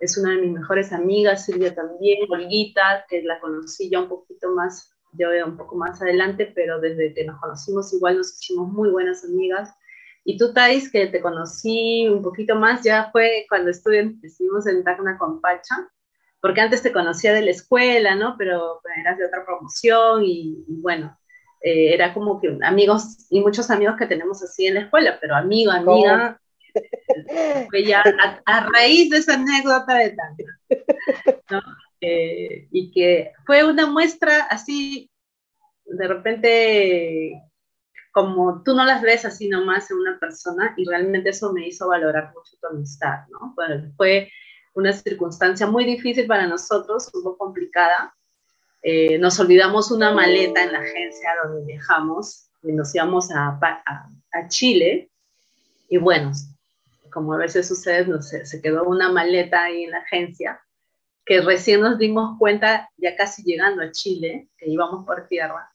es 0.00 0.18
una 0.18 0.32
de 0.32 0.42
mis 0.42 0.50
mejores 0.50 0.92
amigas, 0.92 1.44
Silvia 1.44 1.74
también, 1.74 2.26
Olguita, 2.28 3.04
que 3.08 3.22
la 3.22 3.38
conocí 3.40 3.88
ya 3.88 4.00
un 4.00 4.08
poquito 4.08 4.50
más, 4.50 4.92
yo 5.12 5.28
un 5.46 5.56
poco 5.56 5.76
más 5.76 6.02
adelante, 6.02 6.50
pero 6.54 6.80
desde 6.80 7.14
que 7.14 7.24
nos 7.24 7.40
conocimos 7.40 7.92
igual 7.94 8.18
nos 8.18 8.32
hicimos 8.32 8.72
muy 8.72 8.90
buenas 8.90 9.24
amigas. 9.24 9.72
Y 10.24 10.36
tú, 10.38 10.52
Thais, 10.52 10.90
que 10.90 11.06
te 11.06 11.20
conocí 11.20 12.08
un 12.08 12.22
poquito 12.22 12.56
más, 12.56 12.82
ya 12.82 13.10
fue 13.12 13.46
cuando 13.48 13.70
estuve, 13.70 14.16
estuvimos 14.22 14.66
en 14.66 14.82
Tacna 14.82 15.16
con 15.18 15.40
Pacha, 15.40 15.88
porque 16.44 16.60
antes 16.60 16.82
te 16.82 16.92
conocía 16.92 17.32
de 17.32 17.40
la 17.40 17.52
escuela, 17.52 18.16
¿no? 18.16 18.36
Pero 18.36 18.82
eras 19.00 19.16
de 19.16 19.24
otra 19.24 19.46
promoción 19.46 20.24
y, 20.26 20.62
bueno, 20.82 21.18
eh, 21.62 21.94
era 21.94 22.12
como 22.12 22.38
que 22.38 22.58
amigos 22.62 23.26
y 23.30 23.40
muchos 23.40 23.70
amigos 23.70 23.96
que 23.96 24.04
tenemos 24.04 24.42
así 24.42 24.66
en 24.66 24.74
la 24.74 24.80
escuela, 24.80 25.16
pero 25.22 25.36
amigo, 25.36 25.72
amiga, 25.72 26.38
fue 27.70 27.84
ya 27.86 28.04
a, 28.44 28.68
raíz 28.74 29.08
de 29.08 29.16
esa 29.16 29.36
anécdota 29.36 29.94
de 29.94 30.10
Tania, 30.10 31.40
¿no? 31.50 31.62
Eh, 32.02 32.68
y 32.70 32.90
que 32.90 33.32
fue 33.46 33.64
una 33.64 33.86
muestra 33.86 34.42
así, 34.50 35.10
de 35.86 36.06
repente, 36.06 37.40
como 38.12 38.62
tú 38.62 38.74
no 38.74 38.84
las 38.84 39.00
ves 39.00 39.24
así 39.24 39.48
nomás 39.48 39.90
en 39.90 39.96
una 39.96 40.20
persona, 40.20 40.74
y 40.76 40.84
realmente 40.84 41.30
eso 41.30 41.54
me 41.54 41.66
hizo 41.66 41.88
valorar 41.88 42.34
mucho 42.34 42.54
tu 42.60 42.66
amistad, 42.66 43.20
¿no? 43.30 43.54
fue 43.96 44.30
una 44.74 44.92
circunstancia 44.92 45.66
muy 45.66 45.84
difícil 45.84 46.26
para 46.26 46.46
nosotros, 46.46 47.10
un 47.14 47.22
poco 47.22 47.38
complicada. 47.38 48.14
Eh, 48.82 49.18
nos 49.18 49.38
olvidamos 49.40 49.90
una 49.90 50.12
maleta 50.12 50.62
en 50.62 50.72
la 50.72 50.80
agencia 50.80 51.30
donde 51.42 51.64
viajamos 51.64 52.48
y 52.62 52.72
nos 52.72 52.94
íbamos 52.94 53.30
a, 53.30 53.58
a, 54.32 54.48
Chile. 54.48 55.10
Y 55.88 55.96
bueno, 55.96 56.32
como 57.10 57.32
a 57.32 57.38
veces 57.38 57.66
sucede, 57.68 58.06
no 58.06 58.20
se 58.20 58.60
quedó 58.60 58.84
una 58.84 59.10
maleta 59.10 59.64
ahí 59.64 59.84
en 59.84 59.92
la 59.92 59.98
agencia 59.98 60.60
que 61.24 61.40
recién 61.40 61.80
nos 61.80 61.98
dimos 61.98 62.38
cuenta, 62.38 62.90
ya 62.96 63.16
casi 63.16 63.42
llegando 63.42 63.82
a 63.82 63.90
Chile, 63.90 64.48
que 64.58 64.68
íbamos 64.68 65.06
por 65.06 65.26
tierra, 65.26 65.73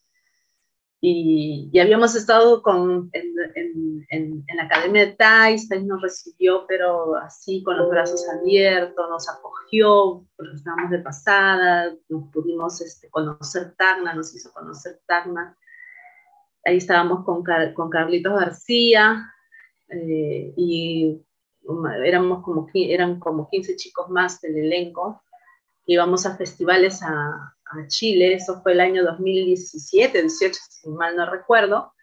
y, 1.02 1.80
habíamos 1.80 2.14
estado 2.16 2.62
con, 2.62 3.10
en, 3.14 4.06
en, 4.10 4.46
la 4.58 4.64
Academia 4.64 5.06
de 5.06 5.14
Thais, 5.14 5.70
Thais 5.70 5.86
nos 5.86 6.02
recibió, 6.02 6.66
pero 6.68 7.16
así 7.16 7.64
con 7.64 7.78
los 7.78 7.90
brazos 7.90 8.28
abiertos, 8.28 9.10
nos 9.10 9.30
acogió, 9.30 10.26
porque 10.36 10.56
estábamos 10.56 10.92
de 10.92 11.00
pasada, 11.00 11.96
nos 12.10 12.30
pudimos 12.32 12.82
este, 12.82 13.10
conocer 13.10 13.76
Tacna, 13.78 14.14
nos 14.14 14.36
hizo 14.36 14.52
conocer 14.52 15.00
Tacna. 15.06 15.58
Ahí 16.66 16.78
estábamos 16.78 17.24
con, 17.24 17.44
con 17.74 17.90
Carlitos 17.90 18.38
García 18.38 19.34
eh, 19.88 20.54
y 20.58 21.22
éramos 22.04 22.44
como, 22.44 22.68
eran 22.74 23.20
como 23.20 23.50
15 23.50 23.78
chicos 23.78 24.10
más 24.10 24.42
del 24.42 24.58
elenco. 24.58 25.24
Íbamos 25.86 26.26
a 26.26 26.36
festivales 26.36 27.02
a, 27.04 27.56
a 27.70 27.88
Chile, 27.88 28.34
eso 28.34 28.62
fue 28.62 28.74
el 28.74 28.82
año 28.82 29.04
2017, 29.04 30.22
18, 30.22 30.60
si 30.70 30.90
mal 30.90 31.16
no 31.16 31.30
recuerdo. 31.30 31.94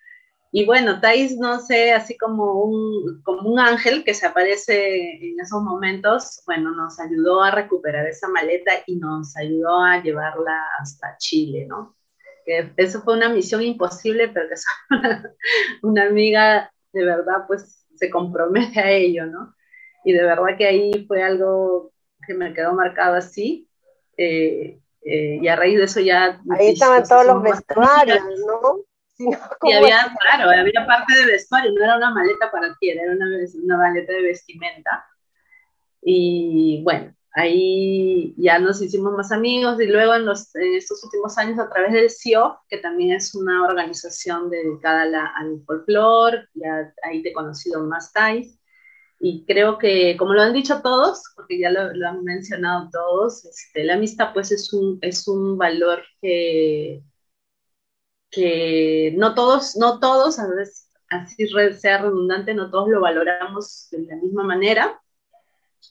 Y 0.53 0.65
bueno, 0.65 1.01
Thais, 1.01 1.37
no 1.37 1.61
sé, 1.61 1.93
así 1.93 2.17
como 2.17 2.63
un, 2.63 3.21
como 3.23 3.51
un 3.51 3.59
ángel 3.59 4.05
que 4.05 4.15
se 4.15 4.27
aparece 4.27 5.19
en 5.21 5.39
esos 5.41 5.63
momentos, 5.63 6.43
bueno, 6.47 6.71
nos 6.71 6.99
ayudó 7.01 7.43
a 7.43 7.51
recuperar 7.51 8.07
esa 8.07 8.29
maleta 8.29 8.73
y 8.87 8.97
nos 8.97 9.37
ayudó 9.37 9.81
a 9.81 10.03
llevarla 10.03 10.63
hasta 10.81 11.17
Chile, 11.19 11.67
¿no? 11.69 11.97
Eso 12.77 13.03
fue 13.03 13.17
una 13.17 13.29
misión 13.29 13.61
imposible, 13.63 14.29
pero 14.29 14.49
que 14.49 14.55
una, 14.97 15.35
una 15.83 16.07
amiga 16.07 16.71
de 16.97 17.05
verdad, 17.05 17.45
pues 17.47 17.87
se 17.95 18.11
compromete 18.11 18.81
a 18.81 18.91
ello, 18.91 19.27
¿no? 19.27 19.55
Y 20.05 20.13
de 20.13 20.23
verdad 20.23 20.57
que 20.57 20.67
ahí 20.67 21.05
fue 21.07 21.23
algo 21.23 21.93
que 22.27 22.35
me 22.35 22.55
quedó 22.55 22.73
marcado 22.75 23.17
así. 23.17 23.69
Eh, 24.17 24.81
eh, 25.07 25.39
y 25.41 25.49
a 25.49 25.57
raíz 25.57 25.79
de 25.79 25.85
eso 25.85 26.01
ya... 26.01 26.41
Ahí 26.51 26.71
estaban 26.71 27.05
todos 27.05 27.27
los 27.27 27.43
vestuarios, 27.43 28.19
¿no? 28.47 28.81
Sí, 29.17 29.25
había, 29.73 30.15
claro, 30.21 30.51
había 30.51 30.87
parte 30.87 31.15
de 31.15 31.27
vestuario, 31.27 31.73
no 31.73 31.85
era 31.85 31.97
una 31.97 32.11
maleta 32.11 32.51
para 32.51 32.77
ti, 32.79 32.91
era 32.91 33.13
una, 33.13 33.27
una 33.63 33.77
maleta 33.79 34.13
de 34.13 34.23
vestimenta. 34.23 35.07
Y 36.03 36.83
bueno, 36.85 37.15
ahí 37.33 38.35
ya 38.37 38.59
nos 38.59 38.83
hicimos 38.83 39.13
más 39.13 39.31
amigos 39.31 39.81
y 39.81 39.87
luego 39.87 40.15
en, 40.15 40.27
los, 40.27 40.55
en 40.57 40.75
estos 40.75 41.03
últimos 41.05 41.39
años 41.39 41.59
a 41.59 41.69
través 41.71 41.93
del 41.93 42.11
CIO, 42.11 42.59
que 42.69 42.79
también 42.79 43.15
es 43.17 43.35
una 43.35 43.65
organización 43.65 44.51
dedicada 44.51 45.33
al 45.37 45.63
folclore, 45.65 46.49
ya 46.55 46.93
ahí 47.03 47.23
te 47.23 47.31
he 47.31 47.33
conocido 47.33 47.85
más, 47.85 48.13
Thais, 48.13 48.59
y 49.19 49.45
creo 49.47 49.79
que, 49.79 50.17
como 50.17 50.35
lo 50.35 50.43
han 50.43 50.53
dicho 50.53 50.83
todos, 50.83 51.23
porque 51.35 51.59
ya 51.59 51.71
lo, 51.71 51.81
han 52.07 52.23
mencionado 52.25 52.91
todos, 52.93 53.45
este, 53.47 53.85
la 53.85 53.95
amistad 53.95 54.33
pues 54.35 54.53
es 54.53 54.73
un, 54.73 54.99
es 55.01 55.27
un 55.27 55.57
valor 55.57 56.03
que, 56.21 57.03
que 58.31 59.15
no 59.17 59.35
todos, 59.35 59.77
no 59.77 59.99
todos, 60.01 60.39
a 60.39 60.49
veces 60.49 60.91
así 61.09 61.47
sea 61.79 62.03
redundante, 62.03 62.55
no 62.55 62.71
todos 62.71 62.89
lo 62.89 63.01
valoramos 63.01 63.89
de 63.91 64.03
la 64.03 64.17
misma 64.17 64.45
manera. 64.45 65.01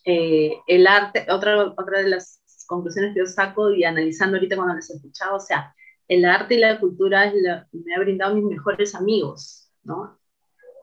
Eh, 0.03 0.53
el 0.67 0.87
arte, 0.87 1.25
otra, 1.29 1.73
otra 1.77 1.99
de 2.01 2.09
las 2.09 2.41
conclusiones 2.67 3.13
que 3.13 3.19
yo 3.21 3.25
saco 3.25 3.71
y 3.71 3.83
analizando 3.83 4.37
ahorita 4.37 4.55
cuando 4.55 4.75
les 4.75 4.89
he 4.89 4.95
escuchado, 4.95 5.37
o 5.37 5.39
sea, 5.39 5.73
el 6.07 6.25
arte 6.25 6.55
y 6.55 6.59
la 6.59 6.79
cultura 6.79 7.31
me 7.71 7.95
ha 7.95 7.99
brindado 7.99 8.35
mis 8.35 8.45
mejores 8.45 8.93
amigos, 8.93 9.71
¿no? 9.83 10.19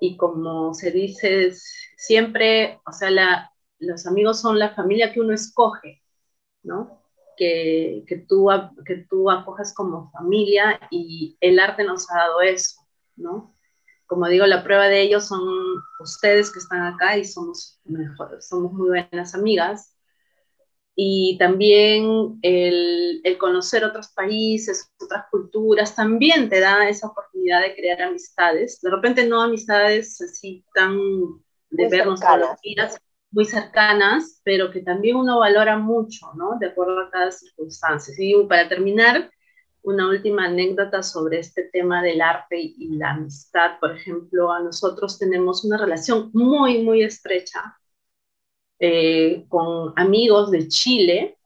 Y 0.01 0.17
como 0.17 0.75
se 0.75 0.91
dice 0.91 1.53
siempre, 2.03 2.81
o 2.85 2.93
sea, 2.93 3.53
los 3.79 4.07
amigos 4.09 4.41
son 4.41 4.59
la 4.59 4.75
familia 4.75 5.13
que 5.13 5.21
uno 5.21 5.33
escoge, 5.33 6.03
¿no? 6.65 7.01
Que, 7.37 8.05
que, 8.09 8.17
tú, 8.17 8.49
que 8.85 9.07
tú 9.09 9.31
acojas 9.31 9.73
como 9.73 10.11
familia 10.11 10.81
y 10.91 11.37
el 11.41 11.61
arte 11.61 11.85
nos 11.85 12.11
ha 12.11 12.19
dado 12.19 12.41
eso, 12.41 12.81
¿no? 13.15 13.55
Como 14.07 14.27
digo, 14.27 14.47
la 14.47 14.65
prueba 14.65 14.89
de 14.89 15.01
ello 15.01 15.21
son 15.21 15.43
ustedes 16.01 16.53
que 16.53 16.59
están 16.59 16.83
acá 16.83 17.17
y 17.17 17.25
somos, 17.25 17.81
mejor, 17.85 18.43
somos 18.43 18.73
muy 18.73 18.89
buenas 18.89 19.35
amigas. 19.37 19.97
Y 20.97 21.39
también 21.39 22.41
el, 22.43 23.21
el 23.23 23.39
conocer 23.39 23.85
otros 23.85 24.09
países, 24.09 24.93
otras 25.01 25.27
culturas, 25.31 25.95
también 25.95 26.49
te 26.49 26.59
da 26.59 26.89
esa 26.89 27.07
oportunidad 27.07 27.63
de 27.63 27.77
crear 27.77 28.03
amistades. 28.03 28.81
De 28.83 28.91
repente 28.91 29.25
no 29.25 29.41
amistades 29.41 30.21
así 30.21 30.65
tan 30.75 30.99
de 31.73 31.89
vernos 31.89 32.21
todos 32.21 32.39
los 32.39 32.61
días, 32.61 33.01
muy 33.31 33.45
cercanas, 33.45 34.41
pero 34.45 34.71
que 34.71 34.83
también 34.83 35.17
uno 35.17 35.41
valora 35.41 35.79
mucho, 35.79 36.33
¿no? 36.35 36.59
De 36.61 36.67
acuerdo 36.67 37.01
a 37.01 37.11
cada 37.11 37.33
circunstancia. 37.33 38.15
Y 38.19 38.35
para 38.47 38.69
terminar, 38.69 39.31
una 39.83 40.09
última 40.09 40.45
anécdota 40.45 41.03
sobre 41.03 41.41
este 41.41 41.65
tema 41.65 42.03
del 42.03 42.21
arte 42.21 42.57
y 42.61 42.97
la 42.97 43.13
amistad. 43.13 43.79
Por 43.81 43.97
ejemplo, 43.97 44.53
a 44.53 44.61
nosotros 44.61 45.19
tenemos 45.19 45.65
una 45.65 45.79
relación 45.79 46.31
muy, 46.33 46.83
muy 46.83 47.03
estrecha 47.03 47.77
eh, 48.79 49.45
con 49.49 49.93
amigos 49.97 50.51
de 50.51 50.69
Chile 50.69 51.39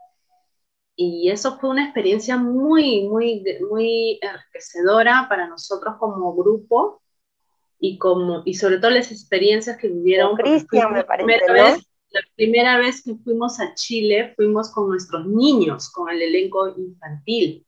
y 0.97 1.31
eso 1.31 1.59
fue 1.59 1.70
una 1.70 1.85
experiencia 1.85 2.37
muy, 2.37 3.07
muy, 3.09 3.43
muy 3.68 4.18
enriquecedora 4.22 5.27
para 5.29 5.47
nosotros 5.47 5.97
como 5.99 6.35
grupo 6.35 7.03
y, 7.87 7.99
como, 7.99 8.43
y 8.45 8.55
sobre 8.55 8.78
todo 8.78 8.91
las 8.91 9.12
experiencias 9.12 9.76
que 9.76 9.89
vivieron. 9.89 10.37
Cristian, 10.37 10.93
me 10.93 11.05
parece, 11.05 11.87
la 12.11 12.20
primera 12.34 12.78
vez 12.78 13.03
que 13.03 13.14
fuimos 13.16 13.61
a 13.61 13.74
Chile 13.74 14.32
fuimos 14.37 14.70
con 14.70 14.89
nuestros 14.89 15.26
niños, 15.26 15.91
con 15.91 16.11
el 16.11 16.22
elenco 16.22 16.68
infantil. 16.76 17.64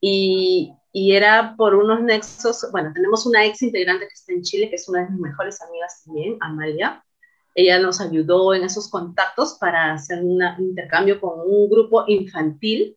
Y, 0.00 0.72
y, 0.92 1.12
era 1.14 1.54
por 1.56 1.74
unos 1.74 2.02
nexos, 2.02 2.66
bueno, 2.72 2.92
tenemos 2.94 3.24
una 3.26 3.44
ex 3.44 3.62
integrante 3.62 4.06
que 4.06 4.14
está 4.14 4.32
en 4.32 4.42
Chile, 4.42 4.68
que 4.68 4.76
es 4.76 4.88
una 4.88 5.04
de 5.04 5.10
mis 5.10 5.20
mejores 5.20 5.62
amigas 5.62 6.02
también, 6.04 6.36
Amalia. 6.40 7.04
Ella 7.54 7.78
nos 7.78 8.00
ayudó 8.00 8.52
en 8.52 8.64
esos 8.64 8.90
contactos 8.90 9.54
para 9.60 9.92
hacer 9.92 10.22
un 10.22 10.42
intercambio 10.58 11.20
con 11.20 11.40
un 11.40 11.70
grupo 11.70 12.04
infantil 12.08 12.96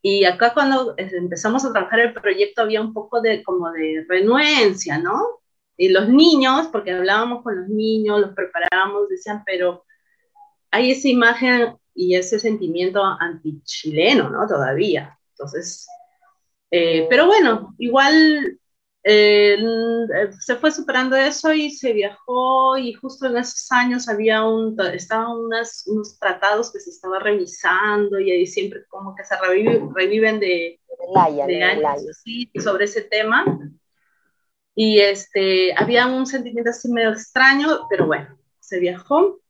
y 0.00 0.24
acá 0.24 0.52
cuando 0.52 0.94
empezamos 0.96 1.64
a 1.64 1.72
trabajar 1.72 2.00
el 2.00 2.12
proyecto 2.12 2.62
había 2.62 2.80
un 2.80 2.92
poco 2.92 3.20
de 3.20 3.42
como 3.44 3.70
de 3.70 4.04
renuencia, 4.08 4.98
¿no? 4.98 5.41
Y 5.82 5.88
los 5.88 6.08
niños, 6.08 6.68
porque 6.70 6.92
hablábamos 6.92 7.42
con 7.42 7.58
los 7.58 7.68
niños, 7.68 8.20
los 8.20 8.34
preparábamos, 8.36 9.08
decían, 9.08 9.42
pero 9.44 9.84
hay 10.70 10.92
esa 10.92 11.08
imagen 11.08 11.74
y 11.92 12.14
ese 12.14 12.38
sentimiento 12.38 13.02
antichileno, 13.02 14.30
¿no? 14.30 14.46
Todavía. 14.46 15.18
Entonces, 15.30 15.88
eh, 16.70 17.08
pero 17.10 17.26
bueno, 17.26 17.74
igual 17.78 18.60
eh, 19.02 19.58
se 20.38 20.54
fue 20.54 20.70
superando 20.70 21.16
eso 21.16 21.52
y 21.52 21.72
se 21.72 21.92
viajó 21.92 22.78
y 22.78 22.92
justo 22.92 23.26
en 23.26 23.38
esos 23.38 23.66
años 23.72 24.08
había 24.08 24.44
un, 24.44 24.80
estaban 24.94 25.32
unos 25.32 26.16
tratados 26.20 26.72
que 26.72 26.78
se 26.78 26.90
estaba 26.90 27.18
revisando 27.18 28.20
y 28.20 28.30
ahí 28.30 28.46
siempre 28.46 28.84
como 28.88 29.16
que 29.16 29.24
se 29.24 29.34
reviven 29.40 30.38
de, 30.38 30.78
de 31.48 31.62
años 31.64 32.08
así, 32.08 32.48
sobre 32.62 32.84
ese 32.84 33.02
tema. 33.02 33.44
Y 34.74 35.00
este, 35.00 35.74
había 35.76 36.06
un 36.06 36.26
sentimiento 36.26 36.70
así 36.70 36.90
medio 36.90 37.10
extraño, 37.10 37.86
pero 37.90 38.06
bueno, 38.06 38.38
se 38.60 38.78
viajó 38.78 39.40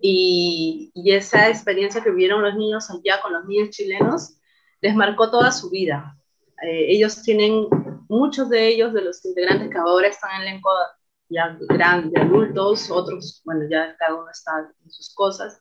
y, 0.00 0.92
y 0.94 1.12
esa 1.12 1.48
experiencia 1.48 2.02
que 2.02 2.10
vivieron 2.10 2.42
los 2.42 2.54
niños 2.54 2.88
allá 2.90 3.20
con 3.20 3.32
los 3.32 3.44
niños 3.46 3.70
chilenos 3.70 4.38
les 4.80 4.94
marcó 4.94 5.30
toda 5.30 5.50
su 5.50 5.70
vida. 5.70 6.16
Eh, 6.62 6.86
ellos 6.92 7.22
tienen 7.22 7.66
muchos 8.08 8.48
de 8.48 8.68
ellos, 8.68 8.92
de 8.92 9.02
los 9.02 9.24
integrantes 9.24 9.70
que 9.70 9.78
ahora 9.78 10.08
están 10.08 10.30
en 10.36 10.42
el 10.42 10.48
elenco 10.48 10.70
ya 11.28 11.56
grandes, 11.68 12.22
adultos, 12.22 12.90
otros, 12.90 13.42
bueno, 13.44 13.68
ya 13.70 13.94
cada 13.98 14.14
uno 14.14 14.30
está 14.30 14.72
en 14.82 14.90
sus 14.90 15.12
cosas, 15.14 15.60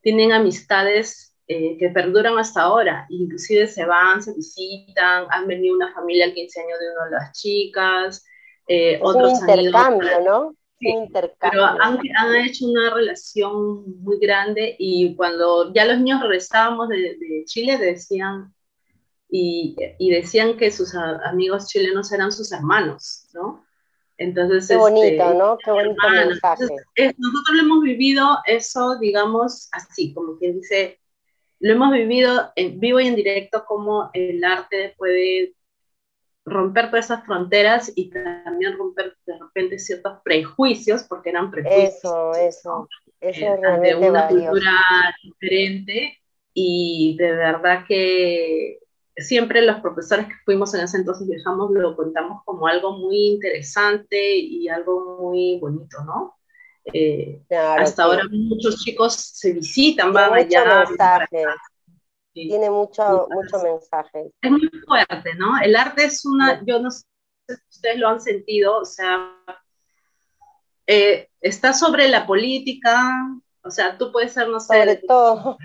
tienen 0.00 0.32
amistades 0.32 1.33
eh, 1.46 1.76
que 1.78 1.90
perduran 1.90 2.38
hasta 2.38 2.62
ahora, 2.62 3.06
inclusive 3.10 3.66
se 3.66 3.84
van, 3.84 4.22
se 4.22 4.34
visitan, 4.34 5.26
han 5.30 5.46
venido 5.46 5.76
una 5.76 5.92
familia 5.92 6.24
al 6.24 6.34
15 6.34 6.60
años 6.60 6.78
de 6.80 6.90
una 6.90 7.04
de 7.04 7.10
las 7.10 7.32
chicas, 7.38 8.24
eh, 8.66 8.98
otros 9.02 9.32
un 9.32 9.40
intercambio, 9.40 10.20
¿no? 10.24 10.56
Sí, 10.78 10.88
intercambio. 10.88 11.60
pero 11.60 11.64
han, 11.64 11.98
han, 12.16 12.36
hecho 12.36 12.66
una 12.66 12.94
relación 12.94 14.00
muy 14.02 14.18
grande 14.18 14.74
y 14.78 15.14
cuando 15.16 15.72
ya 15.72 15.84
los 15.84 15.98
niños 15.98 16.22
regresábamos 16.22 16.88
de, 16.88 16.96
de 16.96 17.44
Chile 17.44 17.78
decían, 17.78 18.54
y, 19.28 19.76
y, 19.98 20.10
decían 20.10 20.56
que 20.56 20.70
sus 20.70 20.94
amigos 20.94 21.68
chilenos 21.68 22.12
eran 22.12 22.32
sus 22.32 22.52
hermanos, 22.52 23.28
¿no? 23.34 23.64
Entonces, 24.16 24.68
Qué 24.68 24.76
bonito, 24.76 25.24
este, 25.24 25.38
¿no? 25.38 25.58
Qué 25.62 25.70
bonito 25.70 26.08
mensaje. 26.08 26.64
nosotros 27.18 27.56
lo 27.56 27.62
hemos 27.62 27.82
vivido 27.82 28.38
eso, 28.46 28.96
digamos, 28.98 29.68
así, 29.72 30.14
como 30.14 30.38
quien 30.38 30.60
dice, 30.60 31.00
lo 31.64 31.72
hemos 31.72 31.92
vivido 31.92 32.52
en 32.56 32.78
vivo 32.78 33.00
y 33.00 33.06
en 33.06 33.16
directo, 33.16 33.64
como 33.64 34.10
el 34.12 34.44
arte 34.44 34.94
puede 34.98 35.54
romper 36.44 36.90
todas 36.90 37.06
esas 37.06 37.24
fronteras 37.24 37.90
y 37.96 38.10
también 38.10 38.76
romper 38.76 39.16
de 39.24 39.38
repente 39.38 39.78
ciertos 39.78 40.18
prejuicios, 40.22 41.04
porque 41.04 41.30
eran 41.30 41.50
prejuicios. 41.50 41.94
Eso, 41.96 42.32
eso. 42.34 42.88
Eso 43.18 43.54
es 43.54 43.60
eh, 43.62 43.80
de 43.80 43.94
una 43.94 44.28
cultura 44.28 44.72
diferente 45.22 46.18
y 46.52 47.16
de 47.18 47.32
verdad 47.32 47.86
que 47.88 48.80
siempre 49.16 49.62
los 49.62 49.80
profesores 49.80 50.26
que 50.26 50.34
fuimos 50.44 50.74
en 50.74 50.82
ese 50.82 50.98
entonces 50.98 51.26
viajamos 51.26 51.70
lo 51.70 51.96
contamos 51.96 52.42
como 52.44 52.66
algo 52.66 52.98
muy 52.98 53.28
interesante 53.28 54.36
y 54.36 54.68
algo 54.68 55.18
muy 55.18 55.58
bonito, 55.60 56.04
¿no? 56.04 56.36
Eh, 56.92 57.40
hasta 57.78 58.04
ahora 58.04 58.22
muchos 58.30 58.84
chicos 58.84 59.14
se 59.14 59.52
visitan, 59.52 60.12
van 60.12 60.34
allá. 60.34 60.84
Tiene 62.32 62.68
mucho, 62.68 63.28
mucho 63.30 63.62
mensaje. 63.62 64.32
Es 64.42 64.50
muy 64.50 64.68
fuerte, 64.86 65.34
¿no? 65.36 65.58
El 65.62 65.76
arte 65.76 66.04
es 66.04 66.24
una, 66.24 66.62
yo 66.64 66.80
no 66.80 66.90
sé 66.90 67.04
si 67.46 67.54
ustedes 67.70 67.98
lo 67.98 68.08
han 68.08 68.20
sentido, 68.20 68.78
o 68.78 68.84
sea, 68.84 69.32
eh, 70.86 71.28
está 71.40 71.72
sobre 71.72 72.08
la 72.08 72.26
política, 72.26 73.24
o 73.62 73.70
sea, 73.70 73.96
tú 73.96 74.10
puedes 74.10 74.32
ser, 74.32 74.48
no 74.48 74.58
sé, 74.58 74.78
sobre 74.78 74.96
todo. 74.96 75.56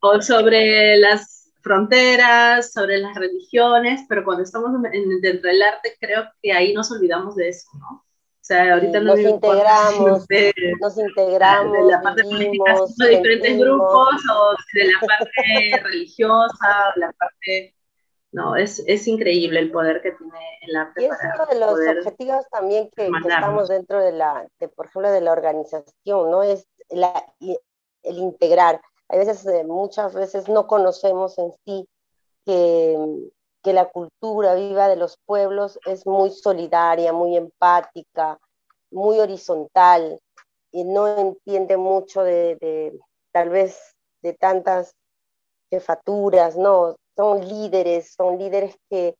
o 0.00 0.22
sobre 0.22 0.96
las 0.96 1.52
fronteras, 1.60 2.72
sobre 2.72 2.98
las 2.98 3.14
religiones, 3.14 4.02
pero 4.08 4.24
cuando 4.24 4.44
estamos 4.44 4.70
en, 4.92 5.20
dentro 5.20 5.50
del 5.50 5.62
arte 5.62 5.96
creo 6.00 6.24
que 6.40 6.52
ahí 6.52 6.72
nos 6.72 6.90
olvidamos 6.90 7.36
de 7.36 7.48
eso, 7.48 7.68
¿no? 7.78 8.04
O 8.50 8.52
sea, 8.52 8.74
ahorita 8.74 8.98
nos 8.98 9.20
integramos, 9.20 10.26
nos 10.80 10.98
integramos, 10.98 11.72
de 11.72 11.84
la 11.84 12.02
parte 12.02 12.24
política, 12.24 12.74
de 12.96 13.08
diferentes 13.08 13.58
grupos, 13.58 14.08
o 14.34 14.54
de 14.74 14.84
la 14.86 15.00
parte 15.00 15.82
religiosa, 15.84 16.92
la 16.96 17.12
parte... 17.12 17.76
No, 18.32 18.56
es, 18.56 18.82
es 18.88 19.06
increíble 19.06 19.60
el 19.60 19.70
poder 19.70 20.02
que 20.02 20.12
tiene 20.12 20.38
el 20.62 20.76
arte. 20.76 21.02
Y 21.02 21.04
es 21.04 21.12
uno 21.34 21.46
de 21.46 21.58
los 21.60 21.96
objetivos 21.98 22.44
también 22.50 22.90
que, 22.96 23.06
que, 23.06 23.28
estamos 23.28 23.68
dentro 23.68 24.02
de 24.02 24.12
la, 24.12 24.44
de, 24.58 24.68
por 24.68 24.86
ejemplo, 24.86 25.12
de 25.12 25.20
la 25.20 25.30
organización, 25.30 26.30
¿no? 26.30 26.42
Es 26.42 26.66
la, 26.90 27.24
el 27.40 28.18
integrar 28.18 28.80
hay 29.10 29.18
veces, 29.18 29.44
eh, 29.46 29.64
muchas 29.64 30.14
veces 30.14 30.48
no 30.48 30.66
conocemos 30.66 31.36
en 31.38 31.52
sí 31.64 31.88
que, 32.46 32.96
que 33.62 33.72
la 33.72 33.86
cultura 33.86 34.54
viva 34.54 34.88
de 34.88 34.96
los 34.96 35.18
pueblos 35.26 35.78
es 35.86 36.06
muy 36.06 36.30
solidaria, 36.30 37.12
muy 37.12 37.36
empática, 37.36 38.38
muy 38.90 39.18
horizontal. 39.20 40.20
no 40.72 41.18
entiende 41.18 41.76
mucho 41.76 42.22
de, 42.22 42.98
tal 43.32 43.50
vez 43.50 43.96
de 44.22 44.34
tantas 44.34 44.94
jefaturas, 45.70 46.56
no, 46.56 46.96
son 47.16 47.46
líderes, 47.46 48.14
son 48.16 48.38
líderes 48.38 48.76
que, 48.88 49.16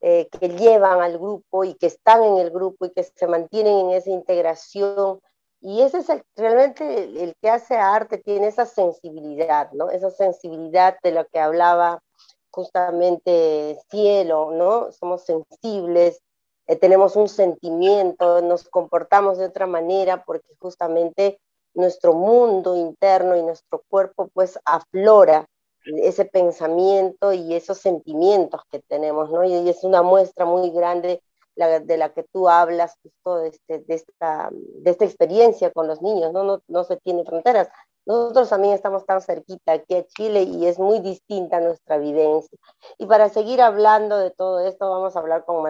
eh, 0.00 0.28
que 0.28 0.48
llevan 0.48 1.02
al 1.02 1.18
grupo 1.18 1.64
y 1.64 1.74
que 1.74 1.86
están 1.86 2.22
en 2.22 2.38
el 2.38 2.50
grupo 2.50 2.86
y 2.86 2.90
que 2.90 3.02
se 3.02 3.26
mantienen 3.26 3.78
en 3.78 3.90
esa 3.90 4.10
integración. 4.10 5.20
Y 5.60 5.82
ese 5.82 5.98
es 5.98 6.08
realmente 6.36 7.04
el, 7.22 7.34
que 7.40 7.50
hace 7.50 7.76
arte, 7.76 8.18
tiene 8.18 8.46
esa 8.46 8.64
sensibilidad, 8.64 9.70
¿no? 9.72 9.90
Esa 9.90 10.10
sensibilidad 10.10 10.96
de 11.02 11.12
lo 11.12 11.26
que 11.26 11.38
hablaba 11.38 12.02
justamente 12.50 13.78
Cielo, 13.90 14.50
¿no? 14.52 14.92
Somos 14.92 15.24
sensibles, 15.24 16.22
eh, 16.66 16.76
tenemos 16.76 17.16
un 17.16 17.28
sentimiento, 17.28 18.42
nos 18.42 18.68
comportamos 18.68 19.38
de 19.38 19.46
otra 19.46 19.66
manera 19.66 20.24
porque 20.24 20.54
justamente 20.58 21.40
nuestro 21.74 22.12
mundo 22.14 22.76
interno 22.76 23.36
y 23.36 23.42
nuestro 23.42 23.82
cuerpo 23.88 24.28
pues 24.32 24.58
aflora 24.64 25.46
ese 25.84 26.24
pensamiento 26.26 27.32
y 27.32 27.54
esos 27.54 27.78
sentimientos 27.78 28.62
que 28.70 28.80
tenemos, 28.80 29.30
¿no? 29.30 29.44
Y, 29.44 29.68
es 29.68 29.82
una 29.82 30.02
muestra 30.02 30.44
muy 30.44 30.70
grande 30.70 31.22
de 31.56 31.96
la 31.96 32.12
que 32.12 32.22
tú 32.32 32.48
hablas 32.48 32.96
justo 33.02 33.36
de, 33.36 33.48
este, 33.48 33.80
de, 33.80 33.94
esta, 33.94 34.48
de 34.52 34.90
esta 34.90 35.04
experiencia 35.04 35.70
con 35.72 35.86
los 35.86 36.00
niños, 36.00 36.32
¿no? 36.32 36.44
No, 36.44 36.62
no 36.68 36.84
se 36.84 36.96
tiene 36.98 37.24
fronteras. 37.24 37.68
Nosotros 38.10 38.48
también 38.48 38.74
estamos 38.74 39.06
tan 39.06 39.22
cerquita 39.22 39.70
aquí 39.70 39.94
a 39.94 40.04
Chile 40.04 40.42
y 40.42 40.66
es 40.66 40.80
muy 40.80 40.98
distinta 40.98 41.60
nuestra 41.60 41.96
vivencia. 41.96 42.58
Y 42.98 43.06
para 43.06 43.28
seguir 43.28 43.62
hablando 43.62 44.18
de 44.18 44.32
todo 44.32 44.58
esto, 44.66 44.90
vamos 44.90 45.14
a 45.14 45.20
hablar 45.20 45.44
con, 45.44 45.62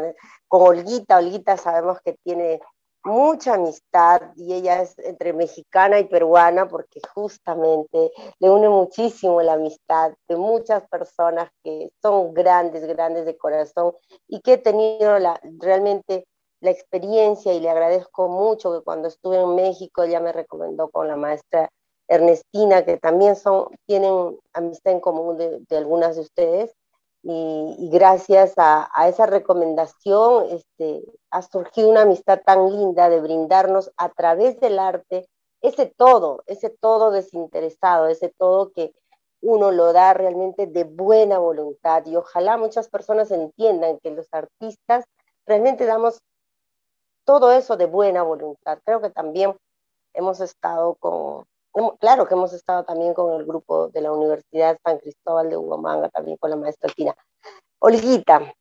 con 0.48 0.62
Olguita. 0.62 1.18
Olguita 1.18 1.58
sabemos 1.58 1.98
que 2.00 2.14
tiene 2.24 2.62
mucha 3.04 3.56
amistad 3.56 4.22
y 4.36 4.54
ella 4.54 4.80
es 4.80 4.98
entre 5.00 5.34
mexicana 5.34 5.98
y 5.98 6.04
peruana 6.04 6.66
porque 6.66 7.02
justamente 7.14 8.10
le 8.38 8.50
une 8.50 8.70
muchísimo 8.70 9.42
la 9.42 9.54
amistad 9.54 10.14
de 10.26 10.36
muchas 10.36 10.88
personas 10.88 11.50
que 11.62 11.90
son 12.00 12.32
grandes, 12.32 12.86
grandes 12.86 13.26
de 13.26 13.36
corazón 13.36 13.92
y 14.26 14.40
que 14.40 14.54
he 14.54 14.58
tenido 14.58 15.18
la, 15.18 15.38
realmente 15.58 16.26
la 16.60 16.70
experiencia 16.70 17.52
y 17.52 17.60
le 17.60 17.68
agradezco 17.68 18.28
mucho 18.28 18.72
que 18.72 18.82
cuando 18.82 19.08
estuve 19.08 19.42
en 19.42 19.54
México 19.54 20.04
ella 20.04 20.20
me 20.20 20.32
recomendó 20.32 20.88
con 20.88 21.06
la 21.06 21.16
maestra 21.16 21.68
Ernestina, 22.10 22.84
que 22.84 22.98
también 22.98 23.36
son, 23.36 23.68
tienen 23.86 24.38
amistad 24.52 24.92
en 24.92 25.00
común 25.00 25.38
de, 25.38 25.60
de 25.60 25.76
algunas 25.76 26.16
de 26.16 26.22
ustedes, 26.22 26.74
y, 27.22 27.90
gracias 27.90 28.54
a, 28.56 28.88
esa 29.08 29.26
recomendación 29.26 30.46
este, 30.50 31.04
ha 31.30 31.42
surgido 31.42 31.90
una 31.90 32.02
amistad 32.02 32.40
tan 32.44 32.70
linda 32.70 33.10
de 33.10 33.20
brindarnos 33.20 33.92
a 33.96 34.08
través 34.08 34.58
del 34.60 34.78
arte 34.78 35.28
ese 35.60 35.86
todo, 35.86 36.42
ese 36.46 36.70
todo 36.70 37.10
desinteresado, 37.10 38.06
ese 38.06 38.30
todo 38.30 38.72
que 38.72 38.94
uno 39.42 39.70
lo 39.70 39.92
da 39.92 40.14
realmente 40.14 40.66
de 40.66 40.84
buena 40.84 41.38
voluntad 41.38 42.06
y 42.06 42.16
ojalá 42.16 42.56
muchas 42.56 42.88
personas 42.88 43.30
entiendan 43.30 43.98
que 43.98 44.10
los 44.10 44.28
artistas 44.32 45.04
realmente 45.46 45.84
damos 45.84 46.22
todo 47.24 47.52
eso 47.52 47.76
de 47.76 47.86
buena 47.86 48.22
voluntad. 48.22 48.78
Creo 48.84 49.02
que 49.02 49.10
también 49.10 49.54
hemos 50.14 50.40
estado 50.40 50.94
con, 50.94 51.44
claro 51.98 52.26
que 52.26 52.34
hemos 52.34 52.52
estado 52.52 52.84
también 52.84 53.14
con 53.14 53.32
el 53.38 53.46
grupo 53.46 53.88
de 53.88 54.00
la 54.00 54.12
Universidad 54.12 54.78
San 54.84 54.98
Cristóbal 54.98 55.50
de 55.50 55.56
Huamanga, 55.56 56.08
también 56.08 56.36
con 56.38 56.50
la 56.50 56.56
maestra 56.56 56.92
Tina. 56.94 57.14
Olguita, 57.78 58.52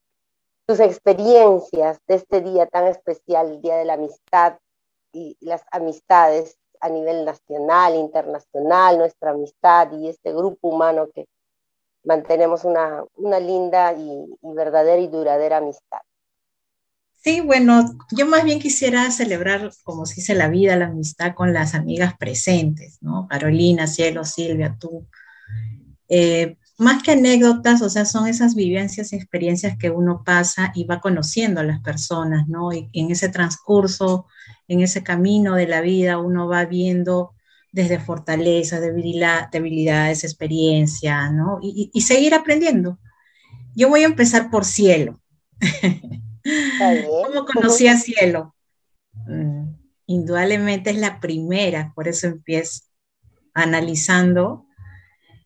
tus 0.66 0.80
experiencias 0.80 1.98
de 2.06 2.14
este 2.14 2.40
día 2.40 2.66
tan 2.66 2.86
especial, 2.86 3.50
el 3.50 3.60
Día 3.60 3.76
de 3.76 3.84
la 3.84 3.94
Amistad 3.94 4.58
y 5.12 5.36
las 5.40 5.62
amistades 5.72 6.56
a 6.80 6.88
nivel 6.88 7.24
nacional, 7.24 7.94
internacional, 7.94 8.98
nuestra 8.98 9.30
amistad 9.30 9.92
y 9.92 10.08
este 10.08 10.32
grupo 10.32 10.68
humano 10.68 11.08
que 11.14 11.26
mantenemos 12.04 12.64
una, 12.64 13.04
una 13.16 13.38
linda 13.38 13.92
y 13.92 14.26
verdadera 14.40 15.00
y 15.00 15.08
duradera 15.08 15.58
amistad. 15.58 16.00
Sí, 17.22 17.40
bueno, 17.42 17.84
yo 18.12 18.26
más 18.26 18.44
bien 18.44 18.60
quisiera 18.60 19.10
celebrar, 19.10 19.70
como 19.84 20.06
se 20.06 20.16
dice, 20.16 20.34
la 20.34 20.48
vida, 20.48 20.76
la 20.76 20.86
amistad 20.86 21.34
con 21.34 21.52
las 21.52 21.74
amigas 21.74 22.14
presentes, 22.18 22.96
¿no? 23.02 23.28
Carolina, 23.28 23.86
Cielo, 23.86 24.24
Silvia, 24.24 24.76
tú. 24.80 25.06
Eh, 26.08 26.56
más 26.78 27.02
que 27.02 27.12
anécdotas, 27.12 27.82
o 27.82 27.90
sea, 27.90 28.06
son 28.06 28.26
esas 28.26 28.54
vivencias 28.54 29.12
y 29.12 29.16
experiencias 29.16 29.76
que 29.76 29.90
uno 29.90 30.22
pasa 30.24 30.72
y 30.74 30.84
va 30.84 31.00
conociendo 31.00 31.60
a 31.60 31.64
las 31.64 31.80
personas, 31.80 32.48
¿no? 32.48 32.72
Y 32.72 32.88
en 32.94 33.10
ese 33.10 33.28
transcurso, 33.28 34.26
en 34.66 34.80
ese 34.80 35.02
camino 35.02 35.56
de 35.56 35.66
la 35.68 35.82
vida, 35.82 36.18
uno 36.18 36.48
va 36.48 36.64
viendo 36.64 37.34
desde 37.70 38.00
fortalezas, 38.00 38.80
debilidades, 38.80 40.24
experiencia, 40.24 41.30
¿no? 41.30 41.58
Y, 41.62 41.90
y 41.92 42.00
seguir 42.00 42.32
aprendiendo. 42.32 42.98
Yo 43.74 43.90
voy 43.90 44.04
a 44.04 44.06
empezar 44.06 44.50
por 44.50 44.64
cielo. 44.64 45.20
¿Cómo 46.44 47.44
conocí 47.44 47.86
a 47.86 47.96
Cielo? 47.96 48.54
Mm, 49.26 49.74
indudablemente 50.06 50.90
es 50.90 50.96
la 50.96 51.20
primera, 51.20 51.92
por 51.94 52.08
eso 52.08 52.26
empiezo 52.26 52.82
analizando. 53.54 54.66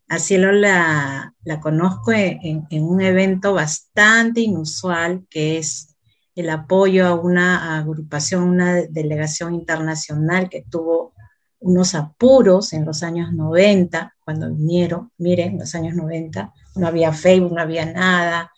A 0.09 0.19
Cielo 0.19 0.53
la, 0.53 1.35
conozco 1.63 2.13
en, 2.13 2.67
un 2.71 3.01
evento 3.01 3.55
bastante 3.55 4.41
inusual, 4.41 5.27
que 5.31 5.59
es 5.59 5.97
el 6.35 6.51
apoyo 6.51 7.07
a 7.07 7.15
una 7.15 7.79
agrupación, 7.79 8.43
una 8.43 8.75
delegación 8.75 9.55
internacional 9.55 10.49
que 10.49 10.65
tuvo 10.69 11.15
unos 11.61 11.95
apuros 11.95 12.73
en 12.75 12.85
los 12.85 13.03
años 13.03 13.33
90, 13.33 14.15
cuando 14.25 14.55
vinieron, 14.55 15.11
miren, 15.17 15.53
en 15.53 15.59
los 15.61 15.75
años 15.75 15.95
90, 15.95 16.53
no 16.77 16.87
había 16.87 17.13
Facebook, 17.13 17.55
no 17.55 17.63
había 17.63 17.87
nada, 17.87 18.53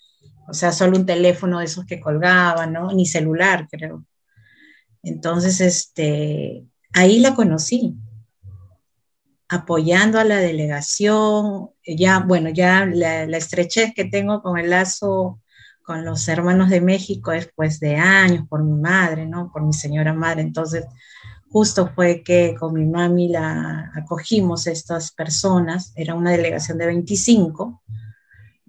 o 0.48 0.54
sea, 0.54 0.72
solo 0.72 0.96
un 0.96 1.06
teléfono 1.06 1.58
de 1.58 1.66
esos 1.66 1.84
que 1.86 2.00
colgaban, 2.00 2.72
¿no? 2.72 2.92
Ni 2.92 3.06
celular, 3.06 3.68
creo. 3.70 4.04
Entonces, 5.02 5.60
este, 5.60 6.64
ahí 6.92 7.20
la 7.20 7.34
conocí, 7.34 7.96
apoyando 9.48 10.18
a 10.18 10.24
la 10.24 10.36
delegación, 10.36 11.70
ya, 11.86 12.20
bueno, 12.20 12.50
ya 12.50 12.86
la, 12.86 13.22
estrechez 13.36 13.92
que 13.94 14.04
tengo 14.04 14.42
con 14.42 14.58
el 14.58 14.70
lazo 14.70 15.40
con 15.84 16.04
los 16.04 16.26
hermanos 16.26 16.68
de 16.68 16.80
México 16.80 17.30
es 17.30 17.48
pues 17.54 17.78
de 17.78 17.94
años, 17.96 18.48
por 18.48 18.64
mi 18.64 18.76
madre, 18.76 19.24
¿no? 19.24 19.52
Por 19.52 19.62
mi 19.62 19.72
señora 19.72 20.12
madre. 20.12 20.42
Entonces, 20.42 20.84
justo 21.48 21.92
fue 21.94 22.24
que 22.24 22.56
con 22.58 22.74
mi 22.74 22.84
mami 22.84 23.28
la 23.28 23.92
acogimos 23.94 24.66
estas 24.66 25.12
personas, 25.12 25.92
era 25.94 26.16
una 26.16 26.32
delegación 26.32 26.78
de 26.78 26.86
25, 26.86 27.82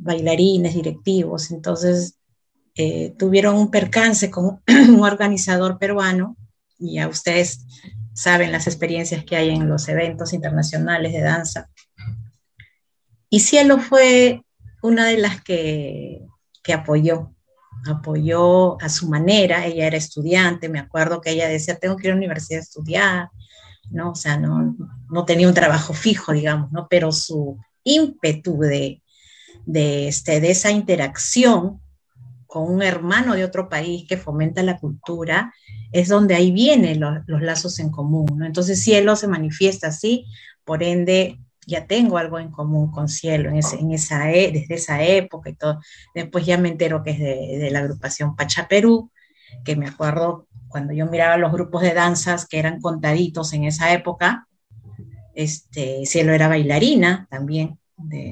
bailarines, 0.08 0.74
directivos, 0.74 1.52
entonces 1.52 2.18
eh, 2.76 3.14
tuvieron 3.18 3.56
un 3.56 3.70
percance 3.70 4.32
con 4.32 4.62
un 4.68 5.00
organizador 5.04 5.78
peruano 5.78 6.36
y 6.80 6.96
ya 6.96 7.08
ustedes 7.08 7.66
saben 8.14 8.52
las 8.52 8.66
experiencias 8.68 9.24
que 9.24 9.36
hay 9.36 9.50
en 9.50 9.70
los 9.70 9.88
eventos 9.90 10.34
internacionales 10.34 11.14
de 11.14 11.22
danza. 11.22 11.70
Y 13.30 13.42
Cielo 13.42 13.80
fue 13.80 14.42
una 14.82 15.06
de 15.08 15.18
las 15.18 15.42
que, 15.44 16.22
que 16.64 16.74
apoyó, 16.74 17.34
apoyó 17.86 18.82
a 18.82 18.90
su 18.90 19.10
manera, 19.10 19.66
ella 19.66 19.88
era 19.88 19.98
estudiante, 19.98 20.70
me 20.70 20.80
acuerdo 20.80 21.20
que 21.20 21.32
ella 21.32 21.48
decía, 21.48 21.78
tengo 21.78 21.98
que 21.98 22.08
ir 22.08 22.12
a 22.12 22.16
la 22.16 22.20
universidad 22.20 22.60
a 22.60 22.64
estudiar, 22.64 23.30
¿no? 23.90 24.12
O 24.12 24.16
sea, 24.16 24.38
no, 24.38 24.76
no 25.10 25.26
tenía 25.26 25.48
un 25.48 25.54
trabajo 25.54 25.94
fijo, 25.94 26.32
digamos, 26.32 26.72
¿no? 26.72 26.88
Pero 26.90 27.12
su 27.12 27.58
ímpetu 27.84 28.60
de, 28.60 29.02
de, 29.68 30.08
este, 30.08 30.40
de 30.40 30.50
esa 30.50 30.72
interacción 30.72 31.82
con 32.48 32.72
un 32.72 32.82
hermano 32.82 33.36
de 33.36 33.44
otro 33.44 33.68
país 33.68 34.06
que 34.08 34.16
fomenta 34.18 34.64
la 34.64 34.80
cultura, 34.80 35.54
es 35.92 36.08
donde 36.08 36.36
ahí 36.36 36.52
vienen 36.52 37.02
los, 37.02 37.42
lazos 37.42 37.78
en 37.80 37.92
común. 37.92 38.44
Entonces 38.44 38.82
Cielo 38.82 39.16
se 39.18 39.28
manifiesta 39.28 39.88
así, 39.88 40.26
por 40.64 40.84
ende 40.84 41.40
ya 41.66 41.86
tengo 41.86 42.18
algo 42.18 42.40
en 42.40 42.50
común 42.50 42.92
con 42.92 43.10
Cielo 43.10 43.50
en, 43.50 43.60
en 43.80 43.92
esa, 43.92 44.32
e, 44.32 44.54
desde 44.54 44.76
esa 44.76 45.04
época 45.04 45.50
y 45.50 45.56
todo. 45.56 45.82
Después 46.16 46.46
ya 46.46 46.58
me 46.58 46.70
entero 46.70 47.04
que 47.04 47.12
es 47.12 47.20
de, 47.20 47.70
la 47.70 47.80
agrupación 47.80 48.38
Pacha 48.38 48.70
Perú, 48.70 49.12
que 49.66 49.76
me 49.76 49.88
acuerdo 49.88 50.48
cuando 50.70 50.94
yo 50.94 51.06
miraba 51.08 51.36
los 51.36 51.52
grupos 51.52 51.82
de 51.82 51.94
danzas 51.94 52.46
que 52.48 52.60
eran 52.60 52.80
contaditos 52.80 53.52
en 53.52 53.66
esa 53.66 53.92
época, 53.92 54.48
este, 55.36 56.06
Cielo 56.06 56.32
era 56.32 56.48
bailarina 56.48 57.28
también, 57.30 57.78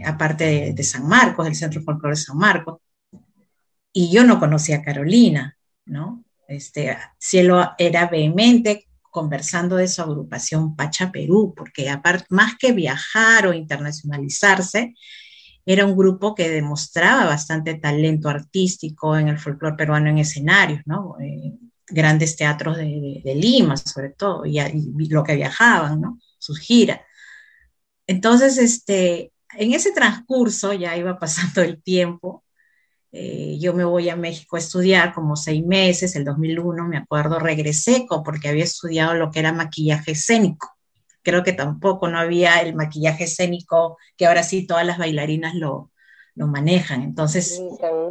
aparte 0.05 0.74
de, 0.74 0.84
San 0.84 1.07
Marcos, 1.07 1.45
del 1.45 1.55
Centro 1.55 1.82
Folclore 1.82 2.16
de 2.16 2.22
San 2.22 2.38
Marcos. 2.38 2.80
Y 3.91 4.11
yo 4.11 4.24
no 4.24 4.39
conocía 4.39 4.78
a 4.78 4.82
Carolina, 4.82 5.57
¿no? 5.86 6.24
Este, 6.47 6.97
Cielo 7.18 7.72
era 7.78 8.07
vehemente 8.07 8.88
conversando 9.09 9.78
de 9.78 9.88
su 9.88 10.01
agrupación 10.01 10.76
Pacha 10.76 11.11
Perú, 11.11 11.53
porque 11.55 11.89
aparte, 11.89 12.26
más 12.30 12.55
que 12.57 12.74
viajar 12.74 13.47
o 13.47 13.53
internacionalizarse, 13.53 14.93
era 15.66 15.86
un 15.86 15.95
grupo 15.97 16.36
que 16.36 16.49
demostraba 16.49 17.26
bastante 17.26 17.76
talento 17.76 18.30
artístico 18.30 19.18
en 19.18 19.30
el 19.30 19.39
folclore 19.39 19.76
peruano 19.76 20.09
en 20.09 20.20
escenarios, 20.20 20.82
¿no? 20.86 21.16
Eh, 21.20 21.53
grandes 21.88 22.36
teatros 22.36 22.78
de, 22.78 23.36
Lima, 23.36 23.78
sobre 23.78 24.09
todo, 24.09 24.45
y, 24.45 24.59
lo 25.09 25.24
que 25.24 25.36
viajaban, 25.36 26.01
¿no? 26.01 26.20
Sus 26.38 26.59
giras. 26.59 26.99
Entonces, 28.07 28.57
este, 28.57 29.32
en 29.58 29.74
ese 29.74 29.91
transcurso, 29.91 30.74
ya 30.74 30.95
iba 30.97 31.20
pasando 31.20 31.62
el 31.62 31.82
tiempo, 31.82 32.43
eh, 33.12 33.58
yo 33.60 33.74
me 33.74 33.86
voy 33.86 34.10
a 34.10 34.18
México 34.18 34.58
a 34.58 34.60
estudiar 34.60 35.14
como 35.14 35.38
seis 35.38 35.66
meses, 35.66 36.16
el 36.18 36.26
2001, 36.26 36.86
me 36.88 36.97
acuerdo, 36.97 37.39
regresé 37.39 38.06
porque 38.10 38.49
había 38.49 38.66
estudiado 38.66 39.14
lo 39.14 39.32
que 39.32 39.39
era 39.39 39.53
maquillaje 39.53 40.12
escénico. 40.12 40.70
Creo 41.24 41.41
que 41.41 41.53
tampoco 41.53 42.10
no 42.10 42.20
había 42.20 42.60
el 42.60 42.76
maquillaje 42.76 43.24
escénico 43.24 43.97
que 44.18 44.26
ahora 44.26 44.43
sí 44.43 44.68
todas 44.68 44.86
las 44.86 44.97
bailarinas 44.97 45.56
lo, 45.56 45.91
lo 46.36 46.47
manejan. 46.47 47.03
Entonces, 47.03 47.62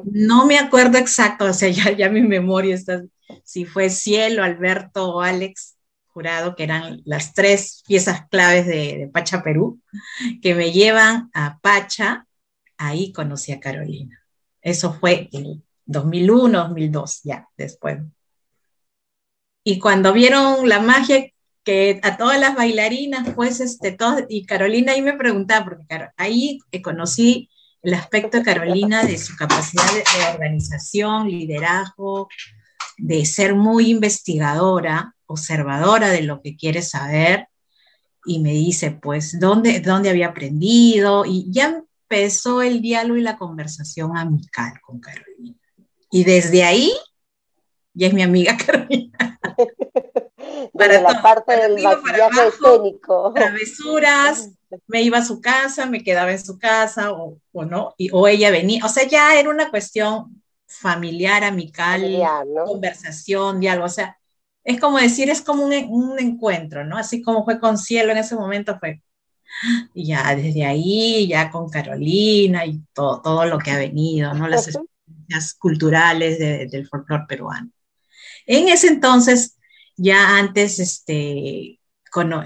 no 0.05 0.47
me 0.47 0.59
acuerdo 0.59 0.97
exacto, 0.97 1.45
o 1.45 1.53
sea, 1.53 1.69
ya, 1.69 1.93
ya 1.93 2.09
mi 2.09 2.23
memoria 2.23 2.75
está, 2.75 3.03
si 3.45 3.67
fue 3.67 3.91
Cielo, 3.91 4.43
Alberto 4.43 5.17
o 5.17 5.21
Alex 5.21 5.74
Jurado, 6.15 6.55
que 6.55 6.63
eran 6.63 7.03
las 7.05 7.35
tres 7.35 7.83
piezas 7.87 8.27
claves 8.31 8.67
de, 8.67 9.11
Pacha 9.13 9.43
Perú, 9.43 9.81
que 10.41 10.55
me 10.55 10.73
llevan 10.73 11.29
a 11.35 11.59
Pacha, 11.59 12.27
ahí 12.79 13.13
conocí 13.13 13.53
a 13.53 13.61
Carolina. 13.61 14.25
Eso 14.63 14.95
fue 14.95 15.29
el 15.33 15.63
2001, 15.85 16.69
2002, 16.69 17.21
ya 17.25 17.49
después. 17.57 17.99
Y 19.65 19.81
cuando 19.81 20.13
vieron 20.13 20.69
la 20.69 20.81
magia 20.81 21.31
que 21.65 21.99
a 22.03 22.17
todas 22.17 22.39
las 22.39 22.55
bailarinas, 22.55 23.31
pues, 23.35 23.59
este, 23.61 23.97
y 24.29 24.47
Carolina 24.47 24.93
ahí 24.93 25.03
me 25.03 25.15
preguntaba, 25.15 25.65
porque 25.65 25.87
ahí 26.17 26.61
conocí 26.83 27.49
el 27.83 27.95
aspecto 27.95 28.39
de 28.39 28.45
Carolina 28.45 29.05
de 29.05 29.19
su 29.19 29.37
capacidad 29.37 29.85
de, 29.93 30.05
organización, 30.33 31.29
liderazgo, 31.29 32.29
de 32.97 33.27
ser 33.27 33.55
muy 33.55 33.91
investigadora, 33.91 35.15
observadora 35.27 36.11
de 36.11 36.23
lo 36.23 36.41
que 36.43 36.57
quiere 36.57 36.83
saber, 36.83 37.49
y 38.27 38.41
me 38.41 38.53
dice, 38.53 38.91
pues, 38.91 39.39
¿dónde, 39.39 39.81
dónde 39.81 40.11
había 40.11 40.29
aprendido? 40.29 41.25
Y 41.27 41.47
ya 41.51 41.83
empezó 42.11 42.63
el 42.63 42.81
diálogo 42.81 43.19
y 43.19 43.23
la 43.23 43.37
conversación 43.37 44.17
amical 44.17 44.81
con 44.81 45.01
Carolina. 45.01 45.59
Y 46.11 46.25
desde 46.25 46.65
ahí, 46.65 46.93
ya 47.93 48.07
es 48.07 48.15
mi 48.15 48.23
amiga 48.23 48.57
Carolina. 48.67 49.39
para 50.73 51.01
la 51.01 51.23
parte 51.23 51.57
del 51.57 51.83
maquillaje 51.83 52.49
escénico. 52.49 53.33
Travesuras, 53.35 54.51
me 54.87 55.03
iba 55.03 55.19
a 55.19 55.25
su 55.25 55.41
casa, 55.41 55.87
me 55.87 56.03
quedaba 56.03 56.33
en 56.33 56.45
su 56.45 56.59
casa 56.59 57.13
o, 57.13 57.39
no, 57.53 57.95
y, 57.97 58.11
o 58.13 58.27
ella 58.29 58.51
venía, 58.51 58.85
o 58.85 58.89
sea, 58.89 59.07
ya 59.07 59.39
era 59.39 59.51
una 59.51 59.71
cuestión 59.71 60.43
familiar, 60.67 61.45
amical, 61.45 62.21
conversación, 62.67 63.61
diálogo, 63.61 63.87
o 63.87 63.91
sea, 63.91 64.19
es 64.65 64.81
como 64.81 64.99
decir, 64.99 65.29
es 65.31 65.43
como 65.43 65.65
un, 65.65 66.19
encuentro, 66.19 66.85
¿no? 66.85 66.97
Así 66.97 67.23
como 67.23 67.45
fue 67.45 67.61
con 67.61 67.79
Cielo 67.79 68.13
en 68.13 68.19
ese 68.19 68.35
momento, 68.35 68.79
fue, 68.79 69.03
y 69.95 70.07
ya 70.07 70.35
desde 70.35 70.65
ahí, 70.65 71.29
ya 71.29 71.51
con 71.51 71.69
Carolina 71.69 72.65
y 72.67 72.83
todo, 72.93 73.21
todo 73.23 73.45
lo 73.47 73.59
que 73.59 73.71
ha 73.71 73.79
venido, 73.79 74.33
¿no? 74.35 74.49
Las 74.49 74.69
experiencias 74.69 75.55
culturales 75.55 76.39
del 76.39 76.89
folclore 76.89 77.25
peruano. 77.29 77.71
En 78.47 78.69
ese 78.69 78.89
entonces, 78.89 79.57
ya 79.97 80.39
antes, 80.39 80.79
este, 80.79 81.79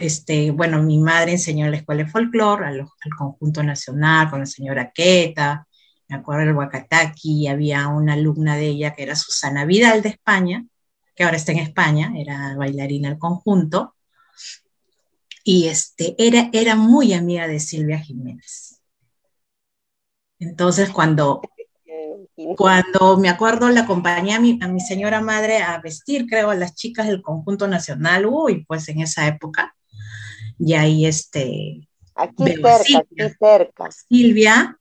este, 0.00 0.50
bueno, 0.50 0.82
mi 0.82 0.98
madre 0.98 1.32
enseñó 1.32 1.66
en 1.66 1.72
la 1.72 1.76
escuela 1.78 2.04
de 2.04 2.10
folclore, 2.10 2.66
al, 2.66 2.88
conjunto 3.16 3.62
nacional, 3.62 4.30
con 4.30 4.40
la 4.40 4.46
señora 4.46 4.92
Queta, 4.92 5.66
me 6.08 6.16
acuerdo 6.16 6.46
del 6.46 6.56
Huacataqui, 6.56 7.48
había 7.48 7.88
una 7.88 8.14
alumna 8.14 8.56
de 8.56 8.66
ella 8.66 8.94
que 8.94 9.02
era 9.02 9.14
Susana 9.14 9.64
Vidal 9.66 10.02
de 10.02 10.10
España, 10.10 10.64
que 11.18 11.24
ahora 11.24 11.36
está 11.36 11.50
en 11.50 11.58
España, 11.58 12.12
era 12.16 12.54
bailarina 12.54 13.08
del 13.08 13.18
conjunto, 13.18 13.96
y 15.42 15.66
este, 15.66 16.14
era, 16.16 16.48
era 16.52 16.76
muy 16.76 17.12
amiga 17.12 17.48
de 17.48 17.58
Silvia 17.58 17.98
Jiménez. 17.98 18.80
Entonces, 20.38 20.90
cuando 20.90 21.42
cuando 22.56 23.16
me 23.16 23.28
acuerdo, 23.28 23.68
la 23.68 23.80
acompañé 23.80 24.32
a 24.32 24.40
mi, 24.40 24.60
a 24.62 24.68
mi 24.68 24.78
señora 24.78 25.20
madre 25.20 25.58
a 25.58 25.80
vestir, 25.80 26.26
creo, 26.28 26.50
a 26.50 26.54
las 26.54 26.76
chicas 26.76 27.08
del 27.08 27.20
conjunto 27.20 27.66
nacional, 27.66 28.26
uy, 28.26 28.64
pues 28.64 28.88
en 28.88 29.00
esa 29.00 29.26
época. 29.26 29.74
Y 30.56 30.74
ahí, 30.74 31.04
este. 31.04 31.88
Aquí 32.14 32.44
cerca, 32.44 32.98
aquí 32.98 33.34
cerca. 33.40 33.90
Silvia, 33.90 34.78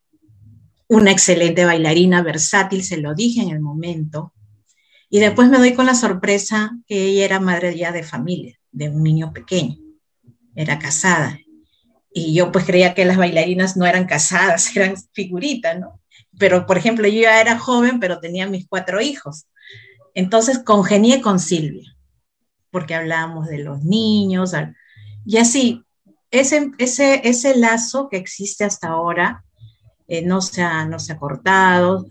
una 0.88 1.10
excelente 1.10 1.66
bailarina, 1.66 2.22
versátil, 2.22 2.84
se 2.84 2.98
lo 2.98 3.16
dije 3.16 3.42
en 3.42 3.50
el 3.50 3.60
momento. 3.60 4.34
Y 5.10 5.20
después 5.20 5.50
me 5.50 5.58
doy 5.58 5.74
con 5.74 5.86
la 5.86 5.96
sorpresa 5.96 6.78
que 6.86 7.06
ella 7.06 7.26
era 7.26 7.40
madre 7.40 7.76
ya 7.76 7.92
de 7.92 8.04
familia, 8.04 8.58
de 8.72 8.90
un 8.90 9.04
niño 9.04 9.32
pequeño. 9.34 9.78
Era 10.56 10.80
casada. 10.80 11.40
Y 12.12 12.34
yo 12.34 12.52
pues 12.52 12.66
creía 12.66 12.94
que 12.94 13.06
las 13.06 13.18
bailarinas 13.18 13.78
no 13.78 13.86
eran 13.86 14.06
casadas, 14.06 14.70
eran 14.76 14.96
figuritas, 15.14 15.80
¿no? 15.80 16.02
pero 16.38 16.66
por 16.66 16.78
ejemplo, 16.78 17.08
yo 17.08 17.22
ya 17.22 17.42
era 17.42 17.58
joven, 17.58 18.00
pero 18.00 18.20
tenía 18.20 18.48
mis 18.48 18.68
cuatro 18.68 19.02
hijos. 19.02 19.48
Entonces 20.14 20.60
congenié 20.60 21.22
con 21.22 21.40
Silvia, 21.40 21.96
porque 22.72 22.96
hablábamos 22.96 23.48
de 23.48 23.60
los 23.60 23.84
niños, 23.84 24.54
y 25.26 25.38
así, 25.38 25.84
ese, 26.32 26.72
ese, 26.78 27.22
ese 27.28 27.58
lazo 27.58 28.08
que 28.10 28.18
existe 28.18 28.64
hasta 28.64 28.90
ahora 28.90 29.44
eh, 30.08 30.22
no, 30.22 30.42
se 30.42 30.62
ha, 30.62 30.86
no 30.86 31.00
se 31.00 31.14
ha 31.14 31.18
cortado. 31.18 32.08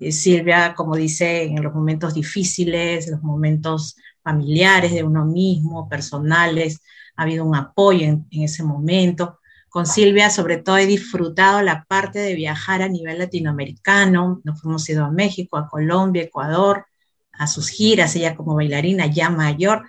Eh, 0.00 0.12
Silvia, 0.12 0.74
como 0.74 0.96
dice, 0.96 1.44
en 1.44 1.62
los 1.62 1.74
momentos 1.74 2.14
difíciles, 2.14 3.08
los 3.08 3.22
momentos 3.22 3.96
familiares 4.22 4.92
de 4.92 5.02
uno 5.02 5.24
mismo, 5.24 5.88
personales, 5.88 6.80
ha 7.16 7.22
habido 7.22 7.44
un 7.44 7.56
apoyo 7.56 8.06
en, 8.06 8.26
ese 8.30 8.62
momento. 8.62 9.38
Con 9.68 9.86
Silvia, 9.86 10.30
sobre 10.30 10.58
todo, 10.58 10.78
he 10.78 10.86
disfrutado 10.86 11.62
la 11.62 11.84
parte 11.84 12.20
de 12.20 12.34
viajar 12.34 12.82
a 12.82 12.88
nivel 12.88 13.18
latinoamericano. 13.18 14.40
Nos 14.44 14.60
fuimos 14.60 14.88
ido 14.88 15.04
a 15.04 15.10
México, 15.10 15.56
a 15.56 15.68
Colombia, 15.68 16.22
Ecuador, 16.22 16.86
a 17.32 17.46
sus 17.46 17.68
giras, 17.68 18.16
ella 18.16 18.34
como 18.34 18.54
bailarina 18.54 19.06
ya 19.06 19.30
mayor, 19.30 19.86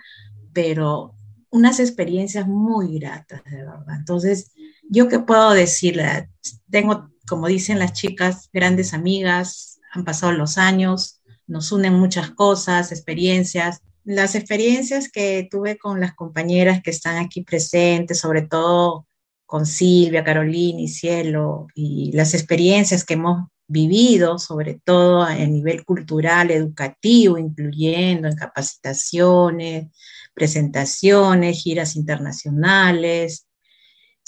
pero 0.52 1.14
unas 1.50 1.80
experiencias 1.80 2.46
muy 2.46 2.98
gratas, 2.98 3.42
de 3.44 3.56
verdad. 3.56 3.96
Entonces, 3.96 4.52
yo 4.88 5.08
qué 5.08 5.18
puedo 5.18 5.50
decirle, 5.52 6.28
tengo, 6.70 7.10
como 7.28 7.48
dicen 7.48 7.78
las 7.78 7.92
chicas, 7.92 8.48
grandes 8.52 8.94
amigas, 8.94 9.79
han 9.90 10.04
pasado 10.04 10.32
los 10.32 10.58
años, 10.58 11.20
nos 11.46 11.72
unen 11.72 11.94
muchas 11.94 12.30
cosas, 12.30 12.92
experiencias. 12.92 13.80
Las 14.04 14.34
experiencias 14.34 15.10
que 15.10 15.48
tuve 15.50 15.78
con 15.78 16.00
las 16.00 16.14
compañeras 16.14 16.80
que 16.82 16.90
están 16.90 17.16
aquí 17.16 17.42
presentes, 17.42 18.18
sobre 18.18 18.42
todo 18.42 19.06
con 19.46 19.66
Silvia, 19.66 20.22
Carolina 20.22 20.80
y 20.80 20.88
Cielo, 20.88 21.66
y 21.74 22.12
las 22.12 22.34
experiencias 22.34 23.04
que 23.04 23.14
hemos 23.14 23.48
vivido, 23.66 24.38
sobre 24.38 24.80
todo 24.84 25.22
a 25.22 25.34
nivel 25.34 25.84
cultural, 25.84 26.50
educativo, 26.50 27.38
incluyendo 27.38 28.28
en 28.28 28.36
capacitaciones, 28.36 29.88
presentaciones, 30.34 31.62
giras 31.62 31.96
internacionales, 31.96 33.46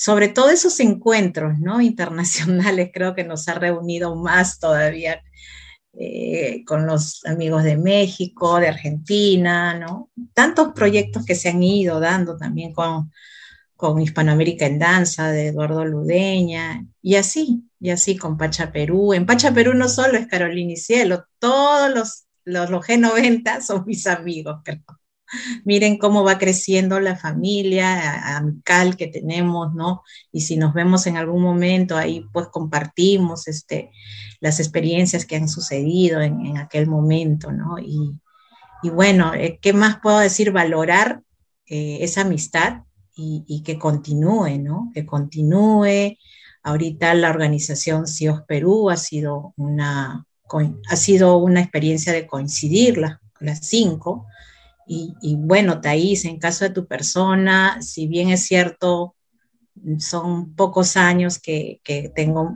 sobre 0.03 0.27
todo 0.27 0.51
esos 0.51 0.81
encuentros 0.81 1.61
¿no? 1.61 1.81
internacionales, 1.93 2.91
creo 2.93 3.15
que 3.15 3.23
nos 3.23 3.47
ha 3.47 3.55
reunido 3.55 4.17
más 4.17 4.59
todavía 4.59 5.23
eh, 5.93 6.65
con 6.67 6.87
los 6.87 7.25
amigos 7.25 7.63
de 7.63 7.77
México, 7.77 8.59
de 8.59 8.67
Argentina, 8.67 9.79
¿no? 9.79 10.11
tantos 10.35 10.73
proyectos 10.75 11.25
que 11.25 11.37
se 11.37 11.51
han 11.51 11.63
ido 11.63 12.01
dando 12.01 12.37
también 12.37 12.73
con 12.73 13.13
con 13.77 14.01
Hispanoamérica 14.01 14.67
en 14.67 14.79
Danza 14.79 15.33
de 15.33 15.49
Eduardo 15.49 15.85
Ludeña, 15.85 16.87
y 17.03 17.17
así, 17.17 17.65
y 17.81 17.91
así 17.91 18.17
con 18.17 18.39
Pacha 18.39 18.71
Perú. 18.71 19.13
En 19.13 19.27
Pacha 19.27 19.53
Perú 19.53 19.75
no 19.75 19.89
solo 19.89 20.19
es 20.19 20.29
Carolina 20.29 20.75
y 20.75 20.77
Cielo, 20.77 21.27
todos 21.41 21.93
los, 21.93 22.27
los, 22.45 22.71
los 22.71 22.87
G90 22.87 23.61
son 23.61 23.85
mis 23.85 24.07
amigos, 24.07 24.61
Miren 25.65 25.99
cómo 25.99 26.25
va 26.25 26.39
creciendo 26.39 27.01
la 27.01 27.17
familia 27.17 28.37
amical 28.37 28.97
que 28.97 29.07
tenemos, 29.07 29.75
¿no? 29.75 30.03
Y 30.31 30.43
si 30.43 30.57
nos 30.57 30.75
vemos 30.75 31.07
en 31.07 31.17
algún 31.17 31.43
momento, 31.43 31.97
ahí 31.97 32.27
pues 32.33 32.49
compartimos 32.49 33.49
este, 33.49 33.91
las 34.41 34.61
experiencias 34.61 35.27
que 35.27 35.37
han 35.37 35.49
sucedido 35.49 36.21
en, 36.21 36.57
aquel 36.59 36.87
momento, 36.87 37.53
¿no? 37.53 37.79
Y, 37.79 38.19
y 38.83 38.91
bueno, 38.91 39.35
eh, 39.35 39.59
¿qué 39.61 39.73
más 39.73 39.99
puedo 40.01 40.19
decir? 40.19 40.53
Valorar 40.53 41.23
eh, 41.67 41.99
esa 42.03 42.23
amistad 42.23 42.83
y, 43.15 43.63
que 43.65 43.79
continúe, 43.79 44.59
¿no? 44.59 44.91
Que 44.95 45.07
continúe. 45.07 46.19
Ahorita 46.63 47.15
la 47.15 47.31
organización 47.31 48.07
CIOS 48.07 48.43
Perú 48.43 48.91
ha 48.91 48.97
sido 48.97 49.53
una, 49.57 50.27
ha 50.89 50.97
sido 50.97 51.37
una 51.37 51.61
experiencia 51.61 52.13
de 52.13 52.27
coincidir 52.27 52.99
las, 52.99 53.19
cinco. 53.63 54.27
Y, 54.87 55.37
bueno, 55.37 55.81
Thais, 55.81 56.25
en 56.25 56.39
caso 56.39 56.65
de 56.65 56.71
tu 56.71 56.87
persona, 56.87 57.81
si 57.81 58.07
bien 58.07 58.31
es 58.31 58.45
cierto, 58.45 59.15
son 59.99 60.55
pocos 60.55 60.97
años 60.97 61.39
que, 61.39 61.81
que 61.83 62.11
tengo 62.15 62.55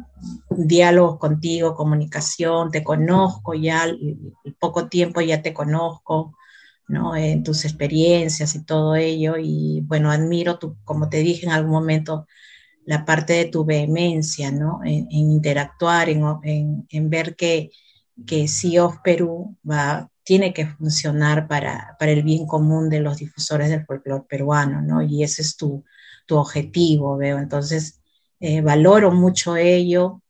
diálogos 0.50 1.18
contigo, 1.18 1.74
comunicación, 1.74 2.70
te 2.70 2.84
conozco 2.84 3.54
ya, 3.54 3.86
poco 4.58 4.88
tiempo 4.88 5.20
ya 5.20 5.42
te 5.42 5.54
conozco, 5.54 6.36
¿no? 6.88 7.16
En 7.16 7.42
tus 7.42 7.64
experiencias 7.64 8.54
y 8.54 8.64
todo 8.64 8.96
ello. 8.96 9.36
Y 9.38 9.80
bueno, 9.82 10.10
admiro, 10.10 10.58
tu, 10.58 10.76
como 10.84 11.08
te 11.08 11.18
dije 11.18 11.46
en 11.46 11.52
algún 11.52 11.72
momento, 11.72 12.26
la 12.84 13.04
parte 13.04 13.34
de 13.34 13.46
tu 13.46 13.64
vehemencia, 13.64 14.50
¿no? 14.50 14.80
En, 14.84 15.10
interactuar, 15.10 16.08
en, 16.08 16.86
en, 16.88 17.10
ver 17.10 17.34
que, 17.36 17.70
que 18.26 18.48
Sea 18.48 18.84
of 18.86 18.98
Perú 19.02 19.56
va, 19.68 20.10
tiene 20.26 20.52
que 20.52 20.66
funcionar 20.66 21.46
para, 21.46 21.96
para 22.00 22.10
el 22.10 22.24
bien 22.24 22.48
común 22.48 22.90
de 22.90 22.98
los 22.98 23.18
difusores 23.18 23.70
del 23.70 23.86
folclore 23.86 24.24
peruano, 24.28 24.82
¿no? 24.82 25.00
Y 25.00 25.22
ese 25.22 25.40
es 25.42 25.56
tu, 25.56 25.84
tu 26.26 26.36
objetivo, 26.36 27.16
veo. 27.16 27.38
Entonces, 27.38 28.00
eh, 28.40 28.60
valoro 28.60 29.12
mucho 29.12 29.56
ello 29.56 30.20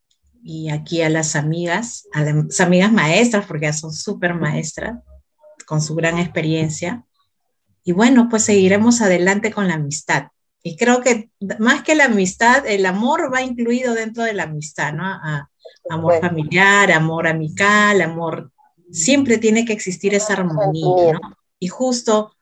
y 0.42 0.68
aquí 0.68 1.00
a 1.00 1.08
las 1.08 1.34
amigas, 1.34 2.06
a 2.12 2.24
las 2.24 2.60
amigas 2.60 2.92
maestras, 2.92 3.46
porque 3.46 3.64
ya 3.64 3.72
son 3.72 3.90
súper 3.90 4.34
maestras, 4.34 4.98
con 5.66 5.80
su 5.80 5.94
gran 5.94 6.18
experiencia. 6.18 7.02
Y 7.82 7.92
bueno, 7.92 8.28
pues 8.28 8.44
seguiremos 8.44 9.00
adelante 9.00 9.50
con 9.50 9.66
la 9.66 9.76
amistad. 9.76 10.28
Y 10.62 10.76
creo 10.76 11.00
que 11.00 11.30
más 11.58 11.82
que 11.82 11.94
la 11.94 12.04
amistad, 12.04 12.66
el 12.66 12.84
amor 12.84 13.32
va 13.32 13.40
incluido 13.40 13.94
dentro 13.94 14.24
de 14.24 14.34
la 14.34 14.42
amistad, 14.42 14.92
¿no? 14.92 15.06
amor 15.88 16.20
familiar, 16.20 16.92
amor 16.92 17.26
amical, 17.26 18.02
amor. 18.02 18.52
Siempre 18.90 19.38
tiene 19.38 19.64
que 19.64 19.72
existir 19.72 20.14
esa 20.14 20.34
armonía, 20.34 21.14
¿no? 21.14 21.36
Y 21.58 21.68
justo 21.68 22.32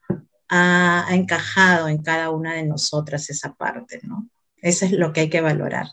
ha, 0.49 1.07
ha 1.09 1.15
encajado 1.15 1.89
en 1.89 2.03
cada 2.03 2.31
una 2.31 2.55
de 2.55 2.65
nosotras 2.65 3.31
esa 3.31 3.55
parte, 3.55 4.01
¿no? 4.03 4.29
Eso 4.57 4.87
es 4.87 4.93
lo 4.93 5.13
que 5.13 5.21
hay 5.21 5.31
que 5.31 5.41
valorar 5.41 5.89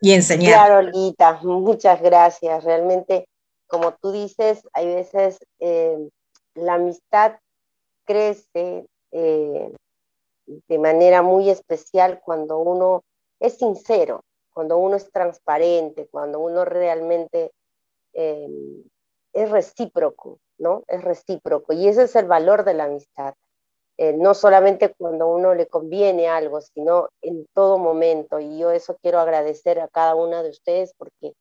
y 0.00 0.12
enseñar. 0.12 0.52
Claro, 0.52 0.78
Olguita, 0.78 1.40
muchas 1.42 2.00
gracias. 2.02 2.64
Realmente, 2.64 3.28
como 3.66 3.92
tú 3.94 4.12
dices, 4.12 4.66
hay 4.72 4.86
veces 4.86 5.38
eh, 5.60 6.08
la 6.54 6.74
amistad 6.74 7.38
crece 8.04 8.86
eh, 9.10 9.72
de 10.46 10.78
manera 10.78 11.22
muy 11.22 11.50
especial 11.50 12.20
cuando 12.24 12.58
uno 12.58 13.04
es 13.40 13.58
sincero, 13.58 14.24
cuando 14.52 14.78
uno 14.78 14.96
es 14.96 15.10
transparente, 15.10 16.08
cuando 16.10 16.40
uno 16.40 16.64
realmente 16.64 17.52
eh, 18.12 18.48
es 19.32 19.50
recíproco, 19.50 20.38
¿no? 20.58 20.84
Es 20.88 21.02
recíproco. 21.02 21.72
Y 21.72 21.88
ese 21.88 22.04
es 22.04 22.16
el 22.16 22.26
valor 22.26 22.64
de 22.64 22.74
la 22.74 22.84
amistad. 22.84 23.34
Eh, 23.98 24.14
no 24.14 24.34
solamente 24.34 24.94
cuando 24.94 25.28
uno 25.28 25.54
le 25.54 25.66
conviene 25.66 26.28
algo, 26.28 26.60
sino 26.60 27.08
en 27.20 27.46
todo 27.54 27.78
momento. 27.78 28.40
Y 28.40 28.58
yo 28.58 28.70
eso 28.70 28.96
quiero 29.02 29.20
agradecer 29.20 29.80
a 29.80 29.88
cada 29.88 30.14
una 30.14 30.42
de 30.42 30.50
ustedes 30.50 30.94
porque 30.96 31.34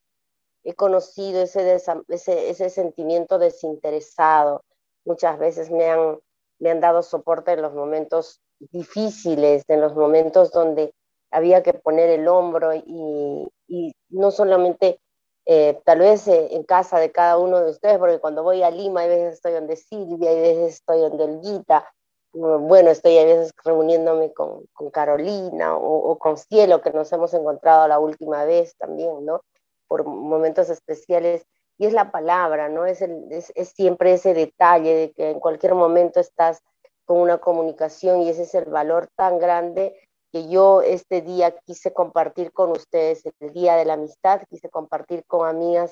he 0.63 0.73
conocido 0.75 1.41
ese, 1.41 1.75
ese, 2.07 2.49
ese 2.49 2.69
sentimiento 2.69 3.39
desinteresado. 3.39 4.63
Muchas 5.05 5.39
veces 5.39 5.71
me 5.71 5.89
han, 5.89 6.19
me 6.59 6.71
han 6.71 6.79
dado 6.81 7.01
soporte 7.01 7.53
en 7.53 7.61
los 7.61 7.73
momentos 7.73 8.41
difíciles, 8.59 9.63
en 9.67 9.81
los 9.81 9.95
momentos 9.95 10.51
donde 10.51 10.93
había 11.31 11.63
que 11.63 11.73
poner 11.73 12.09
el 12.09 12.27
hombro 12.27 12.75
y, 12.75 13.47
y 13.67 13.95
no 14.09 14.31
solamente 14.31 14.99
eh, 15.45 15.79
tal 15.85 15.99
vez 15.99 16.27
eh, 16.27 16.49
en 16.51 16.63
casa 16.63 16.99
de 16.99 17.11
cada 17.11 17.37
uno 17.37 17.59
de 17.59 17.71
ustedes, 17.71 17.97
porque 17.97 18.19
cuando 18.19 18.43
voy 18.43 18.63
a 18.63 18.71
Lima, 18.71 19.01
hay 19.01 19.09
veces 19.09 19.35
estoy 19.35 19.53
donde 19.53 19.75
Silvia, 19.75 20.29
hay 20.29 20.39
veces 20.39 20.75
estoy 20.75 20.99
donde 20.99 21.23
Elguita, 21.23 21.85
bueno, 22.33 22.89
estoy 22.89 23.17
a 23.17 23.25
veces 23.25 23.51
reuniéndome 23.63 24.31
con, 24.33 24.65
con 24.73 24.89
Carolina 24.89 25.75
o, 25.75 26.17
con 26.17 26.37
Cielo, 26.37 26.81
que 26.81 26.91
nos 26.91 27.11
hemos 27.11 27.33
encontrado 27.33 27.87
la 27.87 27.99
última 27.99 28.45
vez 28.45 28.75
también, 28.77 29.25
¿no? 29.25 29.41
Por 29.87 30.05
momentos 30.05 30.69
especiales. 30.69 31.45
Y 31.77 31.87
es 31.87 31.93
la 31.93 32.11
palabra, 32.11 32.69
¿no? 32.69 32.85
Es, 32.85 33.01
el, 33.01 33.25
es, 33.31 33.51
siempre 33.75 34.13
ese 34.13 34.33
detalle 34.33 34.95
de 34.95 35.11
que 35.11 35.31
en 35.31 35.39
cualquier 35.39 35.75
momento 35.75 36.19
estás 36.19 36.61
con 37.03 37.17
una 37.17 37.39
comunicación 37.39 38.21
y 38.21 38.29
ese 38.29 38.43
es 38.43 38.55
el 38.55 38.65
valor 38.65 39.09
tan 39.15 39.37
grande 39.37 39.99
que 40.31 40.47
yo 40.49 40.81
este 40.81 41.21
día 41.21 41.55
quise 41.65 41.93
compartir 41.93 42.51
con 42.51 42.71
ustedes, 42.71 43.23
el 43.39 43.53
Día 43.53 43.75
de 43.75 43.85
la 43.85 43.93
Amistad, 43.93 44.41
quise 44.49 44.69
compartir 44.69 45.25
con 45.25 45.47
amigas 45.47 45.91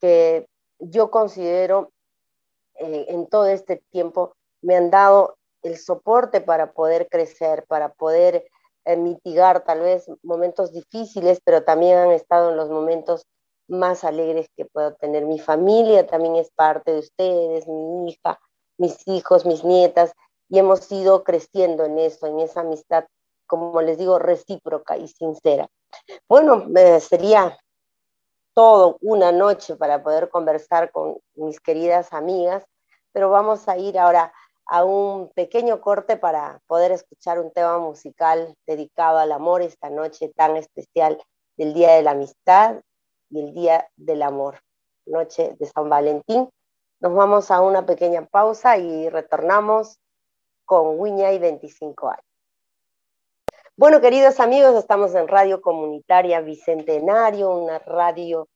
que 0.00 0.46
yo 0.78 1.10
considero 1.10 1.90
eh, 2.74 3.06
en 3.08 3.26
todo 3.26 3.46
este 3.46 3.82
tiempo 3.90 4.34
me 4.62 4.76
han 4.76 4.90
dado 4.90 5.36
el 5.62 5.76
soporte 5.76 6.40
para 6.40 6.72
poder 6.72 7.08
crecer, 7.08 7.64
para 7.68 7.92
poder 7.92 8.44
eh, 8.84 8.96
mitigar 8.96 9.64
tal 9.64 9.80
vez 9.80 10.06
momentos 10.22 10.72
difíciles, 10.72 11.40
pero 11.44 11.62
también 11.62 11.98
han 11.98 12.10
estado 12.10 12.50
en 12.50 12.56
los 12.56 12.70
momentos 12.70 13.26
más 13.68 14.04
alegres 14.04 14.48
que 14.56 14.64
puedo 14.64 14.94
tener. 14.94 15.24
Mi 15.24 15.38
familia 15.38 16.06
también 16.06 16.36
es 16.36 16.50
parte 16.50 16.92
de 16.92 16.98
ustedes, 16.98 17.68
mi 17.68 18.10
hija, 18.10 18.40
mis 18.78 19.06
hijos, 19.06 19.46
mis 19.46 19.64
nietas, 19.64 20.12
y 20.48 20.58
hemos 20.58 20.90
ido 20.90 21.22
creciendo 21.22 21.84
en 21.84 21.98
eso, 21.98 22.26
en 22.26 22.40
esa 22.40 22.60
amistad, 22.60 23.04
como 23.52 23.82
les 23.82 23.98
digo, 23.98 24.18
recíproca 24.18 24.96
y 24.96 25.08
sincera. 25.08 25.68
Bueno, 26.26 26.64
sería 27.00 27.58
todo 28.54 28.96
una 29.02 29.30
noche 29.30 29.76
para 29.76 30.02
poder 30.02 30.30
conversar 30.30 30.90
con 30.90 31.18
mis 31.34 31.60
queridas 31.60 32.14
amigas, 32.14 32.64
pero 33.12 33.28
vamos 33.28 33.68
a 33.68 33.76
ir 33.76 33.98
ahora 33.98 34.32
a 34.64 34.84
un 34.84 35.28
pequeño 35.34 35.82
corte 35.82 36.16
para 36.16 36.62
poder 36.66 36.92
escuchar 36.92 37.38
un 37.40 37.52
tema 37.52 37.76
musical 37.76 38.54
dedicado 38.66 39.18
al 39.18 39.32
amor 39.32 39.60
esta 39.60 39.90
noche 39.90 40.32
tan 40.34 40.56
especial 40.56 41.22
del 41.58 41.74
Día 41.74 41.92
de 41.92 42.02
la 42.04 42.12
Amistad 42.12 42.80
y 43.28 43.38
el 43.38 43.52
Día 43.52 43.86
del 43.96 44.22
Amor, 44.22 44.60
noche 45.04 45.56
de 45.58 45.66
San 45.66 45.90
Valentín. 45.90 46.48
Nos 47.00 47.14
vamos 47.14 47.50
a 47.50 47.60
una 47.60 47.84
pequeña 47.84 48.24
pausa 48.24 48.78
y 48.78 49.10
retornamos 49.10 49.98
con 50.64 50.98
Wiña 50.98 51.32
y 51.32 51.38
25 51.38 52.08
años. 52.08 52.31
Bueno, 53.74 54.02
queridos 54.02 54.38
amigos, 54.38 54.74
estamos 54.74 55.14
en 55.14 55.28
Radio 55.28 55.62
Comunitaria 55.62 56.42
Bicentenario, 56.42 57.50
una 57.50 57.78
radio 57.78 58.46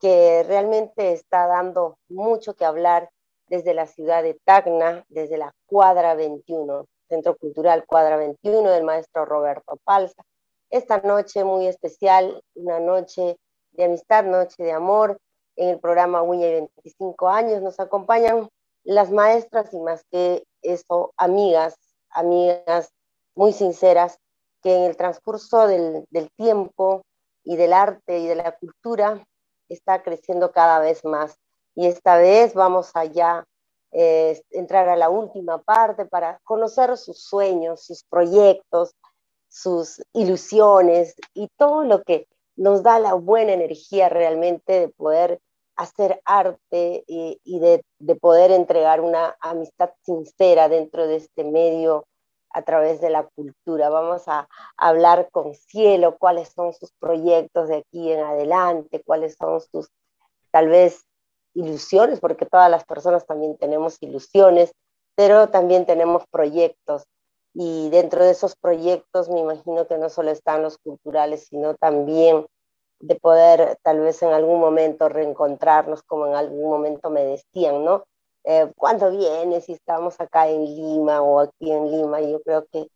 que 0.00 0.44
realmente 0.46 1.12
está 1.12 1.48
dando 1.48 1.98
mucho 2.08 2.54
que 2.54 2.64
hablar 2.64 3.10
desde 3.48 3.74
la 3.74 3.88
ciudad 3.88 4.22
de 4.22 4.38
Tacna, 4.44 5.04
desde 5.08 5.38
la 5.38 5.52
Cuadra 5.66 6.14
21, 6.14 6.86
Centro 7.08 7.36
Cultural 7.36 7.84
Cuadra 7.84 8.16
21 8.16 8.70
del 8.70 8.84
maestro 8.84 9.24
Roberto 9.24 9.76
Palza. 9.82 10.22
Esta 10.70 10.98
noche 10.98 11.42
muy 11.42 11.66
especial, 11.66 12.40
una 12.54 12.78
noche 12.78 13.38
de 13.72 13.84
amistad, 13.84 14.22
noche 14.22 14.62
de 14.62 14.70
amor, 14.70 15.18
en 15.56 15.70
el 15.70 15.80
programa 15.80 16.22
Uña 16.22 16.46
y 16.46 16.52
25 16.52 17.28
años 17.28 17.60
nos 17.60 17.80
acompañan 17.80 18.48
las 18.84 19.10
maestras 19.10 19.74
y 19.74 19.80
más 19.80 20.04
que 20.12 20.44
eso, 20.62 21.12
amigas, 21.16 21.74
amigas 22.10 22.92
muy 23.34 23.52
sinceras, 23.52 24.20
que 24.62 24.74
en 24.74 24.82
el 24.84 24.96
transcurso 24.96 25.66
del, 25.66 26.06
tiempo 26.36 27.02
y 27.44 27.56
del 27.56 27.72
arte 27.72 28.18
y 28.18 28.26
de 28.26 28.34
la 28.34 28.52
cultura 28.52 29.24
está 29.68 30.02
creciendo 30.02 30.52
cada 30.52 30.78
vez 30.80 31.04
más. 31.04 31.36
Y 31.74 31.86
esta 31.86 32.16
vez 32.16 32.54
vamos 32.54 32.90
allá 32.94 33.44
eh, 33.92 34.42
entrar 34.50 34.88
a 34.88 34.96
la 34.96 35.08
última 35.08 35.58
parte 35.58 36.06
para 36.06 36.38
conocer 36.44 36.96
sus 36.96 37.22
sueños, 37.22 37.84
sus 37.84 38.04
proyectos, 38.04 38.94
sus 39.48 40.02
ilusiones 40.12 41.14
y 41.34 41.48
todo 41.56 41.84
lo 41.84 42.02
que 42.02 42.26
nos 42.56 42.82
da 42.82 42.98
la 42.98 43.14
buena 43.14 43.52
energía 43.52 44.08
realmente 44.08 44.80
de 44.80 44.88
poder 44.88 45.40
hacer 45.76 46.20
arte 46.26 47.04
y, 47.06 47.58
de, 47.58 47.82
poder 48.16 48.50
entregar 48.50 49.00
una 49.00 49.34
amistad 49.40 49.90
sincera 50.02 50.68
dentro 50.68 51.06
de 51.06 51.16
este 51.16 51.42
medio 51.42 52.04
a 52.50 52.62
través 52.62 53.00
de 53.00 53.10
la 53.10 53.28
cultura. 53.34 53.88
Vamos 53.88 54.26
a 54.26 54.48
hablar 54.76 55.28
con 55.30 55.54
Cielo 55.54 56.16
cuáles 56.18 56.48
son 56.48 56.72
sus 56.72 56.92
proyectos 56.98 57.68
de 57.68 57.78
aquí 57.78 58.12
en 58.12 58.20
adelante, 58.20 59.02
cuáles 59.04 59.36
son 59.36 59.60
sus 59.60 59.88
tal 60.50 60.68
vez 60.68 61.04
ilusiones, 61.54 62.20
porque 62.20 62.46
todas 62.46 62.70
las 62.70 62.84
personas 62.84 63.26
también 63.26 63.56
tenemos 63.56 63.96
ilusiones, 64.00 64.72
pero 65.14 65.48
también 65.48 65.86
tenemos 65.86 66.24
proyectos. 66.30 67.04
Y 67.54 67.90
dentro 67.90 68.24
de 68.24 68.30
esos 68.30 68.54
proyectos 68.56 69.28
me 69.28 69.40
imagino 69.40 69.86
que 69.86 69.98
no 69.98 70.08
solo 70.08 70.30
están 70.30 70.62
los 70.62 70.78
culturales, 70.78 71.46
sino 71.48 71.74
también 71.74 72.46
de 73.00 73.16
poder 73.16 73.78
tal 73.82 74.00
vez 74.00 74.22
en 74.22 74.32
algún 74.32 74.60
momento 74.60 75.08
reencontrarnos, 75.08 76.02
como 76.02 76.26
en 76.26 76.34
algún 76.34 76.70
momento 76.70 77.10
me 77.10 77.24
decían, 77.24 77.84
¿no? 77.84 78.04
Eh, 78.44 78.70
¿Cuándo 78.76 79.10
vienes? 79.10 79.66
Si 79.66 79.72
estamos 79.72 80.20
acá 80.20 80.48
en 80.48 80.64
Lima 80.64 81.20
o 81.22 81.40
aquí 81.40 81.70
en 81.70 81.90
Lima, 81.90 82.20
yo 82.20 82.40
creo 82.42 82.66
que 82.72 82.86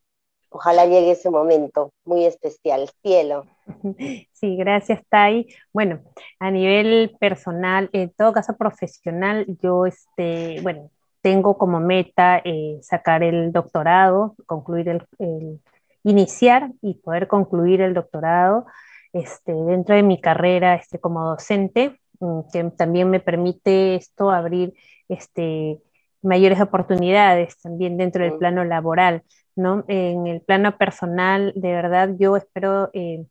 ojalá 0.48 0.86
llegue 0.86 1.10
ese 1.10 1.30
momento 1.30 1.92
muy 2.04 2.24
especial. 2.24 2.88
Cielo. 3.02 3.44
Sí, 4.32 4.56
gracias, 4.56 5.00
Tai. 5.08 5.46
Bueno, 5.72 6.00
a 6.38 6.50
nivel 6.50 7.16
personal, 7.18 7.88
en 7.94 8.10
todo 8.10 8.34
caso 8.34 8.54
profesional, 8.58 9.46
yo, 9.62 9.86
este, 9.86 10.60
bueno, 10.60 10.90
tengo 11.22 11.56
como 11.56 11.80
meta 11.80 12.42
eh, 12.44 12.78
sacar 12.82 13.22
el 13.22 13.52
doctorado, 13.52 14.34
concluir 14.44 14.90
el, 14.90 15.60
iniciar 16.02 16.70
y 16.82 16.94
poder 16.94 17.26
concluir 17.26 17.80
el 17.80 17.94
doctorado 17.94 18.66
este, 19.14 19.54
dentro 19.54 19.94
de 19.94 20.02
mi 20.02 20.20
carrera 20.20 20.74
este, 20.74 20.98
como 20.98 21.24
docente, 21.24 21.98
mm, 22.20 22.40
que 22.52 22.64
también 22.76 23.08
me 23.08 23.20
permite 23.20 23.94
esto 23.94 24.30
abrir 24.30 24.74
este, 25.08 25.80
mayores 26.22 26.60
oportunidades 26.60 27.56
también 27.60 27.96
dentro 27.96 28.24
del 28.24 28.38
plano 28.38 28.64
laboral, 28.64 29.22
¿no? 29.56 29.84
En 29.88 30.26
el 30.26 30.40
plano 30.40 30.76
personal, 30.76 31.52
de 31.54 31.72
verdad, 31.72 32.10
yo 32.18 32.36
espero 32.36 32.90
eh, 32.92 33.24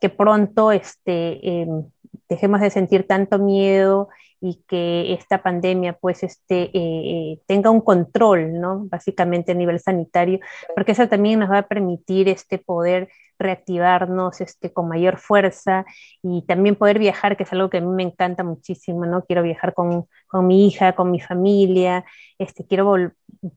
que 0.00 0.10
pronto 0.10 0.72
este, 0.72 1.62
em, 1.62 1.84
dejemos 2.28 2.60
de 2.60 2.70
sentir 2.70 3.06
tanto 3.06 3.38
miedo 3.38 4.08
y 4.40 4.60
que 4.66 5.12
esta 5.12 5.40
pandemia 5.40 5.92
pues 5.92 6.24
este, 6.24 6.64
eh, 6.64 6.70
eh, 6.74 7.38
tenga 7.46 7.70
un 7.70 7.80
control, 7.80 8.60
¿no? 8.60 8.86
Básicamente 8.86 9.52
a 9.52 9.54
nivel 9.54 9.78
sanitario, 9.78 10.40
porque 10.74 10.92
eso 10.92 11.08
también 11.08 11.38
nos 11.38 11.50
va 11.50 11.58
a 11.58 11.68
permitir 11.68 12.28
este 12.28 12.58
poder 12.58 13.08
reactivarnos 13.42 14.40
este, 14.40 14.72
con 14.72 14.88
mayor 14.88 15.18
fuerza 15.18 15.84
y 16.22 16.42
también 16.46 16.76
poder 16.76 16.98
viajar, 16.98 17.36
que 17.36 17.42
es 17.42 17.52
algo 17.52 17.70
que 17.70 17.78
a 17.78 17.80
mí 17.80 17.88
me 17.88 18.02
encanta 18.02 18.44
muchísimo, 18.44 19.04
¿no? 19.06 19.24
Quiero 19.24 19.42
viajar 19.42 19.74
con, 19.74 20.06
con 20.26 20.46
mi 20.46 20.66
hija, 20.66 20.94
con 20.94 21.10
mi 21.10 21.20
familia, 21.20 22.04
este, 22.38 22.66
quiero, 22.66 22.94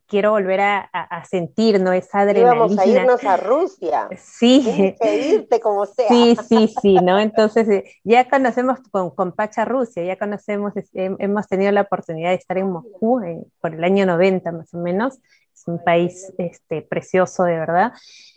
quiero 0.07 0.31
volver 0.31 0.61
a, 0.61 0.79
a, 0.79 1.23
sentir, 1.25 1.79
¿no? 1.79 1.93
Esa 1.93 2.19
adrenalina. 2.19 2.59
vamos 2.59 2.77
a 2.77 2.85
irnos 2.85 3.23
a 3.23 3.37
Rusia. 3.37 4.09
Sí. 4.17 4.95
que 5.01 5.29
irte 5.29 5.59
como 5.59 5.85
sea. 5.85 6.07
Sí, 6.07 6.37
sí, 6.47 6.73
sí, 6.81 6.95
¿no? 6.95 7.19
Entonces, 7.19 7.69
eh, 7.69 7.85
ya 8.03 8.29
conocemos 8.29 8.79
con, 8.91 9.11
con 9.11 9.31
Pacha 9.31 9.65
Rusia, 9.65 10.03
ya 10.03 10.17
conocemos, 10.17 10.73
hemos 10.93 11.47
tenido 11.47 11.71
la 11.71 11.81
oportunidad 11.81 12.29
de 12.29 12.35
estar 12.35 12.57
en 12.57 12.71
Moscú 12.71 13.21
por 13.61 13.73
el 13.73 13.83
año 13.83 14.05
90 14.05 14.51
más 14.51 14.73
o 14.73 14.77
menos, 14.77 15.19
es 15.53 15.67
un 15.67 15.83
país 15.83 16.33
este, 16.37 16.81
precioso 16.81 17.43
de 17.43 17.57
verdad, 17.57 17.93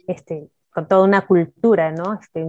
este, 0.06 0.48
con 0.78 0.86
toda 0.86 1.02
una 1.02 1.26
cultura, 1.26 1.90
¿no? 1.90 2.20
Este, 2.22 2.46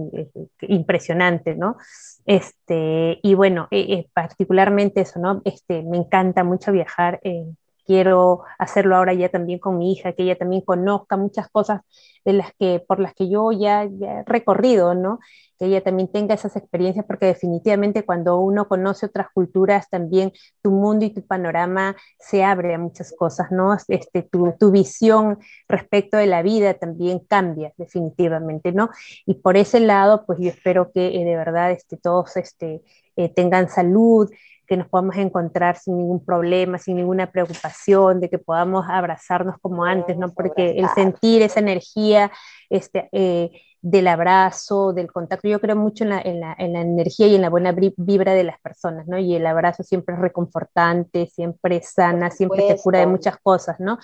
impresionante, 0.68 1.56
¿no? 1.56 1.78
Este, 2.26 3.18
y 3.24 3.34
bueno, 3.34 3.66
eh, 3.72 3.86
eh, 3.88 4.10
particularmente 4.14 5.00
eso, 5.00 5.18
¿no? 5.18 5.42
Este, 5.44 5.82
me 5.82 5.96
encanta 5.96 6.44
mucho 6.44 6.70
viajar. 6.70 7.18
Eh, 7.24 7.44
quiero 7.90 8.44
hacerlo 8.56 8.94
ahora 8.94 9.14
ya 9.14 9.30
también 9.30 9.58
con 9.58 9.76
mi 9.76 9.90
hija, 9.90 10.12
que 10.12 10.22
ella 10.22 10.38
también 10.38 10.62
conozca 10.62 11.16
muchas 11.16 11.48
cosas 11.50 11.80
de 12.24 12.34
las 12.34 12.52
que, 12.56 12.78
por 12.86 13.00
las 13.00 13.14
que 13.14 13.28
yo 13.28 13.50
ya, 13.50 13.84
ya 13.90 14.20
he 14.20 14.24
recorrido, 14.26 14.94
¿no? 14.94 15.18
que 15.58 15.66
ella 15.66 15.82
también 15.82 16.08
tenga 16.08 16.36
esas 16.36 16.54
experiencias, 16.54 17.04
porque 17.04 17.26
definitivamente 17.26 18.04
cuando 18.04 18.38
uno 18.38 18.68
conoce 18.68 19.06
otras 19.06 19.26
culturas, 19.34 19.90
también 19.90 20.32
tu 20.62 20.70
mundo 20.70 21.04
y 21.04 21.10
tu 21.10 21.26
panorama 21.26 21.96
se 22.18 22.44
abre 22.44 22.74
a 22.74 22.78
muchas 22.78 23.12
cosas, 23.18 23.50
¿no? 23.50 23.76
Este, 23.88 24.22
tu, 24.22 24.54
tu 24.58 24.70
visión 24.70 25.38
respecto 25.68 26.16
de 26.16 26.26
la 26.26 26.42
vida 26.42 26.74
también 26.74 27.18
cambia, 27.18 27.72
definitivamente, 27.76 28.72
¿no? 28.72 28.88
Y 29.26 29.34
por 29.34 29.56
ese 29.56 29.80
lado, 29.80 30.24
pues 30.26 30.38
yo 30.40 30.48
espero 30.48 30.92
que 30.92 31.08
eh, 31.08 31.24
de 31.24 31.36
verdad 31.36 31.72
este, 31.72 31.96
todos 31.96 32.36
este, 32.36 32.82
eh, 33.16 33.28
tengan 33.28 33.68
salud, 33.68 34.30
que 34.70 34.76
nos 34.76 34.86
podamos 34.86 35.16
encontrar 35.16 35.76
sin 35.76 35.98
ningún 35.98 36.24
problema, 36.24 36.78
sin 36.78 36.94
ninguna 36.94 37.26
preocupación, 37.32 38.20
de 38.20 38.30
que 38.30 38.38
podamos 38.38 38.86
abrazarnos 38.88 39.56
como 39.60 39.84
antes, 39.84 40.16
¿no? 40.16 40.32
Porque 40.32 40.78
el 40.78 40.88
sentir 40.90 41.42
esa 41.42 41.58
energía, 41.58 42.30
este, 42.68 43.08
eh, 43.10 43.50
del 43.82 44.08
abrazo, 44.08 44.92
del 44.92 45.10
contacto. 45.10 45.48
Yo 45.48 45.60
creo 45.60 45.76
mucho 45.76 46.04
en 46.04 46.10
la, 46.10 46.20
en 46.20 46.40
la, 46.40 46.54
en 46.58 46.72
la 46.72 46.80
energía 46.82 47.26
y 47.26 47.34
en 47.34 47.42
la 47.42 47.50
buena 47.50 47.74
vibra 47.96 48.34
de 48.34 48.44
las 48.44 48.60
personas, 48.60 49.06
¿no? 49.06 49.18
Y 49.18 49.34
el 49.34 49.46
abrazo 49.46 49.82
siempre 49.82 50.14
es 50.14 50.20
reconfortante, 50.20 51.26
siempre 51.26 51.82
sana, 51.82 52.30
siempre 52.30 52.68
te 52.68 52.76
cura 52.76 53.00
de 53.00 53.06
muchas 53.06 53.36
cosas, 53.42 53.80
¿no? 53.80 53.98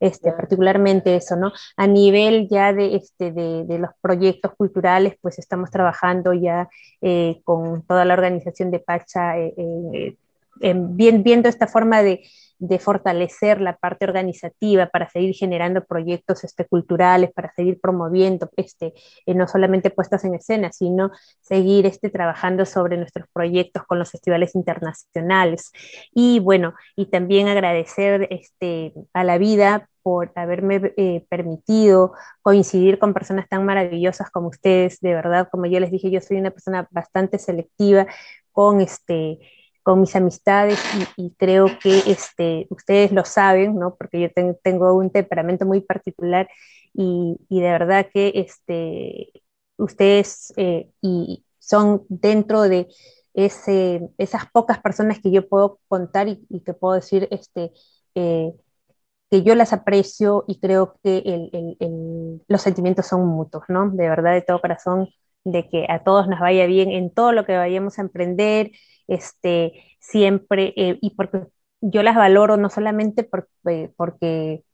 Este, 0.00 0.32
Particularmente 0.32 1.14
eso, 1.16 1.36
¿no? 1.36 1.52
A 1.76 1.86
nivel 1.86 2.48
ya 2.48 2.72
de, 2.72 2.96
este, 2.96 3.32
de, 3.32 3.64
de 3.64 3.78
los 3.78 3.90
proyectos 4.00 4.52
culturales, 4.56 5.14
pues 5.20 5.38
estamos 5.38 5.70
trabajando 5.70 6.32
ya 6.32 6.68
eh, 7.00 7.40
con 7.44 7.82
toda 7.86 8.04
la 8.04 8.14
organización 8.14 8.70
de 8.70 8.80
Pacha, 8.80 9.38
eh, 9.38 9.54
eh, 9.56 10.16
viendo 10.60 11.48
esta 11.48 11.66
forma 11.66 12.02
de 12.02 12.22
de 12.60 12.78
fortalecer 12.78 13.60
la 13.60 13.76
parte 13.76 14.04
organizativa 14.04 14.86
para 14.86 15.08
seguir 15.08 15.34
generando 15.34 15.84
proyectos 15.84 16.44
este, 16.44 16.66
culturales, 16.66 17.32
para 17.32 17.52
seguir 17.54 17.80
promoviendo, 17.80 18.50
este, 18.56 18.92
eh, 19.26 19.34
no 19.34 19.48
solamente 19.48 19.90
puestas 19.90 20.24
en 20.24 20.34
escena, 20.34 20.70
sino 20.70 21.10
seguir 21.40 21.86
este, 21.86 22.10
trabajando 22.10 22.66
sobre 22.66 22.98
nuestros 22.98 23.26
proyectos 23.32 23.84
con 23.86 23.98
los 23.98 24.10
festivales 24.10 24.54
internacionales. 24.54 25.72
Y 26.12 26.38
bueno, 26.40 26.74
y 26.96 27.06
también 27.06 27.48
agradecer 27.48 28.28
este, 28.30 28.92
a 29.14 29.24
la 29.24 29.38
vida 29.38 29.88
por 30.02 30.30
haberme 30.34 30.92
eh, 30.96 31.24
permitido 31.30 32.12
coincidir 32.42 32.98
con 32.98 33.14
personas 33.14 33.48
tan 33.48 33.64
maravillosas 33.64 34.30
como 34.30 34.48
ustedes. 34.48 35.00
De 35.00 35.14
verdad, 35.14 35.48
como 35.50 35.64
yo 35.64 35.80
les 35.80 35.90
dije, 35.90 36.10
yo 36.10 36.20
soy 36.20 36.36
una 36.36 36.50
persona 36.50 36.86
bastante 36.90 37.38
selectiva 37.38 38.06
con 38.52 38.82
este 38.82 39.38
con 39.82 40.00
mis 40.00 40.14
amistades 40.16 40.78
y, 41.16 41.32
creo 41.38 41.66
que 41.82 41.98
este, 42.06 42.66
ustedes 42.70 43.12
lo 43.12 43.24
saben, 43.24 43.76
¿no? 43.78 43.96
porque 43.96 44.20
yo 44.20 44.28
tengo 44.62 44.94
un 44.94 45.10
temperamento 45.10 45.66
muy 45.66 45.80
particular 45.80 46.48
y, 46.92 47.36
y, 47.48 47.60
de 47.60 47.70
verdad 47.70 48.06
que 48.12 48.32
este, 48.34 49.42
ustedes 49.76 50.52
eh, 50.56 50.90
y 51.00 51.44
son 51.58 52.04
dentro 52.08 52.62
de 52.62 52.88
ese, 53.34 54.10
esas 54.18 54.50
pocas 54.52 54.80
personas 54.80 55.20
que 55.20 55.30
yo 55.30 55.48
puedo 55.48 55.80
contar 55.88 56.28
y, 56.28 56.60
que 56.64 56.74
puedo 56.74 56.94
decir 56.94 57.28
este, 57.30 57.72
eh, 58.14 58.52
que 59.30 59.42
yo 59.42 59.54
las 59.54 59.72
aprecio 59.72 60.44
y 60.48 60.58
creo 60.58 60.96
que 61.02 61.18
el, 61.18 61.76
el, 61.80 62.42
los 62.48 62.62
sentimientos 62.62 63.06
son 63.06 63.26
mutuos, 63.26 63.64
¿no? 63.68 63.88
De 63.90 64.08
verdad, 64.08 64.32
de 64.32 64.42
todo 64.42 64.60
corazón, 64.60 65.08
de 65.44 65.68
que 65.68 65.86
a 65.88 66.02
todos 66.02 66.28
nos 66.28 66.40
vaya 66.40 66.66
bien 66.66 66.90
en 66.90 67.10
todo 67.12 67.32
lo 67.32 67.46
que 67.46 67.56
vayamos 67.56 67.98
a 67.98 68.02
emprender, 68.02 68.72
este, 69.10 69.72
siempre, 69.98 70.72
eh, 70.76 70.98
y 71.00 71.10
porque 71.10 71.48
yo 71.80 72.02
las 72.02 72.16
valoro 72.16 72.56
no 72.56 72.70
solamente 72.70 73.28
eh, 73.68 73.92
porque, 73.96 74.64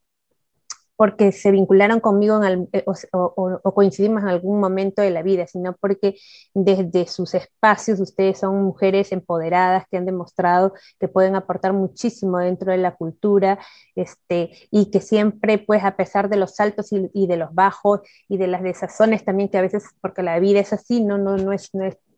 porque 0.96 1.32
se 1.32 1.50
vincularon 1.50 2.00
conmigo 2.00 2.42
en 2.44 2.68
eh, 2.72 2.84
o, 3.12 3.72
coincidimos 3.74 4.22
en 4.22 4.28
algún 4.28 4.60
momento 4.60 5.00
de 5.02 5.10
la 5.10 5.22
vida, 5.22 5.46
sino 5.46 5.74
porque 5.76 6.16
desde 6.54 7.06
sus 7.06 7.34
espacios 7.34 7.98
ustedes 8.00 8.38
son 8.38 8.62
mujeres 8.62 9.10
empoderadas 9.12 9.84
que 9.90 9.96
han 9.96 10.06
demostrado 10.06 10.74
que 11.00 11.08
pueden 11.08 11.34
aportar 11.34 11.72
muchísimo 11.72 12.38
dentro 12.38 12.72
de 12.72 12.78
la 12.78 12.94
cultura 12.94 13.58
este, 13.94 14.50
y 14.70 14.90
que 14.90 15.00
siempre, 15.00 15.58
pues 15.58 15.82
a 15.84 15.96
pesar 15.96 16.28
de 16.28 16.36
los 16.36 16.56
saltos 16.56 16.88
y, 16.92 17.26
de 17.26 17.36
los 17.36 17.54
bajos 17.54 18.00
y 18.28 18.36
de 18.36 18.48
las 18.48 18.62
desazones 18.62 19.24
también 19.24 19.48
que 19.48 19.58
a 19.58 19.62
veces, 19.62 19.84
porque 20.02 20.22
la 20.22 20.38
vida 20.40 20.60
es 20.60 20.72
así, 20.72 21.02
no, 21.02 21.16
no, 21.18 21.36
no 21.38 21.52
es 21.52 21.70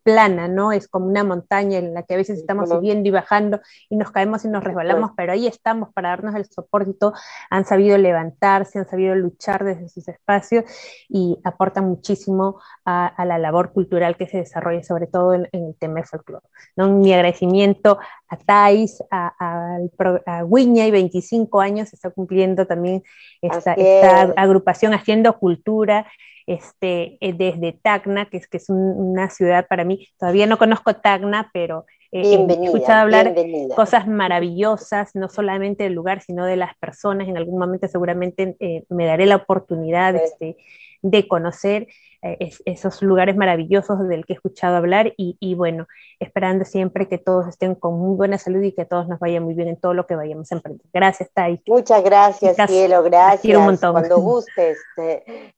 plana, 0.09 0.47
¿no? 0.47 0.71
Es 0.71 0.87
como 0.87 1.05
una 1.05 1.23
montaña 1.23 1.77
en 1.77 1.93
la 1.93 2.01
que 2.01 2.15
a 2.15 2.17
veces 2.17 2.39
estamos 2.39 2.69
subiendo 2.69 3.07
y 3.07 3.11
bajando 3.11 3.61
y 3.89 3.95
nos 3.95 4.09
caemos 4.11 4.43
y 4.43 4.47
nos 4.47 4.63
resbalamos, 4.63 5.11
pero 5.15 5.33
ahí 5.33 5.45
estamos 5.45 5.89
para 5.93 6.09
darnos 6.09 6.33
el 6.35 6.45
soporte 6.45 6.91
y 6.91 6.93
todo. 6.95 7.13
Han 7.51 7.65
sabido 7.65 7.95
levantarse, 7.97 8.79
han 8.79 8.87
sabido 8.87 9.13
luchar 9.13 9.63
desde 9.63 9.87
sus 9.87 10.07
espacios 10.07 10.65
y 11.07 11.37
aportan 11.43 11.87
muchísimo 11.87 12.59
a, 12.85 13.23
la 13.23 13.37
labor 13.37 13.71
cultural 13.71 14.17
que 14.17 14.27
se 14.27 14.37
desarrolla, 14.37 14.81
sobre 14.81 15.05
todo 15.05 15.35
en, 15.35 15.47
el 15.51 15.75
tema 15.79 15.99
de 15.99 16.05
folclore. 16.05 16.45
¿no? 16.75 16.89
Mi 16.89 17.13
agradecimiento 17.13 17.99
a 18.29 18.37
Thais, 18.37 19.03
a, 19.11 19.33
a, 19.39 19.77
a 20.25 20.43
y 20.43 20.91
25 20.91 21.61
años, 21.61 21.93
está 21.93 22.09
cumpliendo 22.09 22.65
también 22.65 23.03
esta, 23.41 23.73
esta 23.73 24.21
agrupación 24.35 24.93
haciendo 24.95 25.37
cultura 25.37 26.07
este, 26.49 27.19
eh, 27.21 27.33
desde 27.33 27.73
Tacna, 27.73 28.27
que 28.27 28.37
es, 28.37 28.47
que 28.47 28.57
es 28.57 28.69
una 28.69 29.29
ciudad 29.29 29.67
para 29.67 29.83
mí, 29.83 30.07
todavía 30.17 30.47
no 30.47 30.57
conozco 30.57 30.95
Tacna, 30.95 31.51
pero 31.53 31.85
eh, 32.11 32.43
he 32.49 32.65
escuchado 32.65 33.01
hablar 33.01 33.35
cosas 33.75 34.07
maravillosas, 34.07 35.13
no 35.13 35.29
solamente 35.29 35.83
del 35.83 35.93
lugar, 35.93 36.21
sino 36.21 36.45
de 36.45 36.55
las 36.55 36.75
personas. 36.77 37.27
En 37.27 37.37
algún 37.37 37.59
momento 37.59 37.87
seguramente 37.87 38.57
eh, 38.59 38.83
me 38.89 39.05
daré 39.05 39.27
la 39.27 39.35
oportunidad 39.35 40.15
este, 40.15 40.57
de 41.01 41.27
conocer 41.27 41.87
eh, 42.21 42.51
esos 42.65 43.01
lugares 43.01 43.37
maravillosos 43.37 44.05
del 44.09 44.25
que 44.25 44.33
he 44.33 44.35
escuchado 44.35 44.75
hablar 44.75 45.13
y, 45.15 45.55
bueno, 45.55 45.87
esperando 46.19 46.65
siempre 46.65 47.07
que 47.07 47.17
todos 47.17 47.47
estén 47.47 47.75
con 47.75 47.97
muy 47.97 48.17
buena 48.17 48.37
salud 48.37 48.61
y 48.61 48.73
que 48.73 48.83
todos 48.83 49.07
nos 49.07 49.19
vaya 49.19 49.39
muy 49.39 49.53
bien 49.53 49.69
en 49.69 49.79
todo 49.79 49.93
lo 49.93 50.05
que 50.05 50.15
vayamos 50.15 50.51
a 50.51 50.55
emprender. 50.55 50.85
Gracias, 50.91 51.31
Tai. 51.33 51.61
Muchas 51.67 52.03
gracias, 52.03 52.57
Cielo, 52.67 53.03
gracias. 53.03 53.57
Un 53.57 53.63
montón. 53.63 53.93
Cuando 53.93 54.17
gustes, 54.21 54.77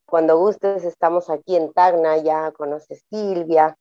cuando 0.04 0.38
gustes, 0.38 0.84
estamos 0.84 1.30
aquí 1.30 1.56
en 1.56 1.72
Tacna, 1.72 2.18
ya 2.18 2.52
conoce 2.52 2.94
Silvia, 3.10 3.76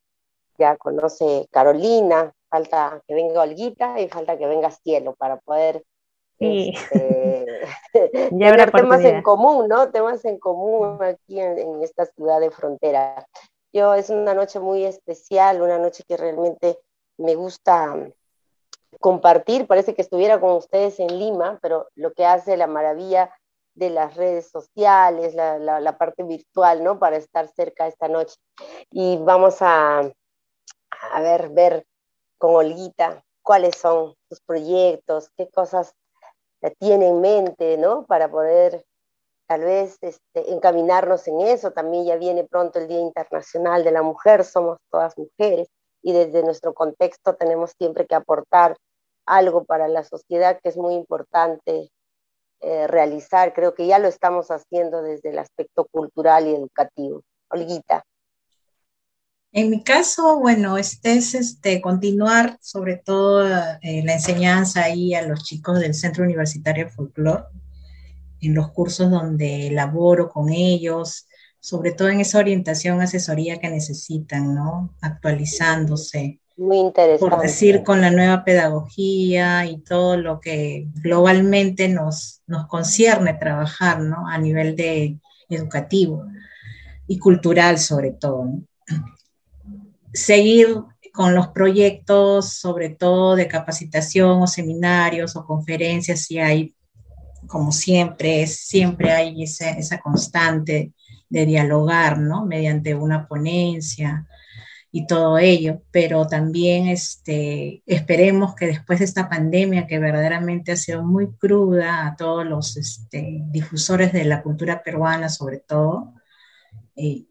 ya 0.57 0.76
conoce 0.78 1.47
Carolina, 1.51 2.34
falta 2.49 3.01
que 3.07 3.14
venga 3.14 3.43
Olguita 3.43 3.99
y 3.99 4.09
falta 4.09 4.38
que 4.38 4.47
venga 4.47 4.72
Cielo 4.72 5.16
para 5.20 5.38
poder 5.38 5.83
Sí. 6.42 6.74
Este, 6.76 7.46
temas 8.74 9.04
en 9.04 9.22
común, 9.22 9.68
¿no? 9.68 9.92
Temas 9.92 10.26
en 10.26 10.39
común 10.39 10.97
aquí 11.04 11.39
en, 11.39 11.84
esta 11.84 12.08
ciudad 12.08 12.39
de 12.39 12.50
frontera. 12.50 13.28
Yo 13.72 13.93
es 13.93 14.09
una 14.09 14.34
noche 14.34 14.59
muy 14.59 14.84
especial, 14.84 15.62
una 15.62 15.78
noche 15.78 16.04
que 16.08 16.18
realmente 16.18 16.80
me 17.18 17.36
gusta 17.36 17.96
compartir. 19.00 19.68
Parece 19.68 19.93
que 19.93 20.01
estuviera 20.01 20.39
con 20.39 20.54
ustedes 20.54 21.00
en 21.00 21.20
Lima, 21.20 21.59
pero 21.62 21.89
lo 21.93 22.12
que 22.12 22.26
hace 22.26 22.58
la 22.58 22.66
maravilla 22.66 23.32
de 23.76 23.92
las 23.92 24.16
redes 24.16 24.50
sociales, 24.50 25.36
la, 25.36 25.59
la, 25.59 25.97
parte 26.00 26.24
virtual, 26.24 26.84
¿no? 26.84 26.97
Para 26.97 27.18
estar 27.18 27.47
cerca 27.50 27.88
esta 27.88 28.08
noche. 28.08 28.36
Y 28.89 29.18
vamos 29.18 29.62
a, 29.62 30.00
a 30.00 31.22
ver, 31.22 31.50
ver 31.50 31.86
con 32.39 32.55
Olguita 32.55 33.24
cuáles 33.43 33.78
son 33.78 34.16
sus 34.28 34.42
proyectos, 34.42 35.30
qué 35.38 35.47
cosas 35.50 35.93
tiene 36.70 37.08
en 37.08 37.21
mente, 37.21 37.78
¿no? 37.78 38.05
Para 38.05 38.29
poder 38.29 38.86
tal 39.47 39.62
vez 39.62 39.97
este, 40.01 40.51
encaminarnos 40.51 41.28
en 41.28 41.42
eso. 41.42 41.71
También 41.71 42.05
ya 42.05 42.16
viene 42.17 42.43
pronto 42.43 42.79
el 42.79 42.88
Día 42.88 43.00
Internacional 43.00 43.83
de 43.83 43.92
la 43.92 44.04
Mujer, 44.04 44.46
somos 44.46 44.78
todas 44.92 45.17
mujeres 45.17 45.67
y 46.04 46.13
desde 46.13 46.43
nuestro 46.43 46.74
contexto 46.74 47.36
tenemos 47.36 47.74
siempre 47.78 48.05
que 48.05 48.16
aportar 48.16 48.78
algo 49.25 49.66
para 49.66 49.88
la 49.88 50.04
sociedad 50.04 50.59
que 50.62 50.70
es 50.70 50.78
muy 50.78 50.93
importante 50.93 51.89
eh, 52.62 52.88
realizar. 52.88 53.54
Creo 53.54 53.74
que 53.74 53.88
ya 53.88 54.00
lo 54.00 54.08
estamos 54.08 54.51
haciendo 54.51 55.01
desde 55.01 55.29
el 55.29 55.39
aspecto 55.39 55.86
cultural 55.92 56.47
y 56.47 56.55
educativo. 56.55 57.21
Olguita. 57.50 58.04
En 59.53 59.69
mi 59.69 59.83
caso, 59.83 60.39
bueno, 60.39 60.78
este 60.78 61.15
es 61.15 61.36
este, 61.36 61.82
continuar 61.82 62.57
sobre 62.61 62.95
todo 62.95 63.45
eh, 63.82 64.01
la 64.05 64.13
enseñanza 64.13 64.83
ahí 64.83 65.13
a 65.13 65.23
los 65.23 65.43
chicos 65.43 65.82
del 65.82 65.93
Centro 65.93 66.23
Universitario 66.23 66.86
de 66.86 66.91
Folklore, 66.91 67.43
en 68.39 68.53
los 68.53 68.71
cursos 68.71 69.11
donde 69.11 69.69
laboro 69.71 70.29
con 70.29 70.49
ellos, 70.53 71.28
sobre 71.59 71.91
todo 71.91 72.07
en 72.07 72.21
esa 72.21 72.39
orientación, 72.39 73.01
asesoría 73.01 73.59
que 73.59 73.69
necesitan, 73.69 74.55
¿no? 74.55 74.95
Actualizándose. 75.01 76.39
Muy 76.55 76.78
interesante. 76.78 77.36
Por 77.36 77.41
decir, 77.41 77.83
con 77.83 77.99
la 77.99 78.09
nueva 78.09 78.45
pedagogía 78.45 79.65
y 79.65 79.79
todo 79.79 80.15
lo 80.15 80.39
que 80.39 80.87
globalmente 81.03 81.89
nos, 81.89 82.41
nos 82.47 82.67
concierne 82.67 83.33
trabajar, 83.33 83.99
¿no? 83.99 84.29
A 84.29 84.37
nivel 84.37 84.78
de 84.78 85.19
educativo 85.49 86.23
y 87.05 87.19
cultural 87.19 87.79
sobre 87.79 88.11
todo. 88.11 88.45
¿no? 88.45 88.63
Seguir 90.13 90.67
con 91.13 91.36
los 91.36 91.50
proyectos, 91.50 92.54
sobre 92.54 92.89
todo 92.89 93.36
de 93.36 93.47
capacitación 93.47 94.42
o 94.42 94.47
seminarios 94.47 95.36
o 95.36 95.46
conferencias, 95.46 96.21
si 96.21 96.39
hay, 96.39 96.75
como 97.47 97.71
siempre, 97.71 98.47
siempre 98.47 99.12
hay 99.12 99.43
esa, 99.43 100.00
constante 100.00 100.93
de 101.29 101.46
dialogar, 101.46 102.17
¿no? 102.17 102.46
Mediante 102.46 102.96
una 102.96 103.28
ponencia 103.28 104.28
y 104.93 105.08
todo 105.08 105.38
ello, 105.38 105.82
pero 105.92 106.28
también 106.28 106.88
este, 106.88 107.82
esperemos 107.86 108.55
que 108.55 108.67
después 108.67 109.00
de 109.00 109.05
esta 109.05 109.29
pandemia 109.29 109.88
que 109.88 110.00
verdaderamente 110.00 110.74
ha 110.74 110.78
sido 110.78 111.04
muy 111.04 111.32
cruda 111.38 112.08
a 112.08 112.16
todos 112.17 112.46
los 112.46 112.75
este, 112.75 113.39
difusores 113.51 114.12
de 114.12 114.25
la 114.25 114.43
cultura 114.43 114.83
peruana, 114.83 115.29
sobre 115.29 115.59
todo, 115.59 116.13
eh, 116.97 117.24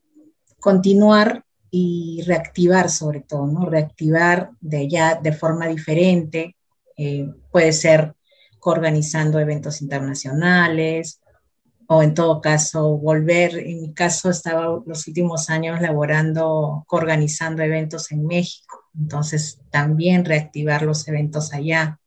continuar 0.58 1.44
y 1.70 2.22
reactivar 2.26 2.90
sobre 2.90 3.20
todo, 3.20 3.46
¿no? 3.46 3.66
Reactivar 3.66 4.50
de 4.60 4.88
ya 4.88 5.14
de 5.14 5.32
forma 5.32 5.68
diferente, 5.68 6.56
eh, 6.96 7.28
puede 7.50 7.72
ser 7.72 8.14
coorganizando 8.58 9.38
eventos 9.38 9.80
internacionales 9.80 11.20
o 11.86 12.02
en 12.02 12.14
todo 12.14 12.40
caso 12.40 12.98
volver, 12.98 13.58
en 13.58 13.80
mi 13.80 13.92
caso 13.92 14.30
estaba 14.30 14.80
los 14.86 15.08
últimos 15.08 15.50
años 15.50 15.80
laborando, 15.80 16.84
coorganizando 16.86 17.62
eventos 17.62 18.12
en 18.12 18.26
México, 18.26 18.84
entonces 18.96 19.58
también 19.70 20.24
reactivar 20.24 20.82
los 20.82 21.08
eventos 21.08 21.52
allá. 21.52 21.98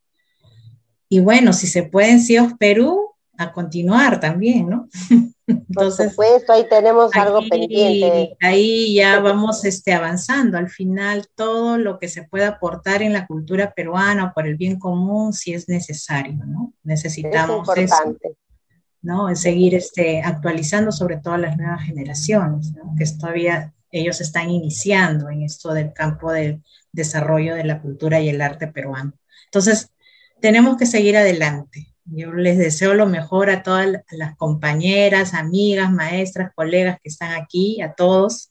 Y 1.08 1.20
bueno, 1.20 1.52
si 1.52 1.66
se 1.66 1.82
puede 1.82 2.12
en 2.12 2.20
CIOS 2.20 2.54
Perú, 2.58 3.10
a 3.36 3.52
continuar 3.52 4.20
también, 4.20 4.70
¿no? 4.70 4.88
Entonces, 5.46 6.14
Por 6.14 6.26
supuesto, 6.26 6.52
ahí 6.52 6.66
tenemos 6.68 7.14
algo 7.14 7.40
pendiente. 7.48 8.36
Ahí 8.40 8.94
ya 8.94 9.20
vamos 9.20 9.64
este, 9.64 9.92
avanzando. 9.92 10.56
Al 10.56 10.70
final, 10.70 11.28
todo 11.34 11.76
lo 11.76 11.98
que 11.98 12.08
se 12.08 12.22
pueda 12.22 12.48
aportar 12.48 13.02
en 13.02 13.12
la 13.12 13.26
cultura 13.26 13.74
peruana 13.74 14.32
por 14.32 14.46
el 14.46 14.56
bien 14.56 14.78
común, 14.78 15.32
si 15.32 15.52
es 15.52 15.68
necesario, 15.68 16.44
¿no? 16.46 16.72
Necesitamos 16.82 17.68
es 17.76 17.92
eso, 17.92 18.16
¿no? 19.02 19.34
Seguir 19.36 19.74
este, 19.74 20.22
actualizando 20.22 20.92
sobre 20.92 21.18
todo 21.18 21.34
a 21.34 21.38
las 21.38 21.56
nuevas 21.56 21.82
generaciones, 21.82 22.72
¿no? 22.72 22.94
que 22.96 23.04
todavía 23.18 23.74
ellos 23.90 24.20
están 24.20 24.50
iniciando 24.50 25.28
en 25.28 25.42
esto 25.42 25.72
del 25.72 25.92
campo 25.92 26.32
del 26.32 26.62
desarrollo 26.90 27.54
de 27.54 27.64
la 27.64 27.80
cultura 27.80 28.20
y 28.20 28.28
el 28.28 28.40
arte 28.40 28.66
peruano. 28.66 29.12
Entonces, 29.46 29.90
tenemos 30.40 30.76
que 30.76 30.86
seguir 30.86 31.16
adelante. 31.16 31.93
Yo 32.06 32.32
les 32.32 32.58
deseo 32.58 32.92
lo 32.94 33.06
mejor 33.06 33.48
a 33.48 33.62
todas 33.62 33.88
las 34.10 34.36
compañeras, 34.36 35.32
amigas, 35.32 35.90
maestras, 35.90 36.52
colegas 36.54 36.98
que 37.02 37.08
están 37.08 37.32
aquí, 37.32 37.80
a 37.80 37.94
todos. 37.94 38.50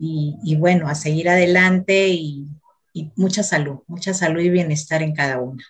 Y, 0.00 0.56
bueno, 0.56 0.86
a 0.88 0.94
seguir 0.94 1.28
adelante 1.28 2.08
y, 2.08 2.46
mucha 3.16 3.42
salud, 3.42 3.80
mucha 3.86 4.12
salud 4.12 4.40
y 4.40 4.50
bienestar 4.50 5.02
en 5.02 5.14
cada 5.14 5.40
una. 5.40 5.64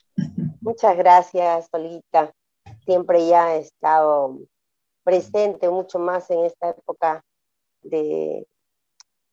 Muchas 0.61 0.97
gracias, 0.97 1.69
Solita. 1.71 2.33
Siempre 2.85 3.27
ya 3.27 3.57
he 3.57 3.61
estado 3.61 4.39
presente 5.05 5.69
mucho 5.71 5.99
más 5.99 6.31
en 6.31 6.45
esta 6.45 6.71
época 6.71 7.25
de, 7.83 8.47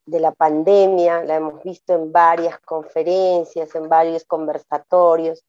de 0.05 0.19
la 0.19 0.31
pandemia. 0.33 1.23
La 1.23 1.37
hemos 1.37 1.63
visto 1.63 1.93
en 1.93 2.11
varias 2.11 2.59
conferencias, 2.59 3.73
en 3.75 3.89
varios 3.89 4.23
conversatorios 4.23 5.43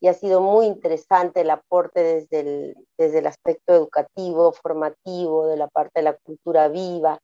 y 0.00 0.08
ha 0.08 0.14
sido 0.14 0.40
muy 0.40 0.66
interesante 0.66 1.42
el 1.42 1.50
aporte 1.50 2.02
desde 2.02 2.40
el, 2.40 2.88
desde 2.96 3.18
el 3.18 3.26
aspecto 3.26 3.74
educativo, 3.74 4.52
formativo, 4.52 5.46
de 5.46 5.58
la 5.58 5.68
parte 5.68 6.00
de 6.00 6.04
la 6.04 6.14
cultura 6.14 6.68
viva. 6.68 7.18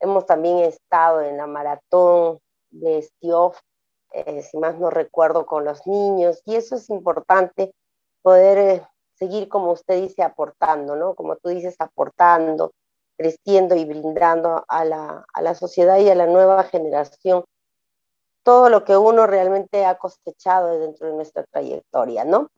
Hemos 0.00 0.24
también 0.24 0.58
estado 0.60 1.20
en 1.20 1.36
la 1.36 1.46
maratón 1.46 2.38
de 2.70 3.02
Stioff, 3.02 3.58
eh, 4.12 4.42
si 4.42 4.56
más 4.56 4.78
no 4.78 4.88
recuerdo, 4.88 5.44
con 5.44 5.64
los 5.64 5.86
niños, 5.86 6.40
y 6.46 6.56
eso 6.56 6.76
es 6.76 6.88
importante, 6.88 7.72
poder 8.22 8.58
eh, 8.58 8.86
seguir, 9.14 9.48
como 9.48 9.72
usted 9.72 10.00
dice, 10.00 10.22
aportando, 10.22 10.96
¿no? 10.96 11.14
Como 11.14 11.36
tú 11.36 11.50
dices, 11.50 11.76
aportando, 11.78 12.72
creciendo 13.18 13.76
y 13.76 13.84
brindando 13.84 14.64
a 14.68 14.84
la, 14.86 15.24
a 15.34 15.42
la 15.42 15.54
sociedad 15.54 15.98
y 15.98 16.08
a 16.08 16.14
la 16.14 16.26
nueva 16.26 16.62
generación 16.64 17.44
todo 18.42 18.68
lo 18.68 18.84
que 18.84 18.96
uno 18.96 19.26
realmente 19.26 19.84
ha 19.84 19.96
cosechado 19.98 20.78
dentro 20.78 21.08
de 21.08 21.14
nuestra 21.14 21.44
trayectoria, 21.44 22.24
¿no? 22.24 22.50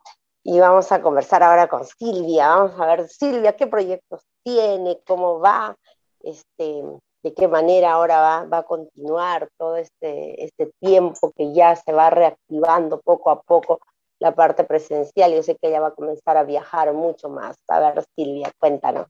Y 0.42 0.60
vamos 0.60 0.92
a 0.92 1.00
conversar 1.00 1.42
ahora 1.42 1.68
con 1.68 1.84
Silvia. 1.84 2.48
Vamos 2.48 2.78
a 2.78 2.86
ver, 2.86 3.08
Silvia, 3.08 3.56
¿qué 3.56 3.66
proyectos 3.66 4.22
tiene? 4.42 5.00
¿Cómo 5.06 5.40
va? 5.40 5.76
Este, 6.20 6.82
¿De 7.22 7.32
qué 7.32 7.48
manera 7.48 7.92
ahora 7.92 8.44
va, 8.44 8.58
a 8.58 8.62
continuar 8.64 9.48
todo 9.56 9.76
este, 9.76 10.44
este 10.44 10.70
tiempo 10.80 11.32
que 11.34 11.54
ya 11.54 11.74
se 11.74 11.92
va 11.92 12.10
reactivando 12.10 13.00
poco 13.00 13.30
a 13.30 13.40
poco 13.40 13.80
la 14.18 14.34
parte 14.34 14.64
presencial? 14.64 15.32
Yo 15.32 15.42
sé 15.42 15.56
que 15.56 15.68
ella 15.68 15.80
va 15.80 15.88
a 15.88 15.94
comenzar 15.94 16.36
a 16.36 16.44
viajar 16.44 16.92
mucho 16.92 17.30
más. 17.30 17.56
A 17.68 17.80
ver, 17.80 18.04
Silvia, 18.14 18.52
cuéntanos. 18.58 19.06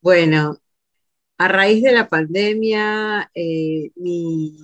Bueno, 0.00 0.56
a 1.38 1.48
raíz 1.48 1.82
de 1.82 1.92
la 1.92 2.08
pandemia, 2.08 3.30
eh, 3.34 3.90
mi, 3.96 4.56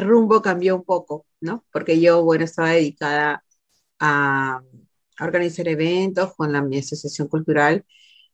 rumbo 0.00 0.42
cambió 0.42 0.76
un 0.76 0.84
poco, 0.84 1.26
¿no? 1.40 1.64
Porque 1.72 2.00
yo, 2.00 2.22
bueno, 2.24 2.44
estaba 2.44 2.70
dedicada 2.70 3.44
a, 4.00 4.62
organizar 5.20 5.68
eventos 5.68 6.34
con 6.34 6.52
la, 6.52 6.62
mi 6.62 6.78
asociación 6.78 7.28
cultural 7.28 7.84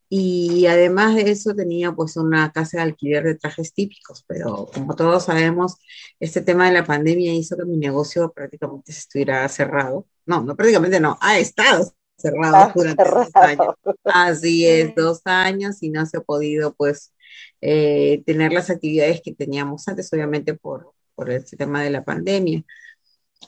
y 0.08 0.66
además 0.66 1.16
de 1.16 1.30
eso 1.30 1.54
tenía 1.54 1.92
pues 1.92 2.16
una 2.16 2.50
casa 2.52 2.78
de 2.78 2.84
alquiler 2.84 3.24
de 3.24 3.34
trajes 3.34 3.74
típicos, 3.74 4.24
pero 4.26 4.70
como 4.72 4.96
todos 4.96 5.26
sabemos, 5.26 5.76
este 6.18 6.40
tema 6.40 6.66
de 6.66 6.72
la 6.72 6.84
pandemia 6.84 7.34
hizo 7.34 7.56
que 7.56 7.66
mi 7.66 7.76
negocio 7.76 8.32
prácticamente 8.32 8.92
se 8.92 9.00
estuviera 9.00 9.46
cerrado. 9.48 10.06
No, 10.24 10.42
no 10.42 10.56
prácticamente 10.56 11.00
no, 11.00 11.18
ha 11.20 11.38
estado 11.38 11.92
cerrado 12.16 12.56
ah, 12.56 12.72
durante 12.74 13.04
dos 13.04 13.28
años. 13.34 13.74
Así 14.04 14.66
es, 14.66 14.94
dos 14.94 15.20
años 15.24 15.82
y 15.82 15.90
no 15.90 16.06
se 16.06 16.18
ha 16.18 16.20
podido 16.22 16.74
pues 16.74 17.12
eh, 17.60 18.22
tener 18.26 18.52
las 18.52 18.70
actividades 18.70 19.20
que 19.22 19.34
teníamos 19.34 19.86
antes, 19.88 20.12
obviamente 20.12 20.54
por, 20.54 20.92
por 21.14 21.30
el 21.30 21.44
tema 21.44 21.82
de 21.82 21.90
la 21.90 22.04
pandemia. 22.04 22.64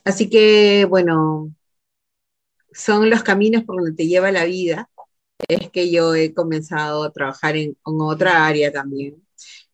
Así 0.05 0.29
que, 0.31 0.87
bueno, 0.87 1.55
son 2.73 3.11
los 3.11 3.23
caminos 3.23 3.65
por 3.65 3.77
donde 3.77 3.97
te 3.97 4.07
lleva 4.07 4.33
la 4.33 4.45
vida. 4.45 4.91
Es 5.49 5.71
que 5.71 5.91
yo 5.91 6.15
he 6.15 6.35
comenzado 6.35 7.05
a 7.05 7.12
trabajar 7.12 7.57
en, 7.57 7.77
otra 7.85 8.47
área 8.47 8.73
también, 8.73 9.27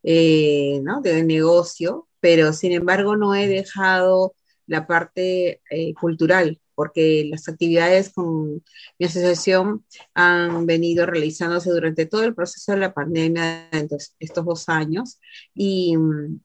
eh, 0.03 0.81
¿no? 0.83 1.01
De 1.03 1.23
negocio, 1.25 2.09
pero 2.21 2.53
sin 2.53 2.73
embargo 2.73 3.17
no 3.17 3.35
he 3.35 3.49
dejado 3.49 4.35
la 4.67 4.87
parte 4.87 5.63
eh, 5.71 5.95
cultural 5.95 6.61
porque 6.77 7.27
las 7.31 7.49
actividades 7.49 8.13
con 8.13 8.63
mi 8.99 9.07
asociación 9.07 9.85
han 10.15 10.67
venido 10.67 11.07
realizándose 11.07 11.71
durante 11.71 12.07
todo 12.07 12.25
el 12.25 12.35
proceso 12.35 12.73
de 12.73 12.79
la 12.79 12.95
pandemia, 12.95 13.69
entonces, 13.73 14.15
estos 14.21 14.45
dos 14.45 14.69
años, 14.69 15.19
y 15.55 15.97
mm, 15.97 16.41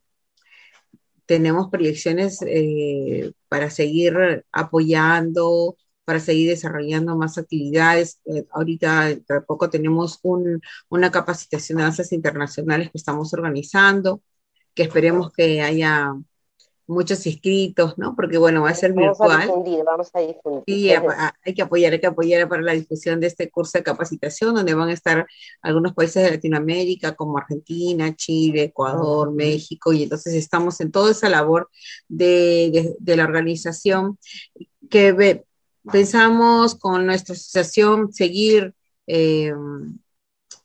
tenemos 1.28 1.70
proyecciones 1.70 2.42
eh, 2.48 3.32
para 3.48 3.70
seguir 3.70 4.46
apoyando, 4.52 5.78
para 6.06 6.20
seguir 6.20 6.50
desarrollando 6.50 7.16
más 7.16 7.38
actividades. 7.38 8.20
Eh, 8.26 8.46
ahorita, 8.52 9.08
de 9.10 9.42
poco, 9.48 9.70
tenemos 9.70 10.20
una 10.90 11.12
capacitación 11.12 11.78
de 11.78 11.84
danzas 11.86 12.12
internacionales 12.12 12.92
que 12.92 12.98
estamos 12.98 13.34
organizando, 13.34 14.22
que 14.74 14.84
esperemos 14.84 15.32
que 15.32 15.62
haya 15.62 16.14
muchos 16.92 17.26
inscritos, 17.26 17.98
¿no? 17.98 18.16
Porque 18.16 18.38
bueno, 18.38 18.64
va 18.64 18.70
a 18.70 18.76
ser 18.76 18.94
vamos 18.94 19.18
virtual. 19.18 19.42
A 19.42 19.46
difundir, 19.46 19.84
vamos 19.84 20.10
a 20.14 20.20
difundir. 20.20 20.64
Sí, 20.68 20.92
hay 20.92 21.54
que 21.54 21.62
apoyar, 21.62 21.94
hay 21.94 22.00
que 22.00 22.08
apoyar 22.08 22.50
para 22.50 22.62
la 22.62 22.74
difusión 22.74 23.20
de 23.20 23.28
este 23.28 23.50
curso 23.50 23.78
de 23.78 23.84
capacitación, 23.84 24.54
donde 24.54 24.74
van 24.74 24.90
a 24.90 24.94
estar 24.94 25.26
algunos 25.62 25.94
países 25.94 26.24
de 26.24 26.32
Latinoamérica, 26.32 27.16
como 27.16 27.38
Argentina, 27.38 28.16
Chile, 28.16 28.64
Ecuador, 28.64 29.32
México, 29.32 29.94
y 29.94 30.04
entonces 30.04 30.34
estamos 30.34 30.82
en 30.82 30.92
toda 30.92 31.12
esa 31.12 31.30
labor 31.30 31.70
de, 32.08 32.96
de, 33.00 33.16
la 33.16 33.24
organización 33.24 34.18
que 34.90 35.44
pensamos 35.92 36.76
con 36.76 37.06
nuestra 37.06 37.34
asociación 37.34 38.12
seguir 38.12 38.76
eh, 39.08 39.54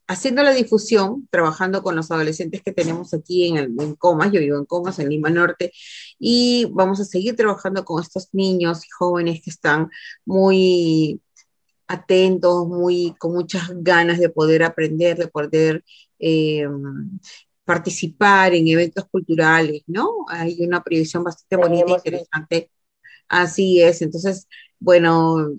haciendo 0.06 0.42
la 0.42 0.52
difusión, 0.52 1.28
trabajando 1.30 1.82
con 1.82 1.96
los 1.96 2.10
adolescentes 2.10 2.62
que 2.62 2.72
tenemos 2.72 3.12
aquí 3.14 3.48
en, 3.48 3.56
en, 3.80 3.94
Comas, 3.96 4.32
yo 4.32 4.40
vivo 4.40 4.58
en 4.58 4.64
Comas, 4.64 4.98
en 4.98 5.08
Lima 5.08 5.30
Norte, 5.30 5.72
y 6.18 6.66
vamos 6.72 7.00
a 7.00 7.04
seguir 7.04 7.36
trabajando 7.36 7.84
con 7.84 8.02
estos 8.02 8.28
niños 8.32 8.84
y 8.84 8.88
jóvenes 8.90 9.42
que 9.42 9.50
están 9.50 9.90
muy 10.24 11.20
atentos, 11.88 12.66
muy, 12.68 13.14
con 13.18 13.32
muchas 13.32 13.70
ganas 13.82 14.18
de 14.18 14.28
poder 14.30 14.62
aprender, 14.62 15.16
de 15.16 15.28
poder 15.28 15.84
eh, 16.18 16.66
participar 17.64 18.54
en 18.54 18.68
eventos 18.68 19.04
culturales, 19.06 19.82
¿no? 19.86 20.24
Hay 20.28 20.56
una 20.60 20.82
proyección 20.82 21.24
bastante 21.24 21.56
bonita 21.56 21.92
e 21.92 21.96
interesante. 21.96 22.70
Así 23.28 23.82
es, 23.82 24.02
entonces, 24.02 24.46
bueno, 24.78 25.50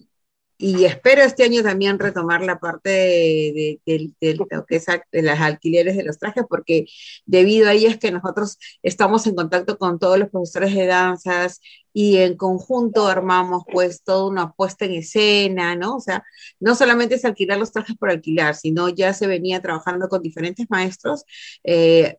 y 0.58 0.86
espero 0.86 1.22
este 1.22 1.44
año 1.44 1.62
también 1.62 2.00
retomar 2.00 2.42
la 2.42 2.60
parte 2.60 2.90
de, 2.90 3.82
es 3.86 4.86
de 5.12 5.22
las 5.22 5.40
alquileres 5.40 5.96
de 5.96 6.04
los 6.04 6.18
trajes, 6.18 6.46
porque 6.50 6.86
debido 7.26 7.68
a 7.68 7.74
ellas 7.74 7.94
es 7.94 8.00
que 8.00 8.12
nosotros 8.12 8.58
estamos 8.82 9.28
en 9.28 9.36
contacto 9.36 9.78
con 9.78 10.00
todos 10.00 10.18
los 10.18 10.30
profesores 10.30 10.74
de 10.74 10.88
danzas 10.88 11.62
y 11.94 12.18
en 12.18 12.38
conjunto 12.38 13.08
armamos 13.08 13.64
pues 13.72 14.04
toda 14.04 14.28
una 14.28 14.52
puesta 14.54 14.86
en 14.86 14.94
escena, 14.96 15.76
¿no? 15.76 15.98
O 15.98 16.00
sea, 16.02 16.24
no 16.60 16.76
solamente 16.76 17.16
es 17.16 17.26
alquilar 17.26 17.60
los 17.60 17.72
trajes 17.72 17.96
por 17.96 18.10
alquilar, 18.10 18.56
sino 18.56 18.90
ya 18.90 19.14
se 19.14 19.28
venía 19.28 19.62
trabajando 19.62 20.10
con 20.10 20.22
diferentes 20.24 20.66
maestros, 20.70 21.24
eh, 21.64 22.18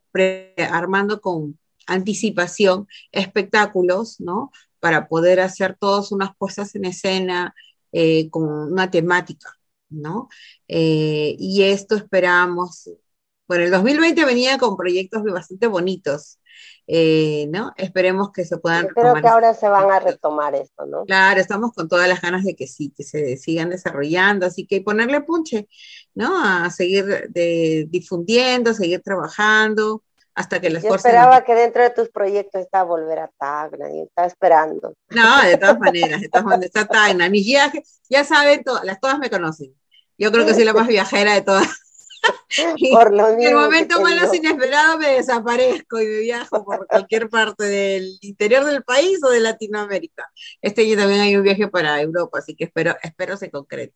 armando 0.69 1.19
con 1.21 1.57
anticipación 1.87 2.87
espectáculos, 3.11 4.19
¿no? 4.19 4.51
Para 4.79 5.07
poder 5.09 5.41
hacer 5.41 5.75
todas 5.77 6.11
unas 6.11 6.31
puestas 6.37 6.75
en 6.75 6.85
escena, 6.85 7.53
eh, 7.91 8.29
con 8.29 8.43
una 8.71 8.91
temática, 8.91 9.49
¿no? 9.89 10.29
Eh, 10.67 11.35
y 11.39 11.63
esto 11.63 11.95
esperamos, 11.95 12.89
bueno, 13.47 13.63
el 13.63 13.71
2020 13.71 14.25
venía 14.25 14.57
con 14.57 14.77
proyectos 14.77 15.23
bastante 15.23 15.67
bonitos, 15.67 16.39
eh, 16.87 17.47
¿no? 17.51 17.71
Esperemos 17.77 18.31
que 18.31 18.45
se 18.45 18.57
puedan 18.57 18.87
Creo 18.87 19.13
que 19.13 19.27
ahora 19.27 19.53
se 19.53 19.69
van 19.69 19.91
a 19.91 19.99
retomar 19.99 20.55
esto, 20.55 20.85
¿no? 20.85 21.05
Claro, 21.05 21.39
estamos 21.39 21.71
con 21.73 21.87
todas 21.87 22.07
las 22.07 22.21
ganas 22.21 22.43
de 22.43 22.55
que 22.55 22.67
sí, 22.67 22.91
que 22.95 23.03
se 23.03 23.37
sigan 23.37 23.69
desarrollando, 23.69 24.45
así 24.45 24.65
que 24.65 24.81
ponerle 24.81 25.21
punche, 25.21 25.67
¿no? 26.15 26.43
A 26.43 26.69
seguir 26.71 27.29
de, 27.29 27.85
difundiendo, 27.89 28.73
seguir 28.73 29.01
trabajando, 29.01 30.03
hasta 30.39 30.61
que 30.61 30.69
las 30.69 30.81
Yo 30.83 30.95
esperaba 30.95 31.43
que 31.43 31.53
dentro 31.53 31.83
de 31.83 31.89
tus 31.89 32.07
proyectos 32.07 32.61
está 32.61 32.83
volver 32.83 33.19
a 33.19 33.27
Tacna 33.37 33.91
y 33.91 34.03
estaba 34.03 34.25
esperando. 34.25 34.93
No, 35.09 35.41
de 35.43 35.57
todas 35.57 35.77
maneras, 35.77 36.21
de 36.21 36.29
todas 36.29 36.45
maneras 36.45 36.71
está 36.73 36.85
Tacna. 36.85 37.29
Mis 37.29 37.45
viajes, 37.45 37.99
ya 38.09 38.23
saben, 38.23 38.63
las 38.83 39.01
todas 39.01 39.19
me 39.19 39.29
conocen. 39.29 39.75
Yo 40.17 40.31
creo 40.31 40.45
que 40.45 40.53
soy 40.53 40.63
la 40.63 40.71
más 40.71 40.87
viajera 40.87 41.33
de 41.33 41.41
todas. 41.41 41.67
por 42.91 43.13
lo 43.13 43.29
en 43.29 43.43
el 43.43 43.53
momento 43.53 44.01
menos 44.01 44.33
inesperado 44.33 44.97
me 44.97 45.09
desaparezco 45.09 46.01
y 46.01 46.05
me 46.05 46.19
viajo 46.19 46.63
por 46.63 46.87
cualquier 46.87 47.29
parte 47.29 47.65
del 47.65 48.17
interior 48.21 48.63
del 48.63 48.83
país 48.83 49.21
o 49.21 49.29
de 49.29 49.41
Latinoamérica. 49.41 50.25
Este 50.61 50.83
año 50.83 50.95
también 50.95 51.19
hay 51.19 51.35
un 51.35 51.43
viaje 51.43 51.67
para 51.67 52.01
Europa, 52.01 52.39
así 52.39 52.55
que 52.55 52.63
espero, 52.63 52.95
espero 53.03 53.35
se 53.35 53.51
concrete. 53.51 53.93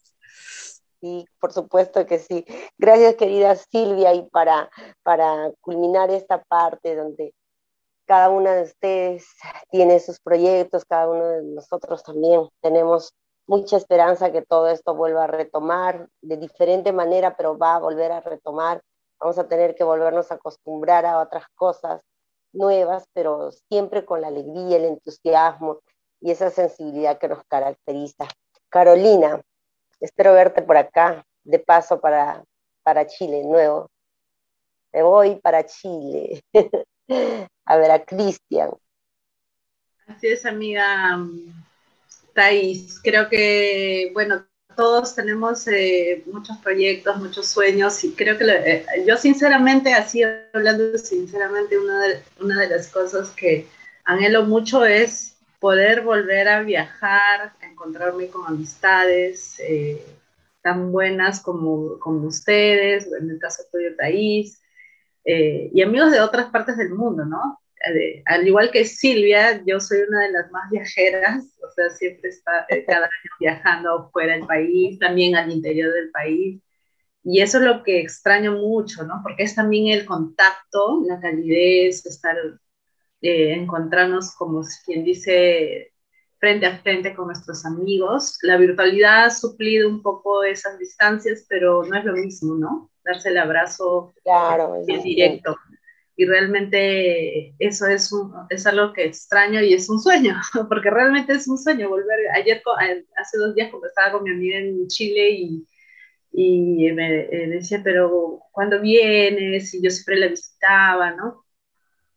Sí, 1.03 1.25
por 1.37 1.51
supuesto 1.51 2.05
que 2.05 2.17
sí. 2.17 2.45
Gracias, 2.77 3.15
querida 3.15 3.57
Silvia, 3.57 4.13
y 4.13 4.23
para, 4.29 4.69
para 5.03 5.51
culminar 5.59 6.09
esta 6.09 6.41
parte 6.43 6.95
donde 6.95 7.33
cada 8.05 8.29
una 8.29 8.53
de 8.55 8.63
ustedes 8.63 9.27
tiene 9.69 9.99
sus 9.99 10.21
proyectos, 10.21 10.85
cada 10.85 11.09
uno 11.09 11.25
de 11.27 11.43
nosotros 11.43 12.03
también 12.03 12.47
tenemos 12.61 13.13
mucha 13.47 13.75
esperanza 13.75 14.31
que 14.31 14.43
todo 14.43 14.69
esto 14.69 14.95
vuelva 14.95 15.25
a 15.25 15.27
retomar 15.27 16.07
de 16.21 16.37
diferente 16.37 16.93
manera, 16.93 17.35
pero 17.35 17.57
va 17.57 17.75
a 17.75 17.79
volver 17.79 18.13
a 18.13 18.21
retomar. 18.21 18.81
Vamos 19.19 19.37
a 19.37 19.49
tener 19.49 19.75
que 19.75 19.83
volvernos 19.83 20.31
a 20.31 20.35
acostumbrar 20.35 21.05
a 21.05 21.19
otras 21.19 21.43
cosas 21.55 22.01
nuevas, 22.53 23.03
pero 23.11 23.51
siempre 23.67 24.05
con 24.05 24.21
la 24.21 24.27
alegría, 24.29 24.77
el 24.77 24.85
entusiasmo 24.85 25.79
y 26.21 26.31
esa 26.31 26.49
sensibilidad 26.49 27.17
que 27.19 27.27
nos 27.27 27.43
caracteriza. 27.49 28.25
Carolina, 28.69 29.41
Espero 30.03 30.33
verte 30.33 30.61
por 30.61 30.75
acá, 30.75 31.25
de 31.45 31.59
paso 31.59 32.01
para, 32.01 32.43
para 32.83 33.07
Chile, 33.07 33.41
nuevo. 33.45 33.89
Me 34.91 35.01
voy 35.01 35.35
para 35.37 35.65
Chile. 35.65 36.41
a 37.65 37.77
ver 37.77 37.89
a 37.89 38.03
Cristian. 38.03 38.71
Así 40.05 40.27
es, 40.27 40.45
amiga 40.45 41.17
Thais. 42.33 42.99
Creo 43.01 43.29
que, 43.29 44.11
bueno, 44.13 44.45
todos 44.75 45.15
tenemos 45.15 45.65
eh, 45.69 46.21
muchos 46.25 46.57
proyectos, 46.57 47.15
muchos 47.15 47.47
sueños 47.47 48.03
y 48.03 48.11
creo 48.11 48.37
que 48.37 48.43
eh, 48.45 48.85
yo 49.07 49.15
sinceramente, 49.15 49.93
así 49.93 50.21
hablando 50.21 50.97
sinceramente, 50.97 51.79
una 51.79 52.01
de, 52.01 52.23
una 52.41 52.59
de 52.59 52.67
las 52.67 52.89
cosas 52.89 53.29
que 53.29 53.67
anhelo 54.03 54.43
mucho 54.43 54.83
es 54.83 55.37
poder 55.61 56.01
volver 56.01 56.49
a 56.49 56.59
viajar, 56.59 57.53
encontrarme 57.83 58.27
con 58.27 58.47
amistades 58.47 59.59
eh, 59.59 60.01
tan 60.61 60.91
buenas 60.91 61.41
como, 61.41 61.99
como, 61.99 62.27
ustedes, 62.27 63.11
en 63.19 63.29
el 63.29 63.39
caso 63.39 63.63
tuyo, 63.71 63.95
Thais, 63.97 64.61
eh, 65.25 65.69
y 65.73 65.81
amigos 65.81 66.11
de 66.11 66.21
otras 66.21 66.49
partes 66.49 66.77
del 66.77 66.91
mundo, 66.91 67.25
¿no? 67.25 67.59
Eh, 67.93 68.23
al 68.25 68.47
igual 68.47 68.71
que 68.71 68.85
Silvia, 68.85 69.61
yo 69.65 69.81
soy 69.81 69.99
una 70.07 70.21
de 70.21 70.31
las 70.31 70.49
más 70.51 70.69
viajeras, 70.71 71.43
o 71.61 71.69
sea, 71.71 71.89
siempre 71.89 72.29
está 72.29 72.65
cada 72.87 73.05
año 73.05 73.31
viajando 73.41 74.09
fuera 74.11 74.35
del 74.35 74.47
país, 74.47 74.97
también 74.99 75.35
al 75.35 75.51
interior 75.51 75.91
del 75.93 76.09
país. 76.11 76.61
Y 77.25 77.41
eso 77.41 77.57
es 77.57 77.65
lo 77.65 77.83
que 77.83 77.99
extraño 77.99 78.53
mucho, 78.53 79.03
¿no? 79.03 79.19
Porque 79.23 79.43
es 79.43 79.55
también 79.55 79.87
el 79.87 80.05
contacto, 80.05 81.03
la 81.05 81.19
calidez, 81.19 82.05
estar 82.05 82.37
eh, 83.21 83.53
encontrarnos, 83.53 84.35
como 84.35 84.63
quien 84.85 85.03
dice, 85.05 85.92
frente 86.43 86.65
a 86.65 86.77
frente 86.79 87.15
con 87.15 87.27
nuestros 87.27 87.65
amigos. 87.65 88.37
La 88.41 88.57
virtualidad 88.57 89.27
ha 89.27 89.29
suplido 89.29 89.87
un 89.87 90.01
poco 90.01 90.43
esas 90.43 90.77
distancias, 90.77 91.45
pero 91.47 91.85
no 91.85 91.97
es 91.97 92.03
lo 92.03 92.11
mismo, 92.11 92.55
¿no? 92.55 92.91
Darse 93.05 93.29
el 93.29 93.37
abrazo 93.37 94.13
claro, 94.25 94.75
en 94.85 95.01
directo. 95.03 95.55
Y 96.17 96.25
realmente 96.25 97.55
eso 97.59 97.87
es, 97.87 98.11
un, 98.11 98.33
es 98.49 98.67
algo 98.67 98.91
que 98.91 99.05
extraño 99.05 99.61
y 99.61 99.73
es 99.73 99.89
un 99.89 100.01
sueño, 100.01 100.35
porque 100.67 100.89
realmente 100.89 101.31
es 101.31 101.47
un 101.47 101.57
sueño 101.57 101.87
volver. 101.87 102.19
Ayer, 102.35 102.61
hace 103.15 103.37
dos 103.37 103.55
días, 103.55 103.71
estaba 103.87 104.11
con 104.11 104.23
mi 104.23 104.31
amiga 104.31 104.57
en 104.57 104.85
Chile 104.89 105.29
y, 105.29 105.65
y 106.33 106.91
me 106.91 107.21
eh, 107.21 107.47
decía, 107.47 107.79
pero 107.81 108.41
¿cuándo 108.51 108.81
vienes? 108.81 109.73
Y 109.73 109.81
yo 109.81 109.89
siempre 109.89 110.17
la 110.17 110.27
visitaba, 110.27 111.11
¿no? 111.11 111.45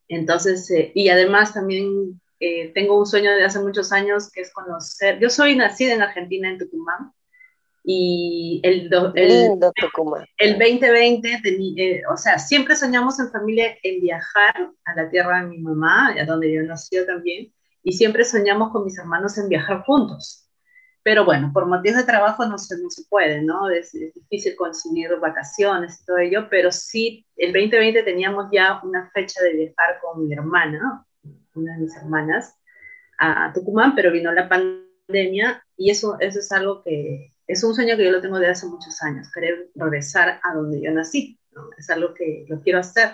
Entonces, 0.08 0.68
eh, 0.72 0.90
y 0.96 1.10
además 1.10 1.54
también 1.54 2.20
eh, 2.46 2.72
tengo 2.74 2.98
un 2.98 3.06
sueño 3.06 3.32
de 3.32 3.44
hace 3.44 3.58
muchos 3.58 3.92
años 3.92 4.30
que 4.30 4.42
es 4.42 4.52
conocer, 4.52 5.18
yo 5.18 5.30
soy 5.30 5.56
nacida 5.56 5.94
en 5.94 6.02
Argentina, 6.02 6.48
en 6.48 6.58
Tucumán, 6.58 7.12
y 7.88 8.60
el, 8.64 8.90
el, 9.14 9.58
el 10.38 10.58
2020, 10.58 11.40
eh, 11.76 12.02
o 12.12 12.16
sea, 12.16 12.36
siempre 12.38 12.74
soñamos 12.74 13.20
en 13.20 13.30
familia 13.30 13.76
en 13.82 14.00
viajar 14.00 14.70
a 14.84 14.94
la 14.96 15.08
tierra 15.08 15.40
de 15.40 15.46
mi 15.46 15.58
mamá, 15.58 16.12
a 16.20 16.24
donde 16.24 16.52
yo 16.52 16.62
nací 16.62 16.96
también, 17.06 17.52
y 17.84 17.92
siempre 17.92 18.24
soñamos 18.24 18.72
con 18.72 18.84
mis 18.84 18.98
hermanos 18.98 19.38
en 19.38 19.48
viajar 19.48 19.84
juntos. 19.84 20.48
Pero 21.04 21.24
bueno, 21.24 21.52
por 21.54 21.66
motivos 21.66 21.98
de 21.98 22.04
trabajo 22.04 22.44
no 22.46 22.58
se, 22.58 22.76
no 22.82 22.90
se 22.90 23.04
puede, 23.08 23.40
¿no? 23.40 23.70
Es, 23.70 23.92
difícil 23.92 24.56
conseguir 24.56 25.08
vacaciones 25.20 26.00
y 26.00 26.04
todo 26.04 26.18
ello, 26.18 26.48
pero 26.50 26.72
sí, 26.72 27.24
el 27.36 27.52
2020 27.52 28.02
teníamos 28.02 28.46
ya 28.50 28.80
una 28.82 29.08
fecha 29.14 29.40
de 29.44 29.52
viajar 29.52 30.00
con 30.02 30.26
mi 30.26 30.34
hermana, 30.34 31.06
una 31.56 31.74
de 31.74 31.82
mis 31.82 31.96
hermanas, 31.96 32.56
a 33.18 33.52
Tucumán, 33.52 33.94
pero 33.94 34.12
vino 34.12 34.32
la 34.32 34.48
pandemia 34.48 35.64
y 35.76 35.90
eso, 35.90 36.18
eso 36.20 36.38
es 36.40 36.52
algo 36.52 36.82
que 36.82 37.32
es 37.46 37.62
un 37.62 37.74
sueño 37.74 37.96
que 37.96 38.04
yo 38.04 38.10
lo 38.10 38.20
tengo 38.20 38.38
de 38.38 38.48
hace 38.48 38.66
muchos 38.66 39.00
años, 39.02 39.30
querer 39.32 39.70
regresar 39.74 40.40
a 40.42 40.54
donde 40.54 40.82
yo 40.82 40.90
nací, 40.90 41.38
¿no? 41.52 41.70
Es 41.78 41.88
algo 41.90 42.12
que 42.12 42.44
lo 42.48 42.60
quiero 42.60 42.80
hacer. 42.80 43.10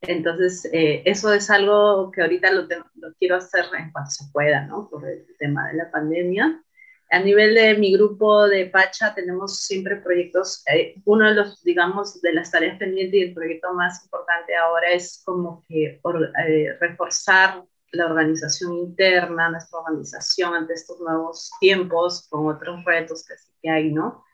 Entonces, 0.00 0.68
eh, 0.72 1.02
eso 1.04 1.32
es 1.32 1.50
algo 1.50 2.10
que 2.10 2.22
ahorita 2.22 2.50
lo, 2.52 2.62
lo, 2.62 3.14
quiero 3.18 3.36
hacer 3.36 3.64
en 3.78 3.90
cuanto 3.92 4.10
se 4.10 4.24
pueda, 4.32 4.66
¿no? 4.66 4.88
Por 4.88 5.08
el 5.08 5.24
tema 5.38 5.68
de 5.68 5.74
la 5.74 5.90
pandemia 5.90 6.62
a 7.10 7.18
nivel 7.20 7.54
de 7.54 7.74
mi 7.76 7.92
grupo 7.92 8.46
de 8.46 8.66
Pacha 8.66 9.14
tenemos 9.14 9.60
siempre 9.60 9.96
proyectos, 9.96 10.62
eh, 10.66 10.94
uno 11.04 11.26
de 11.28 11.34
los, 11.34 11.62
digamos, 11.62 12.20
de 12.20 12.34
las 12.34 12.50
tareas 12.50 12.78
pendientes 12.78 13.14
y 13.14 13.22
el 13.22 13.34
proyecto 13.34 13.72
más 13.72 14.04
importante 14.04 14.54
ahora 14.54 14.90
es 14.90 15.22
como 15.24 15.64
que 15.68 16.00
eh, 16.46 16.76
reforzar 16.80 17.64
la 17.92 18.06
organización 18.06 18.74
interna, 18.74 19.48
nuestra 19.48 19.78
organización 19.78 20.54
ante 20.54 20.74
estos 20.74 21.00
nuevos 21.00 21.50
tiempos, 21.60 22.28
con 22.28 22.46
otros 22.46 22.84
retos 22.84 23.24
que, 23.26 23.34
que 23.62 23.70
hay, 23.70 23.90
¿no? 23.90 24.24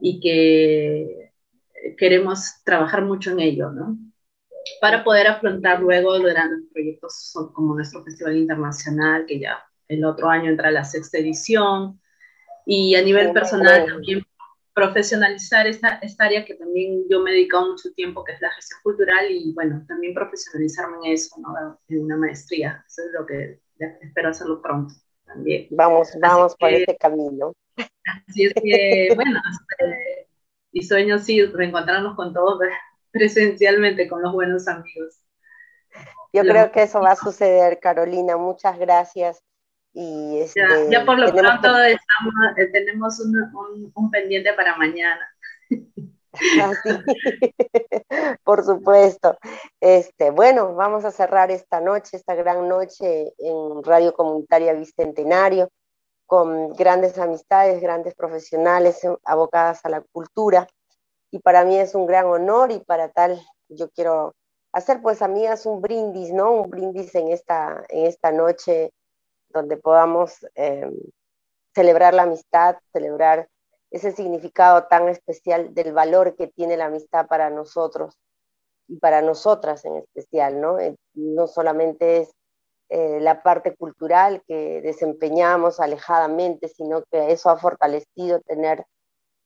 Y 0.00 0.20
que 0.20 1.32
queremos 1.96 2.62
trabajar 2.64 3.02
mucho 3.02 3.30
en 3.30 3.40
ello, 3.40 3.70
¿no? 3.70 3.96
Para 4.82 5.02
poder 5.02 5.26
afrontar 5.26 5.80
luego 5.80 6.18
durante 6.18 6.70
proyectos 6.70 7.32
como 7.54 7.74
nuestro 7.74 8.04
Festival 8.04 8.36
Internacional, 8.36 9.24
que 9.26 9.40
ya 9.40 9.64
el 9.88 10.04
otro 10.04 10.28
año 10.28 10.50
entra 10.50 10.70
la 10.70 10.84
sexta 10.84 11.16
edición, 11.16 11.98
y 12.66 12.94
a 12.94 13.02
nivel 13.02 13.32
personal 13.32 13.86
también 13.86 14.24
profesionalizar 14.74 15.66
esta, 15.66 15.98
esta, 16.02 16.24
área 16.24 16.44
que 16.44 16.54
también 16.54 17.04
yo 17.10 17.20
me 17.20 17.30
he 17.30 17.34
dedicado 17.34 17.70
mucho 17.70 17.92
tiempo, 17.92 18.24
que 18.24 18.32
es 18.32 18.40
la 18.40 18.50
gestión 18.52 18.80
cultural, 18.82 19.26
y 19.28 19.52
bueno, 19.52 19.84
también 19.86 20.14
profesionalizarme 20.14 20.98
en 21.04 21.12
eso, 21.12 21.36
¿no? 21.38 21.78
en 21.88 22.04
una 22.04 22.16
maestría. 22.16 22.84
Eso 22.86 23.02
es 23.02 23.12
lo 23.12 23.26
que 23.26 23.60
espero 24.00 24.28
hacerlo 24.30 24.62
pronto 24.62 24.94
también. 25.26 25.66
Vamos, 25.70 26.10
vamos 26.20 26.56
por 26.56 26.70
ese 26.70 26.96
camino. 26.96 27.52
Así 28.26 28.44
es 28.44 28.54
que, 28.54 29.12
bueno, 29.16 29.40
este, 29.50 30.28
y 30.72 30.82
sueño 30.84 31.18
sí 31.18 31.44
reencontrarnos 31.44 32.14
con 32.16 32.32
todos 32.32 32.60
presencialmente, 33.10 34.08
con 34.08 34.22
los 34.22 34.32
buenos 34.32 34.68
amigos. 34.68 35.20
Yo 36.32 36.42
creo 36.42 36.70
que 36.70 36.84
eso 36.84 37.00
va 37.00 37.12
a 37.12 37.16
suceder, 37.16 37.80
Carolina. 37.80 38.36
Muchas 38.36 38.78
gracias 38.78 39.42
y 39.92 40.38
este, 40.38 40.60
ya, 40.88 41.04
por 41.04 41.18
lo 41.18 41.32
pronto 41.32 41.78
eh, 41.82 41.96
tenemos 42.72 43.20
un, 43.20 43.92
un, 43.94 44.10
pendiente 44.10 44.52
para 44.54 44.76
mañana. 44.76 45.28
Ah, 46.62 46.70
por 48.44 48.64
supuesto. 48.64 49.36
Este, 49.80 50.30
bueno, 50.30 50.76
vamos 50.76 51.04
a 51.04 51.10
cerrar 51.10 51.50
esta 51.50 51.80
noche, 51.80 52.16
esta 52.16 52.36
gran 52.36 52.68
noche 52.68 53.32
en 53.36 53.82
Radio 53.82 54.14
Comunitaria 54.14 54.72
Bicentenario, 54.74 55.70
con 56.26 56.72
grandes 56.74 57.18
amistades, 57.18 57.80
grandes 57.80 58.14
profesionales 58.14 59.00
abocadas 59.24 59.84
a 59.84 59.88
la 59.88 60.02
cultura. 60.12 60.68
Y 61.32 61.40
para 61.40 61.64
mí 61.64 61.76
es 61.76 61.96
un 61.96 62.06
gran 62.06 62.26
honor 62.26 62.70
y 62.70 62.78
para 62.78 63.08
tal 63.08 63.40
yo 63.68 63.90
quiero 63.90 64.34
hacer 64.72 65.02
pues 65.02 65.22
amigas 65.22 65.66
un 65.66 65.80
brindis, 65.80 66.32
¿no? 66.32 66.52
Un 66.52 66.70
brindis 66.70 67.12
en 67.16 67.28
esta, 67.28 67.82
en 67.88 68.06
esta 68.06 68.30
noche 68.30 68.92
donde 69.52 69.76
podamos 69.76 70.46
eh, 70.54 70.90
celebrar 71.74 72.14
la 72.14 72.22
amistad, 72.22 72.76
celebrar 72.92 73.48
ese 73.90 74.12
significado 74.12 74.84
tan 74.84 75.08
especial 75.08 75.74
del 75.74 75.92
valor 75.92 76.36
que 76.36 76.46
tiene 76.46 76.76
la 76.76 76.86
amistad 76.86 77.26
para 77.26 77.50
nosotros 77.50 78.16
y 78.88 78.98
para 78.98 79.22
nosotras 79.22 79.84
en 79.84 79.96
especial, 79.96 80.60
¿no? 80.60 80.78
Eh, 80.78 80.96
no 81.14 81.46
solamente 81.46 82.18
es 82.18 82.30
eh, 82.88 83.20
la 83.20 83.42
parte 83.42 83.76
cultural 83.76 84.42
que 84.46 84.80
desempeñamos 84.82 85.80
alejadamente, 85.80 86.68
sino 86.68 87.02
que 87.10 87.30
eso 87.32 87.50
ha 87.50 87.56
fortalecido 87.56 88.40
tener 88.40 88.84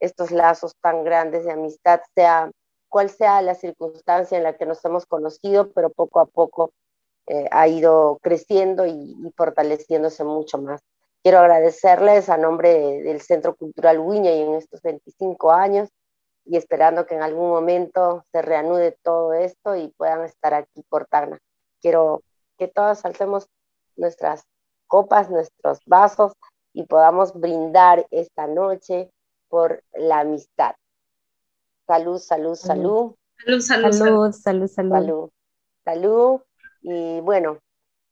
estos 0.00 0.30
lazos 0.30 0.74
tan 0.80 1.04
grandes 1.04 1.44
de 1.44 1.52
amistad, 1.52 2.00
sea 2.14 2.50
cual 2.88 3.10
sea 3.10 3.42
la 3.42 3.54
circunstancia 3.54 4.38
en 4.38 4.44
la 4.44 4.56
que 4.56 4.66
nos 4.66 4.84
hemos 4.84 5.04
conocido, 5.04 5.72
pero 5.72 5.90
poco 5.90 6.20
a 6.20 6.26
poco 6.26 6.72
eh, 7.26 7.48
ha 7.50 7.68
ido 7.68 8.18
creciendo 8.22 8.86
y, 8.86 9.16
fortaleciéndose 9.36 10.24
mucho 10.24 10.58
más. 10.58 10.82
Quiero 11.22 11.38
agradecerles 11.38 12.28
a 12.28 12.36
nombre 12.36 13.02
del 13.02 13.20
Centro 13.22 13.54
Cultural 13.54 13.98
Wiña 13.98 14.30
y 14.32 14.42
en 14.42 14.54
estos 14.54 14.82
25 14.82 15.52
años 15.52 15.88
y 16.44 16.58
esperando 16.58 17.06
que 17.06 17.14
en 17.14 17.22
algún 17.22 17.48
momento 17.48 18.24
se 18.30 18.42
reanude 18.42 18.98
todo 19.02 19.32
esto 19.32 19.74
y 19.76 19.88
puedan 19.96 20.24
estar 20.24 20.52
aquí 20.52 20.82
por 20.90 21.06
Tacna. 21.06 21.38
Quiero 21.80 22.22
que 22.58 22.68
todos 22.68 23.04
alcemos 23.06 23.48
nuestras 23.96 24.44
copas, 24.86 25.30
nuestros 25.30 25.80
vasos 25.86 26.32
y 26.74 26.84
podamos 26.84 27.32
brindar 27.32 28.06
esta 28.10 28.46
noche 28.46 29.10
por 29.48 29.82
la 29.94 30.20
amistad. 30.20 30.74
Salud, 31.86 32.18
salud, 32.18 32.54
salud. 32.54 33.14
Salud, 33.44 33.60
salud, 33.60 33.92
salud, 34.32 34.68
salud. 34.68 34.92
Salud, 34.92 35.30
salud. 35.84 36.40
Y 36.84 37.20
bueno, 37.22 37.60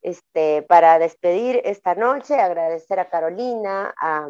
este, 0.01 0.63
para 0.63 0.99
despedir 0.99 1.61
esta 1.65 1.95
noche, 1.95 2.35
agradecer 2.37 2.99
a 2.99 3.11
Carolina, 3.11 3.95
a, 4.01 4.29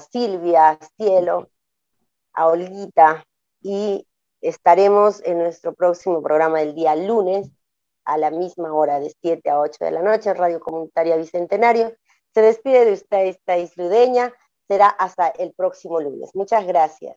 Silvia, 0.00 0.70
a 0.70 0.78
Cielo, 0.96 1.50
a 2.32 2.46
Olguita 2.46 3.24
y 3.60 4.06
estaremos 4.40 5.22
en 5.24 5.38
nuestro 5.38 5.74
próximo 5.74 6.22
programa 6.22 6.60
del 6.60 6.74
día 6.74 6.96
lunes 6.96 7.50
a 8.04 8.16
la 8.16 8.30
misma 8.30 8.72
hora 8.72 9.00
de 9.00 9.14
7 9.20 9.50
a 9.50 9.60
8 9.60 9.84
de 9.84 9.90
la 9.90 10.02
noche, 10.02 10.32
Radio 10.32 10.60
Comunitaria 10.60 11.16
Bicentenario. 11.16 11.94
Se 12.32 12.40
despide 12.40 12.86
de 12.86 12.94
usted 12.94 13.26
esta 13.26 13.58
isludeña, 13.58 14.32
será 14.66 14.86
hasta 14.86 15.28
el 15.28 15.52
próximo 15.52 16.00
lunes. 16.00 16.30
Muchas 16.34 16.66
gracias. 16.66 17.16